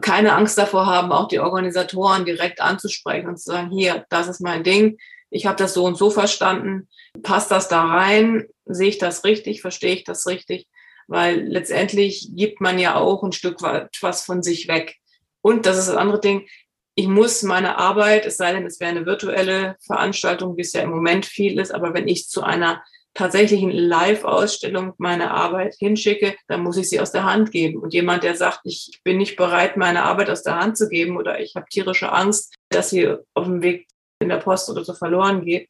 Keine 0.00 0.34
Angst 0.34 0.58
davor 0.58 0.86
haben, 0.86 1.12
auch 1.12 1.28
die 1.28 1.38
Organisatoren 1.38 2.24
direkt 2.24 2.60
anzusprechen 2.60 3.28
und 3.28 3.38
zu 3.38 3.52
sagen, 3.52 3.70
hier, 3.70 4.04
das 4.10 4.26
ist 4.28 4.40
mein 4.40 4.64
Ding. 4.64 4.98
Ich 5.30 5.46
habe 5.46 5.56
das 5.56 5.74
so 5.74 5.84
und 5.84 5.96
so 5.96 6.10
verstanden. 6.10 6.88
Passt 7.22 7.50
das 7.50 7.68
da 7.68 7.84
rein? 7.84 8.46
Sehe 8.66 8.88
ich 8.88 8.98
das 8.98 9.24
richtig? 9.24 9.60
Verstehe 9.62 9.94
ich 9.94 10.04
das 10.04 10.26
richtig? 10.26 10.66
Weil 11.06 11.40
letztendlich 11.40 12.30
gibt 12.34 12.60
man 12.60 12.78
ja 12.78 12.96
auch 12.96 13.22
ein 13.22 13.32
Stück 13.32 13.62
weit 13.62 13.96
was 14.00 14.24
von 14.24 14.42
sich 14.42 14.68
weg. 14.68 14.96
Und 15.42 15.66
das 15.66 15.78
ist 15.78 15.88
das 15.88 15.96
andere 15.96 16.20
Ding. 16.20 16.46
Ich 16.94 17.06
muss 17.06 17.42
meine 17.42 17.78
Arbeit, 17.78 18.26
es 18.26 18.36
sei 18.36 18.52
denn, 18.52 18.66
es 18.66 18.80
wäre 18.80 18.90
eine 18.90 19.06
virtuelle 19.06 19.76
Veranstaltung, 19.86 20.56
wie 20.56 20.62
es 20.62 20.72
ja 20.72 20.82
im 20.82 20.90
Moment 20.90 21.24
viel 21.24 21.58
ist, 21.58 21.72
aber 21.72 21.94
wenn 21.94 22.08
ich 22.08 22.28
zu 22.28 22.42
einer 22.42 22.82
tatsächlichen 23.14 23.70
Live-Ausstellung 23.70 24.94
meine 24.98 25.30
Arbeit 25.30 25.74
hinschicke, 25.78 26.36
dann 26.46 26.62
muss 26.62 26.76
ich 26.76 26.88
sie 26.88 27.00
aus 27.00 27.12
der 27.12 27.24
Hand 27.24 27.50
geben. 27.50 27.80
Und 27.80 27.92
jemand, 27.92 28.22
der 28.22 28.36
sagt, 28.36 28.60
ich 28.64 29.00
bin 29.02 29.18
nicht 29.18 29.36
bereit, 29.36 29.76
meine 29.76 30.04
Arbeit 30.04 30.30
aus 30.30 30.42
der 30.42 30.56
Hand 30.56 30.76
zu 30.76 30.88
geben 30.88 31.16
oder 31.16 31.40
ich 31.40 31.54
habe 31.56 31.66
tierische 31.68 32.12
Angst, 32.12 32.54
dass 32.68 32.90
sie 32.90 33.08
auf 33.34 33.46
dem 33.46 33.62
Weg 33.62 33.86
in 34.20 34.28
der 34.28 34.36
Post 34.36 34.70
oder 34.70 34.84
so 34.84 34.94
verloren 34.94 35.44
geht, 35.44 35.68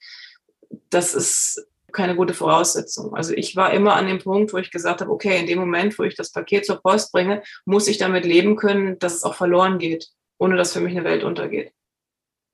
das 0.90 1.14
ist 1.14 1.66
keine 1.92 2.14
gute 2.14 2.34
Voraussetzung. 2.34 3.14
Also 3.14 3.32
ich 3.34 3.57
war 3.57 3.72
immer 3.72 3.94
an 3.94 4.07
dem 4.07 4.18
Punkt, 4.18 4.53
wo 4.53 4.59
ich 4.59 4.70
gesagt 4.70 5.01
habe, 5.01 5.11
okay, 5.11 5.40
in 5.40 5.46
dem 5.46 5.59
Moment, 5.59 5.98
wo 5.98 6.05
ich 6.05 6.14
das 6.14 6.30
Paket 6.30 6.66
zur 6.66 6.80
Post 6.80 7.12
bringe, 7.12 7.42
muss 7.64 7.88
ich 7.88 7.98
damit 7.98 8.24
leben 8.24 8.57
können, 8.57 8.98
dass 8.98 9.14
es 9.14 9.24
auch 9.24 9.34
verloren 9.34 9.78
geht, 9.78 10.09
ohne 10.38 10.57
dass 10.57 10.72
für 10.72 10.80
mich 10.80 10.92
eine 10.92 11.05
Welt 11.05 11.24
untergeht. 11.24 11.72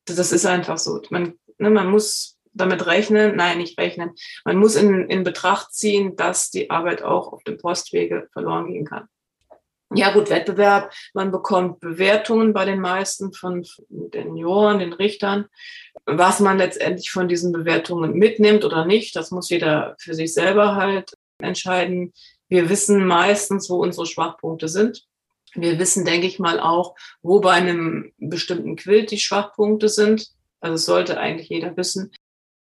Das 0.06 0.32
ist 0.32 0.46
einfach 0.46 0.78
so. 0.78 1.02
Man, 1.10 1.34
ne, 1.58 1.70
man 1.70 1.90
muss 1.90 2.38
damit 2.52 2.86
rechnen, 2.86 3.36
nein, 3.36 3.58
nicht 3.58 3.78
rechnen. 3.78 4.14
Man 4.44 4.56
muss 4.56 4.76
in, 4.76 5.10
in 5.10 5.24
Betracht 5.24 5.74
ziehen, 5.74 6.16
dass 6.16 6.50
die 6.50 6.70
Arbeit 6.70 7.02
auch 7.02 7.32
auf 7.32 7.42
dem 7.44 7.58
Postwege 7.58 8.28
verloren 8.32 8.72
gehen 8.72 8.86
kann. 8.86 9.08
Ja 9.94 10.12
gut, 10.12 10.30
Wettbewerb, 10.30 10.92
man 11.14 11.30
bekommt 11.30 11.78
Bewertungen 11.78 12.52
bei 12.52 12.64
den 12.64 12.80
meisten 12.80 13.32
von 13.32 13.64
den 13.88 14.36
Juroren, 14.36 14.80
den 14.80 14.92
Richtern. 14.92 15.46
Was 16.06 16.40
man 16.40 16.58
letztendlich 16.58 17.10
von 17.10 17.28
diesen 17.28 17.52
Bewertungen 17.52 18.14
mitnimmt 18.14 18.64
oder 18.64 18.84
nicht, 18.84 19.14
das 19.14 19.30
muss 19.30 19.48
jeder 19.48 19.94
für 20.00 20.14
sich 20.14 20.34
selber 20.34 20.74
halt 20.74 21.14
entscheiden. 21.38 22.12
Wir 22.48 22.68
wissen 22.68 23.06
meistens, 23.06 23.70
wo 23.70 23.76
unsere 23.76 24.06
Schwachpunkte 24.06 24.68
sind. 24.68 25.04
Wir 25.54 25.78
wissen, 25.78 26.04
denke 26.04 26.26
ich 26.26 26.38
mal, 26.38 26.58
auch, 26.58 26.96
wo 27.22 27.40
bei 27.40 27.52
einem 27.52 28.12
bestimmten 28.18 28.76
Quilt 28.76 29.10
die 29.10 29.18
Schwachpunkte 29.18 29.88
sind. 29.88 30.28
Also 30.60 30.76
sollte 30.76 31.18
eigentlich 31.18 31.48
jeder 31.48 31.76
wissen. 31.76 32.12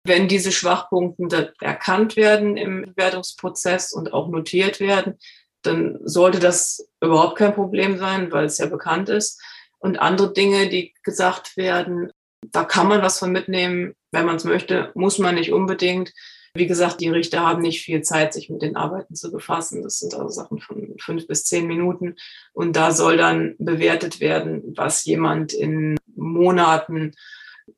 Wenn 0.05 0.27
diese 0.27 0.51
Schwachpunkte 0.51 1.53
erkannt 1.59 2.15
werden 2.15 2.55
im 2.55 2.93
Bewertungsprozess 2.93 3.91
und 3.91 4.13
auch 4.13 4.29
notiert 4.29 4.79
werden, 4.79 5.17
dann 5.61 5.99
sollte 6.03 6.39
das 6.39 6.89
überhaupt 7.01 7.37
kein 7.37 7.53
Problem 7.53 7.97
sein, 7.97 8.31
weil 8.31 8.45
es 8.45 8.57
ja 8.57 8.67
bekannt 8.67 9.09
ist. 9.09 9.41
Und 9.79 9.99
andere 9.99 10.33
Dinge, 10.33 10.69
die 10.69 10.93
gesagt 11.03 11.57
werden, 11.57 12.11
da 12.41 12.63
kann 12.63 12.87
man 12.87 13.01
was 13.01 13.19
von 13.19 13.31
mitnehmen, 13.31 13.95
wenn 14.11 14.25
man 14.25 14.37
es 14.37 14.43
möchte, 14.43 14.91
muss 14.95 15.19
man 15.19 15.35
nicht 15.35 15.51
unbedingt. 15.51 16.13
Wie 16.53 16.67
gesagt, 16.67 16.99
die 16.99 17.09
Richter 17.09 17.41
haben 17.41 17.61
nicht 17.61 17.81
viel 17.81 18.01
Zeit, 18.01 18.33
sich 18.33 18.49
mit 18.49 18.61
den 18.61 18.75
Arbeiten 18.75 19.15
zu 19.15 19.31
befassen. 19.31 19.83
Das 19.83 19.99
sind 19.99 20.13
also 20.13 20.29
Sachen 20.29 20.59
von 20.59 20.95
fünf 20.99 21.27
bis 21.27 21.45
zehn 21.45 21.67
Minuten. 21.67 22.15
Und 22.53 22.75
da 22.75 22.91
soll 22.91 23.17
dann 23.17 23.55
bewertet 23.59 24.19
werden, 24.19 24.63
was 24.75 25.05
jemand 25.05 25.53
in 25.53 25.97
Monaten 26.15 27.13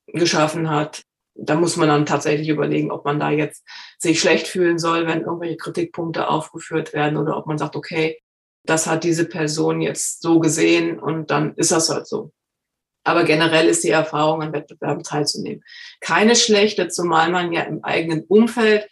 geschaffen 0.07 0.69
hat, 0.69 1.03
da 1.35 1.55
muss 1.55 1.77
man 1.77 1.87
dann 1.87 2.05
tatsächlich 2.05 2.49
überlegen, 2.49 2.91
ob 2.91 3.05
man 3.05 3.19
da 3.19 3.29
jetzt 3.29 3.63
sich 3.97 4.19
schlecht 4.19 4.47
fühlen 4.47 4.79
soll, 4.79 5.07
wenn 5.07 5.21
irgendwelche 5.21 5.57
Kritikpunkte 5.57 6.27
aufgeführt 6.27 6.93
werden 6.93 7.17
oder 7.17 7.37
ob 7.37 7.47
man 7.47 7.57
sagt, 7.57 7.75
okay, 7.75 8.19
das 8.63 8.87
hat 8.87 9.03
diese 9.03 9.25
Person 9.25 9.81
jetzt 9.81 10.21
so 10.21 10.39
gesehen 10.39 10.99
und 10.99 11.31
dann 11.31 11.55
ist 11.55 11.71
das 11.71 11.89
halt 11.89 12.07
so. 12.07 12.31
Aber 13.03 13.23
generell 13.23 13.67
ist 13.67 13.83
die 13.83 13.89
Erfahrung, 13.89 14.43
an 14.43 14.53
Wettbewerben 14.53 15.03
teilzunehmen. 15.03 15.63
Keine 16.01 16.35
schlechte, 16.35 16.87
zumal 16.87 17.31
man 17.31 17.51
ja 17.51 17.61
im 17.63 17.83
eigenen 17.83 18.23
Umfeld 18.25 18.87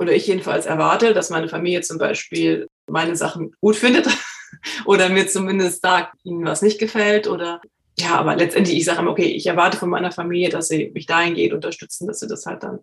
oder 0.00 0.12
ich 0.12 0.26
jedenfalls 0.26 0.66
erwarte, 0.66 1.14
dass 1.14 1.30
meine 1.30 1.48
Familie 1.48 1.82
zum 1.82 1.98
Beispiel 1.98 2.68
meine 2.88 3.14
Sachen 3.14 3.52
gut 3.60 3.76
findet 3.76 4.08
oder 4.84 5.08
mir 5.08 5.28
zumindest 5.28 5.82
sagt, 5.82 6.16
ihnen 6.24 6.44
was 6.44 6.62
nicht 6.62 6.80
gefällt 6.80 7.28
oder 7.28 7.60
ja, 7.98 8.14
aber 8.14 8.36
letztendlich, 8.36 8.78
ich 8.78 8.84
sage 8.84 9.00
immer, 9.00 9.10
okay, 9.10 9.26
ich 9.26 9.46
erwarte 9.46 9.76
von 9.76 9.90
meiner 9.90 10.12
Familie, 10.12 10.48
dass 10.48 10.68
sie 10.68 10.90
mich 10.94 11.06
dahingehend 11.06 11.52
unterstützen, 11.52 12.06
dass 12.06 12.20
sie 12.20 12.26
das 12.26 12.46
halt 12.46 12.62
dann 12.62 12.80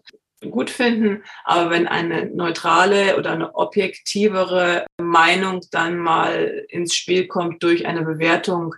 gut 0.50 0.70
finden. 0.70 1.24
Aber 1.44 1.70
wenn 1.70 1.88
eine 1.88 2.28
neutrale 2.28 3.18
oder 3.18 3.32
eine 3.32 3.56
objektivere 3.56 4.86
Meinung 5.02 5.62
dann 5.72 5.98
mal 5.98 6.66
ins 6.70 6.96
Spiel 6.96 7.28
kommt 7.28 7.64
durch 7.64 7.86
eine 7.86 8.04
Bewertung 8.04 8.76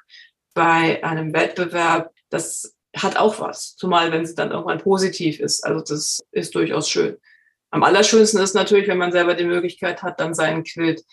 bei 0.54 1.04
einem 1.04 1.34
Wettbewerb, 1.34 2.12
das 2.30 2.76
hat 2.96 3.18
auch 3.18 3.40
was. 3.40 3.76
Zumal, 3.76 4.12
wenn 4.12 4.26
sie 4.26 4.36
dann 4.36 4.52
irgendwann 4.52 4.80
positiv 4.80 5.40
ist. 5.40 5.66
Also 5.66 5.82
das 5.82 6.22
ist 6.32 6.56
durchaus 6.56 6.90
schön. 6.90 7.18
Am 7.72 7.84
allerschönsten 7.84 8.42
ist 8.42 8.54
natürlich, 8.54 8.88
wenn 8.88 8.98
man 8.98 9.14
selber 9.14 9.34
die 9.34 9.46
Möglichkeit 9.46 10.04
hat, 10.04 10.20
dann 10.20 10.34
seinen 10.34 10.64
Quilt 10.64 11.04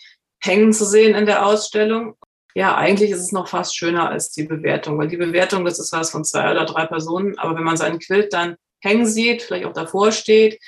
hängen 0.41 0.73
zu 0.73 0.85
sehen 0.85 1.15
in 1.15 1.25
der 1.25 1.45
Ausstellung 1.45 2.15
ja, 2.59 2.75
eigentlich 2.75 3.11
ist 3.11 3.21
es 3.21 3.31
noch 3.31 3.47
fast 3.47 3.77
schöner 3.77 4.09
als 4.09 4.31
die 4.31 4.43
Bewertung, 4.43 4.97
weil 4.97 5.07
die 5.07 5.15
Bewertung, 5.15 5.63
das 5.63 5.79
ist 5.79 5.93
was 5.93 6.11
von 6.11 6.25
zwei 6.25 6.51
oder 6.51 6.65
drei 6.65 6.85
Personen. 6.85 7.39
Aber 7.39 7.55
wenn 7.55 7.63
man 7.63 7.77
seinen 7.77 7.99
Quilt 7.99 8.33
dann 8.33 8.57
hängen 8.81 9.05
sieht, 9.05 9.43
vielleicht 9.43 9.65
auch 9.65 9.71
davor 9.71 10.11
steht, 10.11 10.59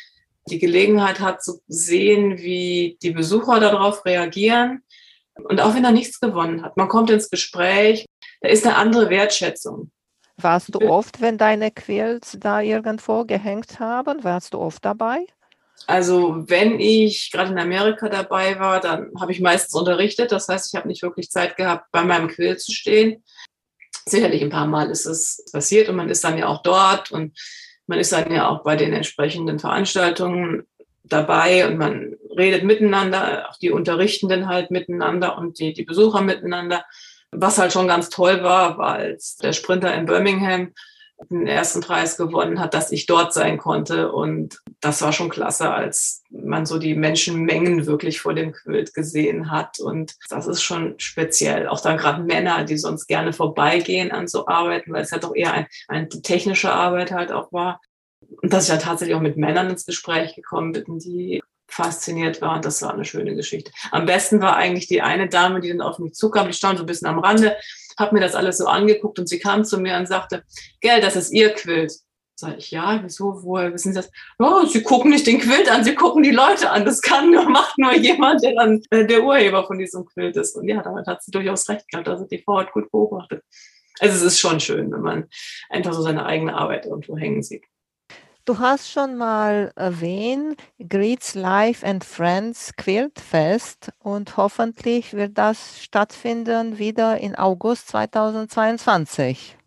die 0.48 0.58
Gelegenheit 0.58 1.20
hat 1.20 1.44
zu 1.44 1.60
sehen, 1.68 2.38
wie 2.38 2.98
die 3.02 3.12
Besucher 3.12 3.60
darauf 3.60 4.06
reagieren. 4.06 4.84
Und 5.36 5.60
auch 5.60 5.76
wenn 5.76 5.84
er 5.84 5.92
nichts 5.92 6.22
gewonnen 6.22 6.64
hat, 6.64 6.78
man 6.78 6.88
kommt 6.88 7.10
ins 7.10 7.30
Gespräch, 7.30 8.06
da 8.40 8.48
ist 8.48 8.66
eine 8.66 8.78
andere 8.78 9.10
Wertschätzung. 9.10 9.92
Warst 10.38 10.74
du 10.74 10.80
oft, 10.80 11.20
wenn 11.20 11.38
deine 11.38 11.72
Quilts 11.72 12.38
da 12.40 12.62
irgendwo 12.62 13.26
gehängt 13.26 13.82
haben? 13.82 14.24
Warst 14.24 14.54
du 14.54 14.60
oft 14.60 14.86
dabei? 14.86 15.26
Also 15.88 16.44
wenn 16.48 16.80
ich 16.80 17.32
gerade 17.32 17.52
in 17.52 17.60
Amerika 17.60 18.10
dabei 18.10 18.60
war, 18.60 18.80
dann 18.80 19.12
habe 19.20 19.32
ich 19.32 19.40
meistens 19.40 19.74
unterrichtet. 19.74 20.32
Das 20.32 20.48
heißt, 20.48 20.74
ich 20.74 20.78
habe 20.78 20.88
nicht 20.88 21.04
wirklich 21.04 21.30
Zeit 21.30 21.58
gehabt, 21.58 21.86
bei 21.92 22.04
meinem 22.04 22.28
Quill 22.28 22.58
zu 22.58 22.72
stehen. 22.72 23.24
Sicherlich 24.06 24.42
ein 24.42 24.50
paar 24.50 24.68
Mal 24.68 24.90
ist 24.90 25.06
es 25.06 25.46
passiert 25.52 25.90
und 25.90 25.96
man 25.96 26.10
ist 26.10 26.24
dann 26.24 26.38
ja 26.38 26.48
auch 26.48 26.64
dort 26.64 27.12
und 27.12 27.38
man 27.88 28.00
ist 28.00 28.12
dann 28.12 28.32
ja 28.32 28.48
auch 28.48 28.64
bei 28.64 28.76
den 28.76 28.94
entsprechenden 28.94 29.60
Veranstaltungen 29.60 30.68
dabei 31.04 31.68
und 31.68 31.78
man 31.78 32.16
redet 32.36 32.64
miteinander, 32.64 33.50
auch 33.50 33.58
die 33.58 33.72
Unterrichtenden 33.72 34.48
halt 34.48 34.72
miteinander 34.72 35.38
und 35.38 35.60
die, 35.60 35.74
die 35.74 35.84
Besucher 35.84 36.22
miteinander. 36.22 36.86
Was 37.32 37.58
halt 37.58 37.74
schon 37.74 37.88
ganz 37.88 38.10
toll 38.10 38.44
war, 38.44 38.78
war 38.78 38.96
als 38.96 39.38
der 39.38 39.54
Sprinter 39.54 39.94
in 39.94 40.06
Birmingham 40.06 40.74
den 41.30 41.48
ersten 41.48 41.82
Preis 41.82 42.18
gewonnen 42.18 42.60
hat, 42.60 42.74
dass 42.74 42.92
ich 42.92 43.06
dort 43.06 43.34
sein 43.34 43.58
konnte. 43.58 44.12
Und 44.12 44.61
das 44.82 45.02
war 45.02 45.14
schon 45.14 45.30
klasse, 45.30 45.72
als 45.72 46.24
man 46.30 46.66
so 46.66 46.80
die 46.80 46.96
Menschenmengen 46.96 47.86
wirklich 47.86 48.20
vor 48.20 48.34
dem 48.34 48.52
Quilt 48.52 48.94
gesehen 48.94 49.52
hat. 49.52 49.80
Und 49.80 50.16
das 50.30 50.48
ist 50.48 50.64
schon 50.64 50.96
speziell. 50.98 51.68
Auch 51.68 51.82
dann 51.82 51.98
gerade 51.98 52.24
Männer, 52.24 52.64
die 52.64 52.78
sonst 52.78 53.08
gerne 53.08 53.32
vorbeigehen 53.32 54.12
an 54.12 54.28
so 54.28 54.48
Arbeiten, 54.48 54.92
weil 54.92 55.04
es 55.04 55.12
halt 55.12 55.24
doch 55.24 55.36
eher 55.36 55.54
ein, 55.54 55.68
eine 55.88 56.10
technische 56.10 56.72
Arbeit 56.72 57.12
halt 57.12 57.32
auch 57.32 57.54
war. 57.54 57.80
Und 58.42 58.52
dass 58.52 58.66
ich 58.66 58.70
dann 58.70 58.80
tatsächlich 58.80 59.16
auch 59.16 59.22
mit 59.22 59.38
Männern 59.38 59.70
ins 59.70 59.86
Gespräch 59.86 60.36
gekommen 60.36 60.72
bin, 60.74 61.00
die 61.00 61.42
fasziniert 61.68 62.42
waren. 62.42 62.62
Das 62.62 62.82
war 62.82 62.94
eine 62.94 63.06
schöne 63.06 63.36
Geschichte. 63.36 63.72
Am 63.92 64.06
besten 64.06 64.42
war 64.42 64.58
eigentlich 64.58 64.88
die 64.88 65.02
eine 65.02 65.30
Dame, 65.30 65.62
die 65.62 65.70
dann 65.70 65.82
auf 65.82 66.00
mich 66.00 66.14
zukam, 66.14 66.48
die 66.48 66.54
stand 66.54 66.78
so 66.78 66.84
ein 66.84 66.88
bisschen 66.88 67.08
am 67.08 67.20
Rande 67.20 67.56
habe 68.02 68.16
mir 68.16 68.22
das 68.22 68.36
alles 68.36 68.58
so 68.58 68.68
angeguckt 68.68 69.20
und 69.20 69.30
sie 69.30 69.40
kam 69.40 69.64
zu 69.64 69.78
mir 69.80 69.96
und 69.98 70.08
sagte, 70.08 70.44
gell, 70.82 71.00
das 71.00 71.16
ist 71.16 71.32
ihr 71.32 71.54
Quilt. 71.54 71.94
Sag 72.42 72.58
ich, 72.58 72.72
ja, 72.72 73.00
wieso, 73.04 73.44
woher 73.44 73.72
wissen 73.72 73.94
Sie 73.94 74.00
das? 74.00 74.12
Oh, 74.40 74.66
Sie 74.66 74.82
gucken 74.82 75.12
nicht 75.12 75.28
den 75.28 75.40
Quilt 75.40 75.70
an, 75.70 75.84
Sie 75.84 75.94
gucken 75.94 76.24
die 76.24 76.32
Leute 76.32 76.72
an. 76.72 76.86
Das 76.86 77.00
kann 77.02 77.30
nur, 77.30 77.48
macht 77.48 77.78
nur 77.78 77.94
jemand, 77.94 78.44
der 78.44 78.56
dann 78.56 78.82
äh, 78.90 79.06
der 79.06 79.24
Urheber 79.24 79.64
von 79.66 79.78
diesem 79.78 80.06
Quilt 80.06 80.36
ist. 80.36 80.56
Und 80.56 80.68
ja, 80.68 80.82
damit 80.82 81.06
hat 81.06 81.22
sie 81.22 81.30
durchaus 81.30 81.70
recht 81.70 81.88
gehabt. 81.88 82.10
Also 82.10 82.26
die 82.26 82.40
Frau 82.40 82.58
hat 82.58 82.74
gut 82.74 82.92
beobachtet. 82.92 83.44
Also 84.00 84.16
es 84.16 84.24
ist 84.24 84.40
schon 84.40 84.60
schön, 84.60 84.92
wenn 84.92 85.02
man 85.02 85.30
einfach 85.70 85.94
so 85.94 86.02
seine 86.02 86.26
eigene 86.26 86.56
Arbeit 86.56 86.88
irgendwo 86.88 87.16
hängen 87.16 87.44
sieht. 87.44 87.64
Du 88.46 88.58
hast 88.58 88.90
schon 88.90 89.18
mal 89.18 89.72
erwähnt, 89.76 90.60
Greets 90.80 91.36
Life 91.36 91.86
and 91.86 92.04
Friends 92.04 92.72
Quiltfest 92.76 93.92
und 94.00 94.36
hoffentlich 94.36 95.14
wird 95.14 95.38
das 95.38 95.84
stattfinden 95.84 96.80
wieder 96.80 97.20
in 97.20 97.36
August 97.36 97.90
2022. 97.90 99.58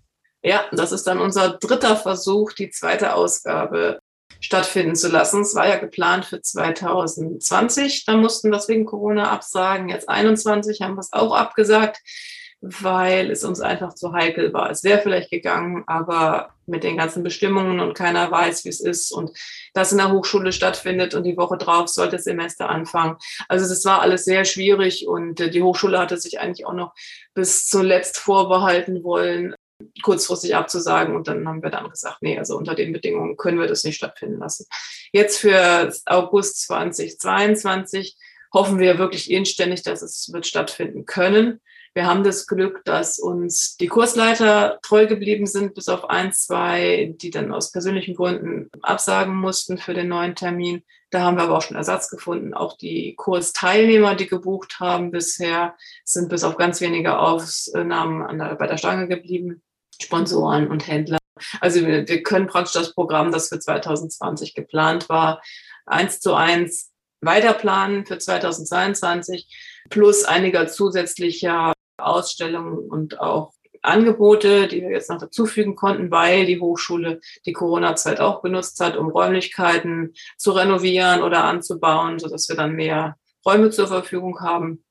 Ja, 0.45 0.67
das 0.73 0.93
ist 0.93 1.05
dann 1.07 1.21
unser 1.21 1.57
dritter 1.59 1.97
Versuch, 1.97 2.53
die 2.53 2.69
zweite 2.69 3.15
Ausgabe 3.15 4.01
stattfinden 4.41 4.95
zu 4.95 5.09
lassen. 5.09 5.41
Es 5.41 5.55
war 5.55 5.67
ja 5.67 5.77
geplant 5.79 6.27
für 6.27 6.43
2020, 6.43 8.05
da 8.05 8.17
mussten 8.19 8.51
wir 8.51 8.59
es 8.59 8.69
wegen 8.69 8.85
Corona 8.85 9.31
absagen. 9.31 9.89
Jetzt 9.89 10.07
21 10.07 10.83
haben 10.83 10.97
wir 10.97 11.01
es 11.01 11.13
auch 11.13 11.35
abgesagt. 11.35 11.99
weil 12.67 13.31
es 13.31 13.45
uns 13.45 13.61
einfach 13.61 13.95
zu 13.95 14.15
heikel 14.15 14.55
war. 14.55 14.71
Es 14.71 14.85
wäre 14.85 15.03
vielleicht 15.03 15.31
gegangen, 15.31 15.85
aber 15.87 16.55
mit 16.65 16.83
den 16.83 16.97
ganzen 16.97 17.23
Bestimmungen 17.23 17.79
und 17.79 17.93
keiner 17.93 18.31
weiß, 18.31 18.65
wie 18.65 18.71
es 18.71 18.81
ist 18.81 19.13
und 19.13 19.33
das 19.75 19.93
in 19.93 19.99
der 19.99 20.11
Hochschule 20.11 20.51
stattfindet 20.51 21.15
und 21.15 21.25
die 21.25 21.37
Woche 21.37 21.59
drauf 21.59 21.89
sollte 21.89 22.17
das 22.17 22.25
Semester 22.25 22.71
anfangen. 22.71 23.19
Also 23.49 23.69
das 23.69 23.85
war 23.85 24.01
alles 24.01 24.25
sehr 24.25 24.47
schwierig 24.47 25.07
und 25.07 25.41
äh, 25.41 25.51
die 25.51 25.63
Hochschule 25.63 25.99
hatte 25.99 26.17
sich 26.17 26.41
eigentlich 26.41 26.65
auch 26.65 26.73
noch 26.73 26.95
bis 27.35 27.69
zuletzt 27.69 28.17
vorbehalten 28.17 29.05
wollen, 29.05 29.55
kurzfristig 30.03 30.55
abzusagen 30.55 31.17
und 31.17 31.29
dann 31.29 31.47
haben 31.47 31.63
wir 31.63 31.71
dann 31.71 31.89
gesagt, 31.89 32.19
nee, 32.21 32.39
also 32.39 32.57
unter 32.57 32.75
den 32.75 32.93
Bedingungen 32.93 33.37
können 33.37 33.59
wir 33.59 33.67
das 33.67 33.85
nicht 33.85 33.97
stattfinden 33.97 34.39
lassen. 34.39 34.67
Jetzt 35.13 35.39
für 35.39 35.93
August 36.07 36.63
2022 36.63 38.17
hoffen 38.53 38.79
wir 38.79 38.99
wirklich 38.99 39.31
inständig, 39.31 39.83
dass 39.83 40.03
es 40.03 40.33
wird 40.33 40.47
stattfinden 40.47 41.07
können. 41.07 41.61
Wir 41.97 42.07
haben 42.07 42.25
das 42.25 42.49
Glück, 42.49 42.85
dass 42.85 43.21
uns 43.21 43.77
die 43.77 43.87
Kursleiter 43.87 44.81
treu 44.83 45.07
geblieben 45.07 45.47
sind, 45.47 45.75
bis 45.75 45.89
auf 45.89 46.11
ein, 46.11 46.33
zwei, 46.33 47.15
die 47.21 47.31
dann 47.31 47.53
aus 47.53 47.71
persönlichen 47.71 48.17
Gründen 48.17 48.69
absagen 48.83 49.35
mussten 49.35 49.79
für 49.79 49.95
den 49.95 50.09
neuen 50.09 50.35
Termin. 50.35 50.83
Da 51.11 51.21
haben 51.21 51.37
wir 51.37 51.45
aber 51.45 51.57
auch 51.57 51.63
schon 51.63 51.77
Ersatz 51.77 52.11
gefunden. 52.11 52.53
Auch 52.53 52.77
die 52.77 53.15
Kursteilnehmer, 53.15 54.17
die 54.17 54.27
gebucht 54.27 54.81
haben 54.81 55.13
bisher, 55.13 55.77
sind 56.05 56.29
bis 56.29 56.43
auf 56.43 56.57
ganz 56.57 56.81
wenige 56.81 57.17
Aufnahmen 57.17 58.39
der, 58.39 58.57
bei 58.57 58.67
der 58.67 58.77
Stange 58.77 59.07
geblieben. 59.07 59.63
Sponsoren 60.03 60.69
und 60.69 60.87
Händler. 60.87 61.19
Also 61.61 61.85
wir, 61.87 62.07
wir 62.07 62.23
können 62.23 62.47
praktisch 62.47 62.75
das 62.75 62.95
Programm, 62.95 63.33
das 63.33 63.49
für 63.49 63.59
2020 63.59 64.55
geplant 64.55 65.09
war, 65.09 65.43
eins 65.87 66.21
zu 66.21 66.35
eins 66.35 66.93
weiterplanen 67.21 68.07
für 68.07 68.19
2022 68.19 69.49
plus 69.91 70.25
einiger 70.25 70.67
zusätzlicher 70.69 71.73
Ausstellungen 71.99 72.79
und 72.79 73.21
auch 73.21 73.53
Angebote, 73.83 74.67
die 74.67 74.81
wir 74.81 74.91
jetzt 74.91 75.11
noch 75.11 75.19
dazufügen 75.19 75.77
konnten, 75.77 76.11
weil 76.11 76.47
die 76.47 76.59
Hochschule 76.59 77.21
die 77.45 77.53
Corona-Zeit 77.53 78.19
auch 78.19 78.41
benutzt 78.41 78.81
hat, 78.81 78.97
um 78.97 79.11
Räumlichkeiten 79.11 80.15
zu 80.39 80.53
renovieren 80.53 81.23
oder 81.23 81.45
anzubauen, 81.45 82.19
sodass 82.19 82.49
wir 82.49 82.57
dann 82.57 82.73
mehr 82.73 83.17
Räume 83.45 83.71
zur 83.71 83.87
Verfügung 83.87 84.41
haben. 84.41 84.85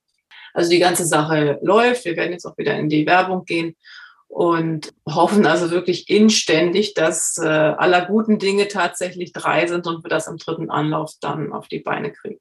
Also 0.54 0.70
die 0.70 0.80
ganze 0.80 1.06
Sache 1.06 1.60
läuft. 1.64 2.06
Wir 2.06 2.16
werden 2.16 2.34
jetzt 2.34 2.46
auch 2.46 2.58
wieder 2.58 2.76
in 2.76 2.88
die 2.88 3.08
Werbung 3.08 3.46
gehen 3.46 3.76
und 4.34 4.92
hoffen 5.08 5.46
also 5.46 5.70
wirklich 5.70 6.10
inständig, 6.10 6.96
dass 6.96 7.38
äh, 7.38 7.46
aller 7.46 8.06
guten 8.08 8.40
Dinge 8.40 8.68
tatsächlich 8.68 9.32
drei 9.32 9.68
sind 9.68 9.86
und 9.86 10.04
wir 10.04 10.10
das 10.10 10.28
im 10.28 10.38
dritten 10.38 10.72
Anlauf 10.72 11.12
dann 11.22 11.54
auf 11.54 11.68
die 11.68 11.80
Beine 11.80 12.12
kriegen. 12.12 12.40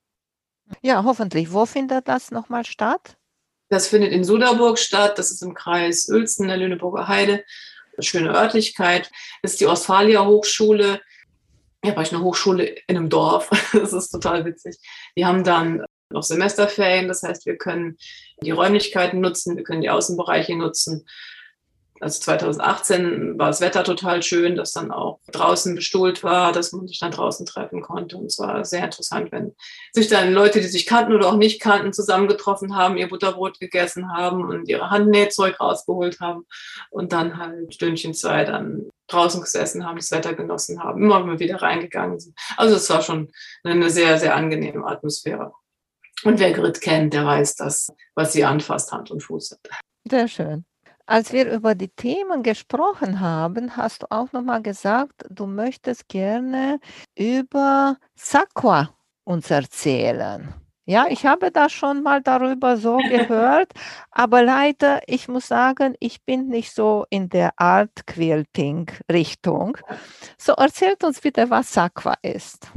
Ja, 0.80 1.04
hoffentlich. 1.04 1.52
Wo 1.52 1.66
findet 1.66 2.08
das 2.08 2.30
nochmal 2.30 2.64
statt? 2.64 3.18
Das 3.68 3.88
findet 3.88 4.12
in 4.12 4.24
Suderburg 4.24 4.78
statt. 4.78 5.18
Das 5.18 5.30
ist 5.30 5.42
im 5.42 5.52
Kreis 5.52 6.08
Uelzen, 6.08 6.48
der 6.48 6.56
Lüneburger 6.56 7.08
Heide. 7.08 7.44
Schöne 7.98 8.34
Örtlichkeit. 8.34 9.10
Das 9.42 9.52
ist 9.52 9.60
die 9.60 9.66
Ostfalia 9.66 10.24
Hochschule. 10.24 11.02
Ja, 11.84 11.94
war 11.94 12.02
ich 12.02 12.12
eine 12.12 12.22
Hochschule 12.22 12.64
in 12.86 12.96
einem 12.96 13.10
Dorf. 13.10 13.50
Das 13.74 13.92
ist 13.92 14.08
total 14.08 14.46
witzig. 14.46 14.78
Die 15.14 15.26
haben 15.26 15.44
dann 15.44 15.84
noch 16.08 16.22
Semesterferien. 16.22 17.08
Das 17.08 17.22
heißt, 17.22 17.44
wir 17.44 17.58
können 17.58 17.98
die 18.42 18.50
Räumlichkeiten 18.50 19.20
nutzen, 19.20 19.56
wir 19.56 19.62
können 19.62 19.82
die 19.82 19.90
Außenbereiche 19.90 20.56
nutzen 20.56 21.04
also 22.02 22.20
2018 22.20 23.38
war 23.38 23.46
das 23.46 23.60
Wetter 23.60 23.84
total 23.84 24.24
schön, 24.24 24.56
dass 24.56 24.72
dann 24.72 24.90
auch 24.90 25.20
draußen 25.30 25.76
bestuhlt 25.76 26.24
war, 26.24 26.50
dass 26.52 26.72
man 26.72 26.88
sich 26.88 26.98
dann 26.98 27.12
draußen 27.12 27.46
treffen 27.46 27.80
konnte. 27.80 28.16
Und 28.16 28.26
es 28.26 28.40
war 28.40 28.64
sehr 28.64 28.84
interessant, 28.84 29.30
wenn 29.30 29.54
sich 29.92 30.08
dann 30.08 30.32
Leute, 30.32 30.60
die 30.60 30.66
sich 30.66 30.84
kannten 30.84 31.12
oder 31.12 31.28
auch 31.28 31.36
nicht 31.36 31.60
kannten, 31.60 31.92
zusammengetroffen 31.92 32.74
haben, 32.74 32.96
ihr 32.96 33.08
Butterbrot 33.08 33.60
gegessen 33.60 34.12
haben 34.12 34.44
und 34.44 34.68
ihre 34.68 34.90
Handnähzeug 34.90 35.60
rausgeholt 35.60 36.18
haben 36.18 36.44
und 36.90 37.12
dann 37.12 37.38
halt 37.38 37.72
Stündchen 37.72 38.14
zwei 38.14 38.44
dann 38.44 38.88
draußen 39.06 39.40
gesessen 39.40 39.86
haben, 39.86 39.96
das 39.96 40.10
Wetter 40.10 40.34
genossen 40.34 40.82
haben, 40.82 41.04
immer 41.04 41.38
wieder 41.38 41.62
reingegangen 41.62 42.18
sind. 42.18 42.36
Also 42.56 42.74
es 42.74 42.90
war 42.90 43.02
schon 43.02 43.30
eine 43.62 43.90
sehr, 43.90 44.18
sehr 44.18 44.34
angenehme 44.34 44.84
Atmosphäre. 44.86 45.52
Und 46.24 46.40
wer 46.40 46.52
Grit 46.52 46.80
kennt, 46.80 47.14
der 47.14 47.24
weiß 47.24 47.54
das, 47.54 47.92
was 48.16 48.32
sie 48.32 48.44
anfasst, 48.44 48.90
Hand 48.90 49.12
und 49.12 49.22
Fuß 49.22 49.52
hat. 49.52 49.80
Sehr 50.08 50.26
schön. 50.26 50.64
Als 51.06 51.32
wir 51.32 51.50
über 51.50 51.74
die 51.74 51.88
Themen 51.88 52.42
gesprochen 52.42 53.20
haben, 53.20 53.76
hast 53.76 54.02
du 54.02 54.06
auch 54.10 54.32
nochmal 54.32 54.62
gesagt, 54.62 55.24
du 55.30 55.46
möchtest 55.46 56.08
gerne 56.08 56.78
über 57.16 57.96
Sakwa 58.14 58.90
uns 59.24 59.50
erzählen. 59.50 60.54
Ja, 60.84 61.06
ich 61.08 61.26
habe 61.26 61.52
da 61.52 61.68
schon 61.68 62.02
mal 62.02 62.22
darüber 62.22 62.76
so 62.76 62.96
gehört, 62.96 63.72
aber 64.10 64.42
leider, 64.42 65.00
ich 65.06 65.28
muss 65.28 65.46
sagen, 65.48 65.94
ich 66.00 66.24
bin 66.24 66.48
nicht 66.48 66.74
so 66.74 67.06
in 67.08 67.28
der 67.28 67.52
Art 67.56 68.06
Quilting-Richtung. 68.06 69.78
So 70.38 70.54
erzählt 70.54 71.04
uns 71.04 71.20
bitte, 71.20 71.50
was 71.50 71.72
Sakwa 71.72 72.14
ist. 72.22 72.72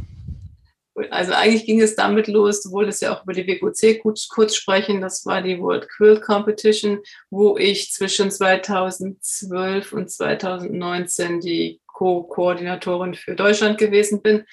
Also 1.09 1.33
eigentlich 1.33 1.65
ging 1.65 1.81
es 1.81 1.95
damit 1.95 2.27
los, 2.27 2.61
du 2.61 2.71
wolltest 2.71 3.01
ja 3.01 3.13
auch 3.13 3.23
über 3.23 3.33
die 3.33 3.45
WQC 3.45 4.01
kurz, 4.01 4.29
kurz 4.29 4.55
sprechen, 4.55 5.01
das 5.01 5.25
war 5.25 5.41
die 5.41 5.59
World 5.59 5.89
Quilt 5.89 6.21
Competition, 6.21 6.99
wo 7.29 7.57
ich 7.57 7.91
zwischen 7.91 8.31
2012 8.31 9.91
und 9.91 10.09
2019 10.09 11.41
die 11.41 11.81
Co-Koordinatorin 11.87 13.13
für 13.13 13.35
Deutschland 13.35 13.77
gewesen 13.77 14.21
bin. 14.21 14.45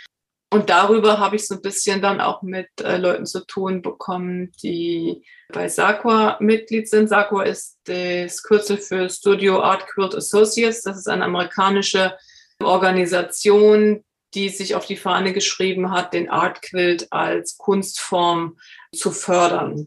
Und 0.53 0.69
darüber 0.69 1.19
habe 1.19 1.37
ich 1.37 1.47
so 1.47 1.55
ein 1.55 1.63
bisschen 1.63 2.03
dann 2.03 2.21
auch 2.21 2.43
mit 2.43 2.69
äh, 2.83 2.99
Leuten 2.99 3.25
zu 3.25 3.47
tun 3.47 3.81
bekommen, 3.81 4.53
die 4.63 5.25
bei 5.49 5.69
SAQA 5.69 6.37
Mitglied 6.41 6.89
sind. 6.89 7.09
SAQA 7.09 7.45
ist 7.45 7.79
das 7.85 8.43
Kürzel 8.43 8.77
für 8.77 9.09
Studio 9.09 9.63
Art 9.63 9.87
Quilt 9.87 10.15
Associates. 10.15 10.83
Das 10.83 10.99
ist 10.99 11.09
eine 11.09 11.25
amerikanische 11.25 12.17
Organisation, 12.63 14.05
die 14.35 14.49
sich 14.49 14.75
auf 14.75 14.87
die 14.87 14.97
Fahne 14.97 15.33
geschrieben 15.33 15.91
hat, 15.91 16.15
den 16.15 16.31
Art 16.31 16.63
Quilt 16.63 17.13
als 17.13 17.59
Kunstform 17.59 18.59
zu 18.95 19.11
fördern. 19.11 19.87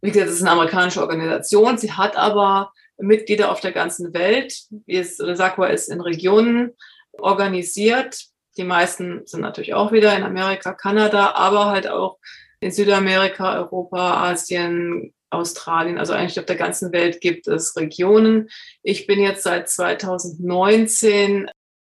Wie 0.00 0.10
gesagt, 0.10 0.28
das 0.28 0.36
ist 0.36 0.42
eine 0.42 0.52
amerikanische 0.52 1.00
Organisation. 1.00 1.78
Sie 1.78 1.92
hat 1.92 2.16
aber 2.16 2.72
Mitglieder 2.98 3.50
auf 3.50 3.60
der 3.60 3.72
ganzen 3.72 4.14
Welt. 4.14 4.54
SAQA 4.88 5.66
ist 5.66 5.88
in 5.88 6.00
Regionen 6.00 6.72
organisiert. 7.12 8.24
Die 8.56 8.64
meisten 8.64 9.26
sind 9.26 9.40
natürlich 9.40 9.74
auch 9.74 9.92
wieder 9.92 10.16
in 10.16 10.22
Amerika, 10.22 10.72
Kanada, 10.72 11.32
aber 11.34 11.66
halt 11.66 11.88
auch 11.88 12.18
in 12.60 12.70
Südamerika, 12.70 13.58
Europa, 13.58 14.30
Asien, 14.30 15.12
Australien, 15.30 15.98
also 15.98 16.12
eigentlich 16.12 16.38
auf 16.38 16.46
der 16.46 16.56
ganzen 16.56 16.92
Welt 16.92 17.20
gibt 17.20 17.48
es 17.48 17.76
Regionen. 17.76 18.48
Ich 18.82 19.06
bin 19.06 19.20
jetzt 19.20 19.42
seit 19.42 19.68
2019 19.68 21.50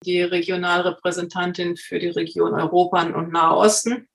die 0.05 0.23
Regionalrepräsentantin 0.23 1.77
für 1.77 1.99
die 1.99 2.09
Region 2.09 2.55
Europa 2.55 3.03
und 3.03 3.33
Nahe 3.33 3.57
Osten. 3.57 4.09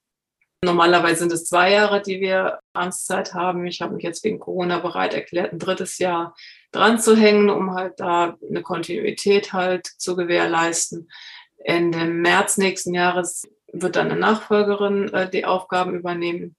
Normalerweise 0.64 1.20
sind 1.20 1.32
es 1.32 1.44
zwei 1.44 1.72
Jahre, 1.72 2.00
die 2.00 2.20
wir 2.20 2.58
Amtszeit 2.72 3.34
haben. 3.34 3.66
Ich 3.66 3.82
habe 3.82 3.94
mich 3.94 4.02
jetzt 4.02 4.24
wegen 4.24 4.38
Corona 4.38 4.78
bereit 4.78 5.12
erklärt, 5.12 5.52
ein 5.52 5.58
drittes 5.58 5.98
Jahr 5.98 6.34
dran 6.72 6.98
zu 6.98 7.16
hängen, 7.16 7.50
um 7.50 7.74
halt 7.74 8.00
da 8.00 8.36
eine 8.48 8.62
Kontinuität 8.62 9.52
halt 9.52 9.86
zu 9.98 10.16
gewährleisten. 10.16 11.10
Ende 11.58 12.06
März 12.06 12.56
nächsten 12.56 12.94
Jahres 12.94 13.46
wird 13.72 13.96
dann 13.96 14.10
eine 14.10 14.18
Nachfolgerin 14.18 15.12
äh, 15.12 15.28
die 15.28 15.44
Aufgaben 15.44 15.94
übernehmen. 15.94 16.56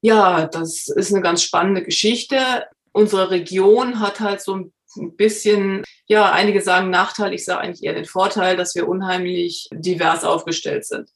Ja, 0.00 0.46
das 0.46 0.88
ist 0.88 1.12
eine 1.12 1.22
ganz 1.22 1.42
spannende 1.42 1.82
Geschichte. 1.82 2.66
Unsere 2.92 3.30
Region 3.30 4.00
hat 4.00 4.20
halt 4.20 4.40
so 4.40 4.56
ein 4.56 4.72
ein 4.96 5.16
bisschen, 5.16 5.84
ja, 6.06 6.32
einige 6.32 6.60
sagen 6.60 6.90
Nachteil, 6.90 7.32
ich 7.32 7.44
sage 7.44 7.60
eigentlich 7.60 7.84
eher 7.84 7.94
den 7.94 8.04
Vorteil, 8.04 8.56
dass 8.56 8.74
wir 8.74 8.88
unheimlich 8.88 9.68
divers 9.72 10.24
aufgestellt 10.24 10.84
sind. 10.86 11.08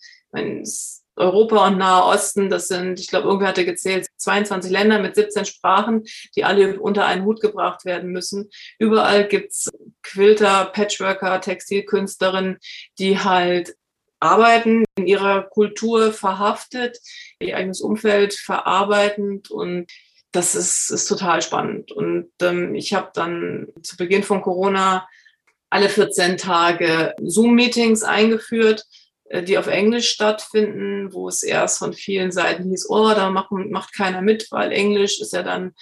Europa 1.16 1.66
und 1.66 1.78
Nahe 1.78 2.04
Osten, 2.04 2.50
das 2.50 2.68
sind, 2.68 3.00
ich 3.00 3.08
glaube, 3.08 3.26
irgendwer 3.26 3.48
hatte 3.48 3.64
gezählt, 3.64 4.06
22 4.18 4.70
Länder 4.70 4.98
mit 4.98 5.14
17 5.14 5.46
Sprachen, 5.46 6.04
die 6.36 6.44
alle 6.44 6.78
unter 6.78 7.06
einen 7.06 7.24
Hut 7.24 7.40
gebracht 7.40 7.84
werden 7.84 8.10
müssen. 8.10 8.50
Überall 8.78 9.26
gibt's 9.26 9.70
Quilter, 10.02 10.66
Patchworker, 10.66 11.40
Textilkünstlerinnen, 11.40 12.58
die 12.98 13.18
halt 13.18 13.74
arbeiten, 14.20 14.84
in 14.96 15.06
ihrer 15.06 15.42
Kultur 15.42 16.12
verhaftet, 16.12 16.98
ihr 17.38 17.56
eigenes 17.56 17.80
Umfeld 17.80 18.34
verarbeitend 18.34 19.50
und 19.50 19.90
das 20.36 20.54
ist, 20.54 20.90
ist 20.90 21.06
total 21.06 21.42
spannend. 21.42 21.92
Und 21.92 22.30
ähm, 22.42 22.74
ich 22.74 22.94
habe 22.94 23.10
dann 23.14 23.68
zu 23.82 23.96
Beginn 23.96 24.22
von 24.22 24.42
Corona 24.42 25.08
alle 25.70 25.88
14 25.88 26.36
Tage 26.36 27.14
Zoom-Meetings 27.22 28.02
eingeführt, 28.02 28.84
äh, 29.24 29.42
die 29.42 29.58
auf 29.58 29.66
Englisch 29.66 30.10
stattfinden, 30.10 31.12
wo 31.12 31.28
es 31.28 31.42
erst 31.42 31.78
von 31.78 31.92
vielen 31.92 32.30
Seiten 32.32 32.68
hieß, 32.68 32.88
oh, 32.90 33.08
da 33.14 33.30
macht, 33.30 33.50
macht 33.50 33.94
keiner 33.94 34.20
mit, 34.20 34.48
weil 34.50 34.72
Englisch 34.72 35.20
ist 35.20 35.32
ja 35.32 35.42
dann, 35.42 35.72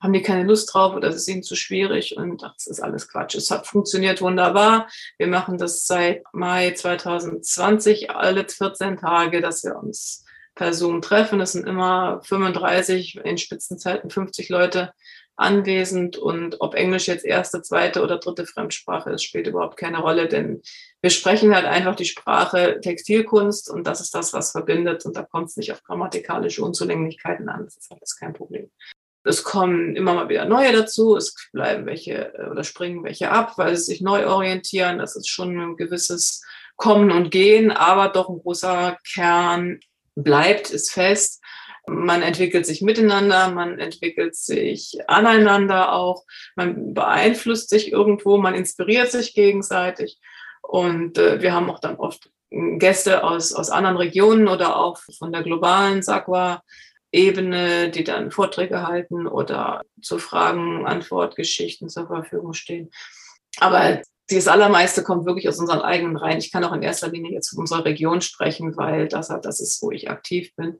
haben 0.00 0.12
die 0.12 0.22
keine 0.22 0.44
Lust 0.44 0.72
drauf 0.72 0.94
oder 0.94 1.08
es 1.08 1.16
ist 1.16 1.28
ihnen 1.28 1.42
zu 1.42 1.56
schwierig 1.56 2.16
und 2.16 2.42
das 2.42 2.66
ist 2.66 2.80
alles 2.80 3.08
Quatsch. 3.08 3.34
Es 3.34 3.50
hat 3.50 3.66
funktioniert 3.66 4.20
wunderbar. 4.20 4.88
Wir 5.18 5.26
machen 5.26 5.58
das 5.58 5.86
seit 5.86 6.22
Mai 6.32 6.72
2020 6.72 8.10
alle 8.10 8.46
14 8.46 8.98
Tage, 8.98 9.40
dass 9.40 9.64
wir 9.64 9.76
uns 9.76 10.23
per 10.54 10.72
Zoom 10.72 11.02
treffen. 11.02 11.40
Es 11.40 11.52
sind 11.52 11.66
immer 11.66 12.20
35, 12.24 13.16
in 13.24 13.38
Spitzenzeiten 13.38 14.10
50 14.10 14.48
Leute 14.48 14.92
anwesend. 15.36 16.16
Und 16.16 16.60
ob 16.60 16.74
Englisch 16.74 17.06
jetzt 17.06 17.24
erste, 17.24 17.62
zweite 17.62 18.02
oder 18.02 18.18
dritte 18.18 18.46
Fremdsprache 18.46 19.10
ist, 19.10 19.24
spielt 19.24 19.46
überhaupt 19.46 19.76
keine 19.76 19.98
Rolle, 19.98 20.28
denn 20.28 20.62
wir 21.00 21.10
sprechen 21.10 21.54
halt 21.54 21.66
einfach 21.66 21.96
die 21.96 22.04
Sprache 22.04 22.80
Textilkunst. 22.80 23.70
Und 23.70 23.86
das 23.86 24.00
ist 24.00 24.14
das, 24.14 24.32
was 24.32 24.52
verbindet. 24.52 25.04
Und 25.04 25.16
da 25.16 25.22
kommt 25.22 25.50
es 25.50 25.56
nicht 25.56 25.72
auf 25.72 25.82
grammatikalische 25.82 26.62
Unzulänglichkeiten 26.64 27.48
an, 27.48 27.64
das 27.64 27.76
ist 27.76 27.92
alles 27.92 28.16
kein 28.16 28.32
Problem. 28.32 28.70
Es 29.26 29.42
kommen 29.42 29.96
immer 29.96 30.12
mal 30.12 30.28
wieder 30.28 30.44
neue 30.44 30.72
dazu, 30.72 31.16
es 31.16 31.34
bleiben 31.50 31.86
welche 31.86 32.34
äh, 32.34 32.50
oder 32.50 32.62
springen 32.62 33.02
welche 33.04 33.30
ab, 33.30 33.54
weil 33.56 33.74
sie 33.74 33.84
sich 33.84 34.02
neu 34.02 34.26
orientieren, 34.28 34.98
das 34.98 35.16
ist 35.16 35.28
schon 35.28 35.58
ein 35.58 35.76
gewisses 35.76 36.44
Kommen 36.76 37.10
und 37.10 37.30
Gehen, 37.30 37.70
aber 37.70 38.10
doch 38.10 38.28
ein 38.28 38.40
großer 38.40 38.98
Kern 39.14 39.80
bleibt, 40.14 40.70
ist 40.70 40.92
fest 40.92 41.42
man 41.86 42.22
entwickelt 42.22 42.66
sich 42.66 42.82
miteinander, 42.82 43.50
man 43.50 43.78
entwickelt 43.78 44.34
sich 44.36 44.98
aneinander 45.06 45.92
auch, 45.92 46.24
man 46.56 46.94
beeinflusst 46.94 47.68
sich 47.68 47.92
irgendwo, 47.92 48.38
man 48.38 48.54
inspiriert 48.54 49.10
sich 49.10 49.34
gegenseitig. 49.34 50.18
Und 50.62 51.18
äh, 51.18 51.42
wir 51.42 51.52
haben 51.52 51.70
auch 51.70 51.80
dann 51.80 51.96
oft 51.96 52.30
Gäste 52.50 53.24
aus, 53.24 53.52
aus 53.52 53.70
anderen 53.70 53.96
Regionen 53.96 54.48
oder 54.48 54.76
auch 54.76 54.98
von 55.18 55.32
der 55.32 55.42
globalen 55.42 56.02
Sakwa-Ebene, 56.02 57.90
die 57.90 58.04
dann 58.04 58.30
Vorträge 58.30 58.86
halten 58.86 59.26
oder 59.26 59.82
zu 60.00 60.18
Fragen, 60.18 60.86
Antwortgeschichten 60.86 61.88
zur 61.88 62.06
Verfügung 62.06 62.54
stehen. 62.54 62.90
Aber 63.58 64.00
das 64.28 64.48
Allermeiste 64.48 65.02
kommt 65.02 65.26
wirklich 65.26 65.48
aus 65.48 65.58
unseren 65.58 65.80
eigenen 65.80 66.16
Reihen. 66.16 66.38
Ich 66.38 66.50
kann 66.50 66.64
auch 66.64 66.72
in 66.72 66.82
erster 66.82 67.08
Linie 67.08 67.32
jetzt 67.32 67.50
von 67.50 67.60
unserer 67.60 67.84
Region 67.84 68.22
sprechen, 68.22 68.76
weil 68.76 69.06
das, 69.08 69.28
das 69.28 69.60
ist, 69.60 69.82
wo 69.82 69.90
ich 69.90 70.10
aktiv 70.10 70.54
bin. 70.56 70.78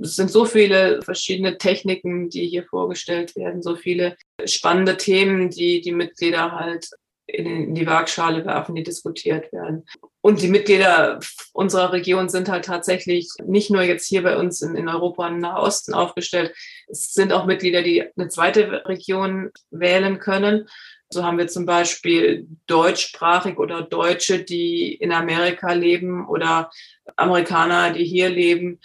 Es 0.00 0.16
sind 0.16 0.30
so 0.30 0.46
viele 0.46 1.02
verschiedene 1.02 1.58
Techniken, 1.58 2.30
die 2.30 2.46
hier 2.46 2.64
vorgestellt 2.64 3.36
werden, 3.36 3.62
so 3.62 3.76
viele 3.76 4.16
spannende 4.44 4.96
Themen, 4.96 5.50
die 5.50 5.80
die 5.82 5.92
Mitglieder 5.92 6.52
halt 6.52 6.88
in 7.28 7.74
die 7.74 7.86
Waagschale 7.86 8.46
werfen, 8.46 8.74
die 8.74 8.82
diskutiert 8.82 9.52
werden. 9.52 9.84
Und 10.22 10.40
die 10.40 10.48
Mitglieder 10.48 11.20
unserer 11.52 11.92
Region 11.92 12.30
sind 12.30 12.48
halt 12.48 12.64
tatsächlich 12.64 13.28
nicht 13.44 13.70
nur 13.70 13.82
jetzt 13.82 14.06
hier 14.06 14.22
bei 14.22 14.38
uns 14.38 14.62
in, 14.62 14.74
in 14.74 14.88
Europa 14.88 15.28
und 15.28 15.38
Nahosten 15.38 15.92
aufgestellt. 15.92 16.54
Es 16.86 17.12
sind 17.12 17.34
auch 17.34 17.44
Mitglieder, 17.44 17.82
die 17.82 18.02
eine 18.16 18.28
zweite 18.28 18.86
Region 18.86 19.50
wählen 19.70 20.18
können. 20.18 20.68
So 21.10 21.24
haben 21.24 21.38
wir 21.38 21.48
zum 21.48 21.64
Beispiel 21.64 22.46
deutschsprachig 22.66 23.58
oder 23.58 23.82
Deutsche, 23.82 24.44
die 24.44 24.94
in 24.94 25.12
Amerika 25.12 25.72
leben 25.72 26.28
oder 26.28 26.70
Amerikaner, 27.16 27.92
die 27.92 28.04
hier 28.04 28.28
leben, 28.28 28.78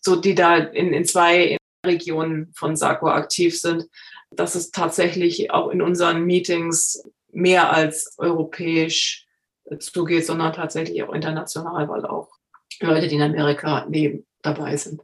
so 0.00 0.16
die 0.16 0.34
da 0.34 0.56
in, 0.56 0.92
in 0.92 1.06
zwei 1.06 1.56
Regionen 1.86 2.52
von 2.54 2.76
SACO 2.76 3.08
aktiv 3.08 3.58
sind. 3.58 3.86
Das 4.30 4.54
ist 4.54 4.74
tatsächlich 4.74 5.50
auch 5.50 5.70
in 5.70 5.80
unseren 5.80 6.24
Meetings 6.24 7.02
mehr 7.32 7.72
als 7.72 8.14
europäisch 8.18 9.26
zugeht, 9.78 10.26
sondern 10.26 10.52
tatsächlich 10.52 11.02
auch 11.02 11.14
international, 11.14 11.88
weil 11.88 12.04
auch 12.04 12.28
Leute, 12.80 13.08
die 13.08 13.16
in 13.16 13.22
Amerika 13.22 13.86
leben, 13.88 14.26
dabei 14.42 14.76
sind. 14.76 15.02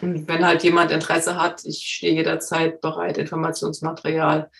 Und 0.00 0.28
wenn 0.28 0.46
halt 0.46 0.62
jemand 0.62 0.90
Interesse 0.90 1.40
hat, 1.40 1.64
ich 1.64 1.84
stehe 1.86 2.14
jederzeit 2.14 2.80
bereit, 2.80 3.18
Informationsmaterial 3.18 4.50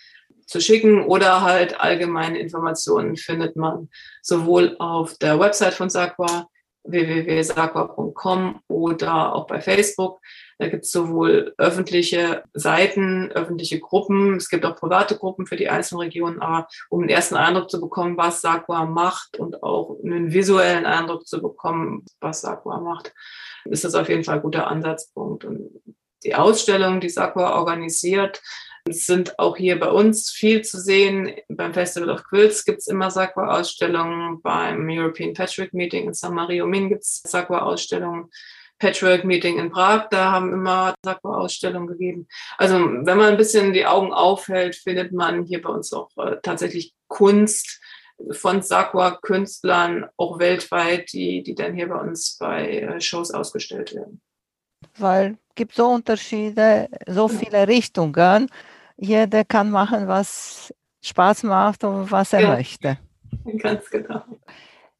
zu 0.51 0.59
schicken 0.59 1.05
oder 1.05 1.41
halt 1.41 1.79
allgemeine 1.79 2.37
Informationen 2.37 3.15
findet 3.15 3.55
man 3.55 3.89
sowohl 4.21 4.75
auf 4.79 5.17
der 5.17 5.39
Website 5.39 5.73
von 5.73 5.89
Sakwa 5.89 6.49
www.sakwa.com 6.83 8.59
oder 8.67 9.33
auch 9.33 9.47
bei 9.47 9.61
Facebook. 9.61 10.19
Da 10.57 10.67
gibt 10.67 10.83
es 10.83 10.91
sowohl 10.91 11.53
öffentliche 11.57 12.43
Seiten, 12.53 13.31
öffentliche 13.31 13.79
Gruppen, 13.79 14.35
es 14.35 14.49
gibt 14.49 14.65
auch 14.65 14.75
private 14.75 15.15
Gruppen 15.15 15.45
für 15.45 15.55
die 15.55 15.69
einzelnen 15.69 16.01
Regionen, 16.01 16.41
aber 16.41 16.67
um 16.89 16.99
einen 16.99 17.09
ersten 17.09 17.35
Eindruck 17.35 17.69
zu 17.69 17.79
bekommen, 17.79 18.17
was 18.17 18.41
Sakwa 18.41 18.85
macht 18.85 19.39
und 19.39 19.63
auch 19.63 19.97
einen 20.03 20.33
visuellen 20.33 20.85
Eindruck 20.85 21.27
zu 21.27 21.41
bekommen, 21.41 22.03
was 22.19 22.41
Sakwa 22.41 22.79
macht, 22.79 23.13
ist 23.65 23.85
das 23.85 23.95
auf 23.95 24.09
jeden 24.09 24.25
Fall 24.25 24.37
ein 24.37 24.43
guter 24.43 24.67
Ansatzpunkt. 24.67 25.45
Und 25.45 25.69
die 26.23 26.35
Ausstellung, 26.35 26.99
die 26.99 27.09
Sakwa 27.09 27.55
organisiert, 27.55 28.41
es 28.85 29.05
sind 29.05 29.37
auch 29.39 29.57
hier 29.57 29.79
bei 29.79 29.89
uns 29.89 30.31
viel 30.31 30.63
zu 30.63 30.79
sehen. 30.79 31.33
Beim 31.47 31.73
Festival 31.73 32.09
of 32.09 32.23
Quilts 32.23 32.65
gibt 32.65 32.79
es 32.79 32.87
immer 32.87 33.11
Sakwa-Ausstellungen. 33.11 34.41
Beim 34.41 34.87
European 34.89 35.33
Patchwork 35.33 35.73
Meeting 35.73 36.07
in 36.07 36.13
San 36.13 36.33
Mario 36.33 36.65
Min 36.65 36.89
gibt 36.89 37.03
es 37.03 37.21
Sakwa-Ausstellungen. 37.23 38.29
Patchwork 38.79 39.23
Meeting 39.23 39.59
in 39.59 39.69
Prag, 39.69 40.07
da 40.09 40.31
haben 40.31 40.51
immer 40.51 40.95
Sakwa-Ausstellungen 41.05 41.87
gegeben. 41.87 42.27
Also 42.57 42.75
wenn 42.77 43.17
man 43.17 43.27
ein 43.27 43.37
bisschen 43.37 43.73
die 43.73 43.85
Augen 43.85 44.11
aufhält, 44.11 44.75
findet 44.75 45.11
man 45.11 45.43
hier 45.43 45.61
bei 45.61 45.69
uns 45.69 45.93
auch 45.93 46.09
äh, 46.17 46.37
tatsächlich 46.41 46.95
Kunst 47.07 47.79
von 48.31 48.63
Sakwa-Künstlern, 48.63 50.07
auch 50.17 50.39
weltweit, 50.39 51.13
die, 51.13 51.43
die 51.43 51.53
dann 51.53 51.75
hier 51.75 51.89
bei 51.89 51.99
uns 51.99 52.37
bei 52.39 52.79
äh, 52.79 53.01
Shows 53.01 53.31
ausgestellt 53.31 53.93
werden. 53.93 54.19
Weil 54.97 55.37
gibt 55.55 55.75
so 55.75 55.87
Unterschiede, 55.87 56.89
so 57.07 57.27
viele 57.27 57.67
Richtungen 57.67 58.49
jeder 59.01 59.43
kann 59.43 59.71
machen, 59.71 60.07
was 60.07 60.73
Spaß 61.01 61.43
macht 61.43 61.83
und 61.83 62.11
was 62.11 62.33
er 62.33 62.41
ja, 62.41 62.49
möchte. 62.55 62.97
Ganz 63.57 63.89
genau. 63.89 64.23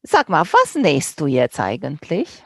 Sag 0.02 0.28
mal, 0.28 0.44
was 0.44 0.74
nähst 0.74 1.20
du 1.20 1.26
jetzt 1.26 1.60
eigentlich? 1.60 2.42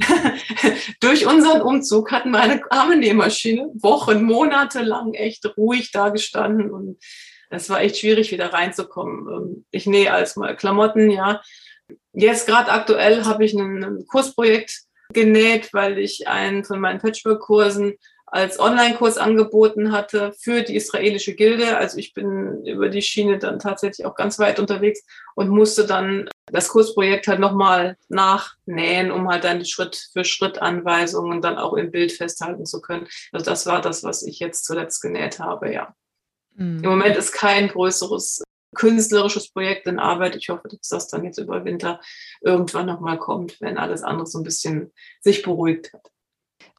Durch 1.00 1.26
unseren 1.26 1.60
Umzug 1.60 2.10
hat 2.10 2.24
meine 2.24 2.62
arme 2.70 2.96
Nähmaschine 2.96 3.70
Wochen, 3.74 4.22
Monate 4.22 4.82
lang 4.82 5.12
echt 5.12 5.46
ruhig 5.58 5.92
dagestanden 5.92 6.70
und 6.70 6.98
es 7.50 7.68
war 7.68 7.82
echt 7.82 7.98
schwierig, 7.98 8.32
wieder 8.32 8.52
reinzukommen. 8.52 9.28
Ähm, 9.28 9.64
ich 9.70 9.86
nähe 9.86 10.12
als 10.12 10.36
mal 10.36 10.56
Klamotten, 10.56 11.10
ja. 11.10 11.42
Jetzt 12.12 12.46
gerade 12.46 12.72
aktuell 12.72 13.24
habe 13.24 13.44
ich 13.44 13.52
ein 13.52 14.04
Kursprojekt 14.08 14.83
genäht, 15.14 15.72
weil 15.72 15.98
ich 15.98 16.28
einen 16.28 16.64
von 16.64 16.80
meinen 16.80 17.00
Patchwork-Kursen 17.00 17.94
als 18.34 18.58
Online-Kurs 18.58 19.16
angeboten 19.16 19.92
hatte 19.92 20.32
für 20.36 20.62
die 20.62 20.74
israelische 20.74 21.34
Gilde. 21.34 21.76
Also 21.76 21.98
ich 21.98 22.14
bin 22.14 22.66
über 22.66 22.88
die 22.88 23.00
Schiene 23.00 23.38
dann 23.38 23.60
tatsächlich 23.60 24.04
auch 24.06 24.16
ganz 24.16 24.40
weit 24.40 24.58
unterwegs 24.58 25.04
und 25.36 25.50
musste 25.50 25.86
dann 25.86 26.28
das 26.46 26.68
Kursprojekt 26.68 27.28
halt 27.28 27.38
nochmal 27.38 27.96
nachnähen, 28.08 29.12
um 29.12 29.28
halt 29.28 29.44
dann 29.44 29.64
Schritt 29.64 30.08
für 30.12 30.24
Schritt 30.24 30.58
Anweisungen 30.58 31.42
dann 31.42 31.58
auch 31.58 31.74
im 31.74 31.92
Bild 31.92 32.10
festhalten 32.10 32.66
zu 32.66 32.80
können. 32.80 33.06
Also 33.30 33.46
das 33.48 33.66
war 33.66 33.80
das, 33.80 34.02
was 34.02 34.24
ich 34.24 34.40
jetzt 34.40 34.64
zuletzt 34.64 35.00
genäht 35.00 35.38
habe, 35.38 35.72
ja. 35.72 35.94
Mhm. 36.56 36.82
Im 36.82 36.90
Moment 36.90 37.16
ist 37.16 37.32
kein 37.32 37.68
größeres 37.68 38.42
künstlerisches 38.74 39.50
Projekt 39.50 39.86
in 39.86 39.98
Arbeit. 39.98 40.36
Ich 40.36 40.48
hoffe, 40.48 40.68
dass 40.68 40.88
das 40.88 41.08
dann 41.08 41.24
jetzt 41.24 41.38
über 41.38 41.64
Winter 41.64 42.00
irgendwann 42.40 42.86
nochmal 42.86 43.18
kommt, 43.18 43.60
wenn 43.60 43.78
alles 43.78 44.02
andere 44.02 44.26
so 44.26 44.38
ein 44.38 44.44
bisschen 44.44 44.92
sich 45.20 45.42
beruhigt 45.42 45.92
hat. 45.92 46.10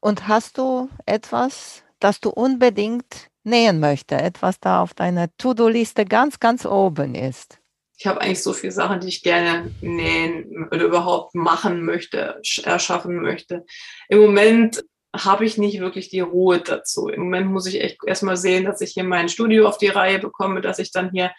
Und 0.00 0.28
hast 0.28 0.58
du 0.58 0.88
etwas, 1.06 1.82
das 1.98 2.20
du 2.20 2.30
unbedingt 2.30 3.28
nähen 3.44 3.80
möchtest? 3.80 4.20
Etwas 4.20 4.60
da 4.60 4.82
auf 4.82 4.94
deiner 4.94 5.34
To-Do-Liste 5.36 6.04
ganz, 6.04 6.38
ganz 6.38 6.66
oben 6.66 7.14
ist? 7.14 7.58
Ich 7.98 8.06
habe 8.06 8.20
eigentlich 8.20 8.42
so 8.42 8.52
viele 8.52 8.72
Sachen, 8.72 9.00
die 9.00 9.08
ich 9.08 9.22
gerne 9.22 9.74
nähen 9.80 10.68
oder 10.70 10.84
überhaupt 10.84 11.34
machen 11.34 11.82
möchte, 11.82 12.40
erschaffen 12.62 13.22
möchte. 13.22 13.64
Im 14.08 14.18
Moment 14.18 14.84
habe 15.24 15.46
ich 15.46 15.56
nicht 15.56 15.80
wirklich 15.80 16.10
die 16.10 16.20
Ruhe 16.20 16.60
dazu. 16.60 17.08
Im 17.08 17.22
Moment 17.22 17.46
muss 17.46 17.66
ich 17.66 17.80
echt 17.80 17.98
erstmal 18.06 18.36
sehen, 18.36 18.66
dass 18.66 18.82
ich 18.82 18.92
hier 18.92 19.04
mein 19.04 19.30
Studio 19.30 19.66
auf 19.66 19.78
die 19.78 19.88
Reihe 19.88 20.18
bekomme, 20.18 20.60
dass 20.60 20.78
ich 20.78 20.92
dann 20.92 21.10
hier 21.10 21.32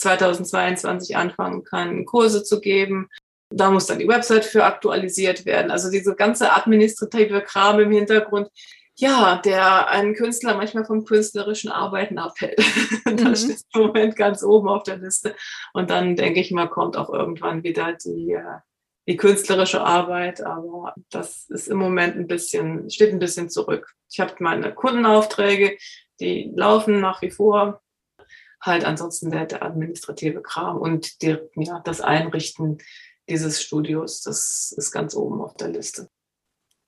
2022 0.00 1.16
anfangen 1.16 1.64
kann, 1.64 2.04
Kurse 2.04 2.42
zu 2.42 2.60
geben, 2.60 3.08
da 3.50 3.70
muss 3.70 3.86
dann 3.86 3.98
die 3.98 4.08
Website 4.08 4.44
für 4.44 4.64
aktualisiert 4.64 5.44
werden. 5.44 5.70
Also 5.70 5.90
diese 5.90 6.14
ganze 6.14 6.52
administrative 6.52 7.42
Kram 7.42 7.80
im 7.80 7.90
Hintergrund, 7.90 8.48
ja, 8.96 9.40
der 9.44 9.88
einen 9.88 10.14
Künstler 10.14 10.54
manchmal 10.56 10.84
vom 10.84 11.04
künstlerischen 11.04 11.70
Arbeiten 11.70 12.18
abhält. 12.18 12.60
Mhm. 13.10 13.16
das 13.16 13.42
steht 13.42 13.62
im 13.74 13.80
Moment 13.80 14.14
ganz 14.14 14.44
oben 14.44 14.68
auf 14.68 14.84
der 14.84 14.98
Liste. 14.98 15.34
Und 15.72 15.90
dann 15.90 16.14
denke 16.14 16.38
ich 16.38 16.52
mal, 16.52 16.68
kommt 16.68 16.96
auch 16.96 17.10
irgendwann 17.10 17.64
wieder 17.64 17.94
die, 17.94 18.32
äh, 18.32 18.58
die 19.08 19.16
künstlerische 19.16 19.80
Arbeit. 19.80 20.42
Aber 20.42 20.94
das 21.10 21.48
ist 21.48 21.66
im 21.66 21.78
Moment 21.78 22.16
ein 22.16 22.28
bisschen, 22.28 22.88
steht 22.88 23.12
ein 23.12 23.18
bisschen 23.18 23.48
zurück. 23.48 23.94
Ich 24.10 24.20
habe 24.20 24.34
meine 24.38 24.72
Kundenaufträge, 24.72 25.76
die 26.20 26.52
laufen 26.54 27.00
nach 27.00 27.20
wie 27.22 27.30
vor. 27.30 27.80
Halt 28.60 28.84
ansonsten 28.84 29.30
der, 29.30 29.46
der 29.46 29.62
administrative 29.62 30.42
Kram 30.42 30.76
und 30.78 31.22
die, 31.22 31.38
ja, 31.56 31.80
das 31.80 32.00
Einrichten 32.00 32.78
dieses 33.28 33.62
Studios. 33.62 34.22
Das 34.22 34.74
ist 34.76 34.90
ganz 34.90 35.14
oben 35.14 35.40
auf 35.40 35.54
der 35.54 35.68
Liste. 35.68 36.10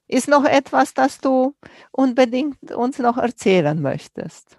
Ist 0.08 0.28
noch 0.28 0.44
etwas, 0.44 0.92
das 0.92 1.18
du 1.18 1.54
unbedingt 1.90 2.72
uns 2.72 2.98
noch 2.98 3.16
erzählen 3.16 3.80
möchtest? 3.80 4.58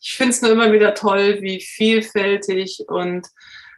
Ich 0.00 0.12
finde 0.12 0.30
es 0.30 0.42
nur 0.42 0.52
immer 0.52 0.72
wieder 0.72 0.94
toll, 0.94 1.38
wie 1.40 1.60
vielfältig 1.60 2.84
und 2.86 3.26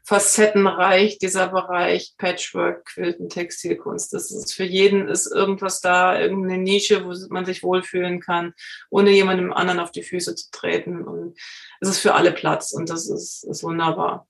facettenreich, 0.05 1.19
dieser 1.19 1.49
Bereich 1.49 2.15
Patchwork, 2.19 2.85
Quilten, 2.87 3.29
Textilkunst. 3.29 4.13
Das 4.13 4.31
ist 4.31 4.55
für 4.55 4.65
jeden 4.65 5.09
ist 5.09 5.27
irgendwas 5.27 5.81
da, 5.81 6.19
irgendeine 6.19 6.63
Nische, 6.63 7.05
wo 7.05 7.15
man 7.33 7.45
sich 7.45 7.63
wohlfühlen 7.63 8.21
kann, 8.21 8.55
ohne 8.91 9.11
jemandem 9.11 9.53
anderen 9.53 9.81
auf 9.81 9.91
die 9.91 10.03
Füße 10.03 10.35
zu 10.35 10.51
treten. 10.51 11.03
Und 11.03 11.39
es 11.81 11.89
ist 11.89 11.99
für 11.99 12.15
alle 12.15 12.33
Platz 12.33 12.73
und 12.73 12.91
das 12.91 13.09
ist, 13.09 13.45
ist 13.45 13.63
wunderbar. 13.63 14.27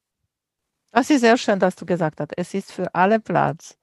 Das 0.93 1.09
ist 1.11 1.21
sehr 1.21 1.37
schön, 1.37 1.59
dass 1.59 1.77
du 1.77 1.87
gesagt 1.87 2.21
hast, 2.21 2.33
es 2.37 2.53
ist 2.55 2.73
für 2.73 2.93
alle 2.95 3.21
Platz. 3.21 3.77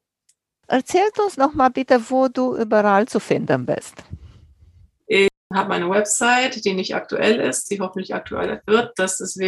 Erzählt 0.68 1.18
uns 1.20 1.38
noch 1.38 1.54
mal 1.54 1.70
bitte, 1.70 2.10
wo 2.10 2.28
du 2.28 2.58
überall 2.58 3.08
zu 3.08 3.22
finden 3.22 3.66
bist. 3.66 3.96
Ich 5.08 5.30
habe 5.54 5.74
eine 5.74 5.90
Website, 5.90 6.66
die 6.66 6.74
nicht 6.74 6.94
aktuell 6.94 7.40
ist, 7.40 7.72
die 7.72 7.80
hoffentlich 7.80 8.14
aktuell 8.14 8.62
wird. 8.66 8.92
Das 9.00 9.22
ist 9.22 9.40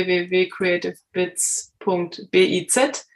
www.creativebits.biz. 1.89 3.07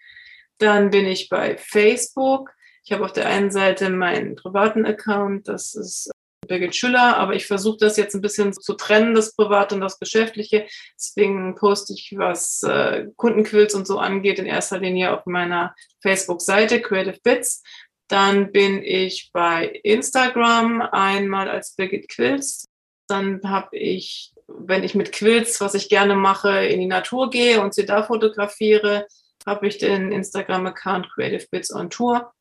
Dann 0.60 0.90
bin 0.90 1.06
ich 1.06 1.30
bei 1.30 1.58
Facebook. 1.58 2.52
Ich 2.84 2.92
habe 2.92 3.06
auf 3.06 3.14
der 3.14 3.28
einen 3.28 3.52
Seite 3.52 3.90
meinen 3.90 4.36
privaten 4.36 4.86
Account, 4.86 5.48
das 5.48 5.74
ist 5.74 6.12
Birgit 6.48 6.76
Schüller, 6.76 7.18
aber 7.18 7.36
ich 7.36 7.48
versuche 7.48 7.78
das 7.78 7.96
jetzt 7.96 8.16
ein 8.16 8.22
bisschen 8.22 8.52
zu 8.52 8.74
trennen, 8.74 9.16
das 9.16 9.34
Private 9.34 9.76
und 9.76 9.82
das 9.82 9.98
Geschäftliche. 9.98 10.68
Deswegen 10.96 11.56
poste 11.56 11.94
ich, 11.94 12.14
was 12.18 12.62
äh, 12.64 13.08
Kundenquills 13.16 13.74
und 13.74 13.88
so 13.88 14.00
angeht, 14.00 14.40
in 14.40 14.46
erster 14.46 14.80
Linie 14.80 15.18
auf 15.18 15.26
meiner 15.26 15.74
Facebook-Seite 16.02 16.82
Creative 16.82 17.20
Bits. 17.24 17.64
Dann 18.10 18.52
bin 18.52 18.84
ich 18.84 19.32
bei 19.32 19.68
Instagram 19.84 20.82
einmal 20.82 21.50
als 21.50 21.76
Birgit 21.76 22.10
Quills. 22.10 22.66
Dann 23.08 23.40
habe 23.44 23.78
ich, 23.78 24.33
wenn 24.48 24.84
ich 24.84 24.96
mit 24.96 25.12
Quills, 25.12 25.62
was 25.62 25.74
ich 25.74 25.90
gerne 25.90 26.16
mache, 26.16 26.66
in 26.66 26.80
die 26.80 26.88
Natur 26.88 27.30
gehe 27.30 27.62
und 27.62 27.74
sie 27.74 27.86
da 27.86 28.04
fotografiere, 28.04 29.08
habe 29.46 29.68
ich 29.68 29.78
den 29.78 30.12
Instagram-Account 30.12 31.10
Creative 31.14 31.48
Bits 31.50 31.74
on 31.74 31.90
Tour. 31.90 32.34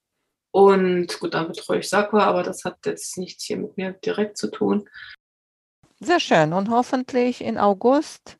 Und 0.53 1.19
gut, 1.19 1.35
dann 1.35 1.49
betreue 1.49 1.79
ich 1.79 1.89
Sakura, 1.89 2.25
aber 2.25 2.43
das 2.43 2.65
hat 2.65 2.79
jetzt 2.85 3.17
nichts 3.17 3.45
hier 3.45 3.57
mit 3.57 3.77
mir 3.77 3.93
direkt 3.93 4.37
zu 4.37 4.51
tun. 4.51 4.89
Sehr 6.01 6.21
schön. 6.21 6.53
Und 6.53 6.69
hoffentlich 6.69 7.41
in 7.41 7.59
August 7.59 8.39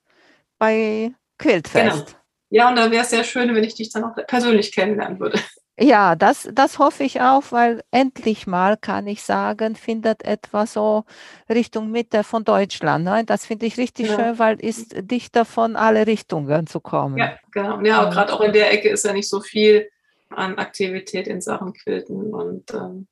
bei 0.59 1.13
Quiltfest. 1.39 2.07
Genau. 2.07 2.19
Ja, 2.51 2.69
und 2.69 2.77
da 2.77 2.91
wäre 2.91 3.03
es 3.03 3.11
sehr 3.11 3.25
schön, 3.25 3.55
wenn 3.55 3.65
ich 3.65 3.75
dich 3.75 3.91
dann 3.91 4.05
auch 4.05 4.15
persönlich 4.27 4.73
kennenlernen 4.73 5.19
würde. 5.19 5.41
Ja, 5.83 6.15
das, 6.15 6.49
das 6.53 6.79
hoffe 6.79 7.03
ich 7.03 7.21
auch, 7.21 7.43
weil 7.51 7.83
endlich 7.91 8.47
mal 8.47 8.77
kann 8.77 9.09
ich 9.09 9.23
sagen, 9.23 9.75
findet 9.75 10.25
etwas 10.25 10.75
so 10.75 11.05
Richtung 11.49 11.91
Mitte 11.91 12.23
von 12.23 12.45
Deutschland. 12.45 13.05
Ne? 13.05 13.25
Das 13.25 13.47
finde 13.47 13.67
ich 13.67 13.79
richtig 13.79 14.09
ja. 14.09 14.17
schön, 14.17 14.39
weil 14.39 14.61
ist 14.61 14.95
dichter 14.97 15.45
von 15.45 15.75
alle 15.75 16.07
Richtungen 16.07 16.69
zu 16.69 16.79
kommen. 16.79 17.17
Ja, 17.19 17.37
genau. 17.51 17.81
Ja, 17.81 18.09
gerade 18.11 18.33
auch 18.33 18.41
in 18.43 18.53
der 18.53 18.73
Ecke 18.73 18.91
ist 18.91 19.05
ja 19.05 19.13
nicht 19.13 19.29
so 19.29 19.41
viel 19.41 19.89
an 20.31 20.57
Aktivität 20.57 21.27
in 21.27 21.41
Sachen 21.41 21.73
Quilten 21.73 22.33
und 22.33 22.73
ähm, 22.73 23.09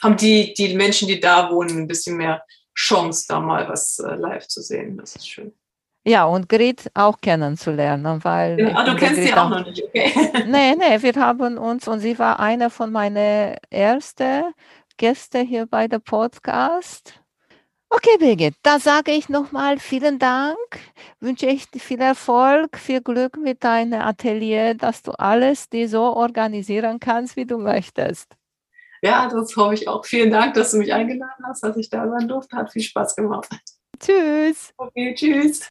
haben 0.00 0.16
die, 0.16 0.54
die 0.54 0.76
Menschen, 0.76 1.08
die 1.08 1.18
da 1.18 1.50
wohnen, 1.50 1.78
ein 1.78 1.88
bisschen 1.88 2.16
mehr 2.16 2.44
Chance, 2.76 3.26
da 3.28 3.40
mal 3.40 3.68
was 3.68 3.98
äh, 3.98 4.14
live 4.14 4.46
zu 4.46 4.62
sehen. 4.62 4.96
Das 4.96 5.16
ist 5.16 5.28
schön. 5.28 5.52
Ja, 6.06 6.26
und 6.26 6.50
Grit 6.50 6.90
auch 6.92 7.18
kennenzulernen, 7.20 8.22
weil. 8.22 8.60
Ja, 8.60 8.76
ah, 8.76 8.84
du 8.84 8.94
kennst 8.94 9.22
sie 9.22 9.32
auch, 9.32 9.48
noch 9.48 9.64
nicht, 9.64 9.82
okay. 9.82 10.12
nee, 10.46 10.74
nee, 10.74 11.00
wir 11.00 11.14
haben 11.14 11.56
uns, 11.56 11.88
und 11.88 12.00
sie 12.00 12.18
war 12.18 12.38
eine 12.40 12.68
von 12.68 12.92
meinen 12.92 13.56
ersten 13.70 14.52
Gäste 14.98 15.38
hier 15.40 15.66
bei 15.66 15.88
der 15.88 16.00
Podcast. 16.00 17.20
Okay, 17.88 18.18
Birgit, 18.18 18.54
da 18.62 18.80
sage 18.80 19.12
ich 19.12 19.28
nochmal 19.28 19.78
vielen 19.78 20.18
Dank, 20.18 20.58
wünsche 21.20 21.46
ich 21.46 21.70
dir 21.70 21.78
viel 21.78 22.00
Erfolg, 22.00 22.76
viel 22.76 23.00
Glück 23.00 23.38
mit 23.38 23.62
deinem 23.64 24.00
Atelier, 24.00 24.74
dass 24.74 25.02
du 25.02 25.12
alles 25.12 25.70
dir 25.70 25.88
so 25.88 26.02
organisieren 26.02 27.00
kannst, 27.00 27.36
wie 27.36 27.46
du 27.46 27.56
möchtest. 27.56 28.36
Ja, 29.00 29.28
das 29.28 29.56
hoffe 29.56 29.74
ich 29.74 29.86
auch. 29.86 30.04
Vielen 30.04 30.30
Dank, 30.30 30.54
dass 30.54 30.72
du 30.72 30.78
mich 30.78 30.92
eingeladen 30.92 31.44
hast, 31.46 31.62
dass 31.62 31.76
ich 31.76 31.88
da 31.88 32.08
sein 32.08 32.26
durfte. 32.26 32.56
Hat 32.56 32.72
viel 32.72 32.82
Spaß 32.82 33.14
gemacht. 33.16 33.48
Tschüss. 34.00 34.72
Okay, 34.76 35.14
tschüss. 35.14 35.70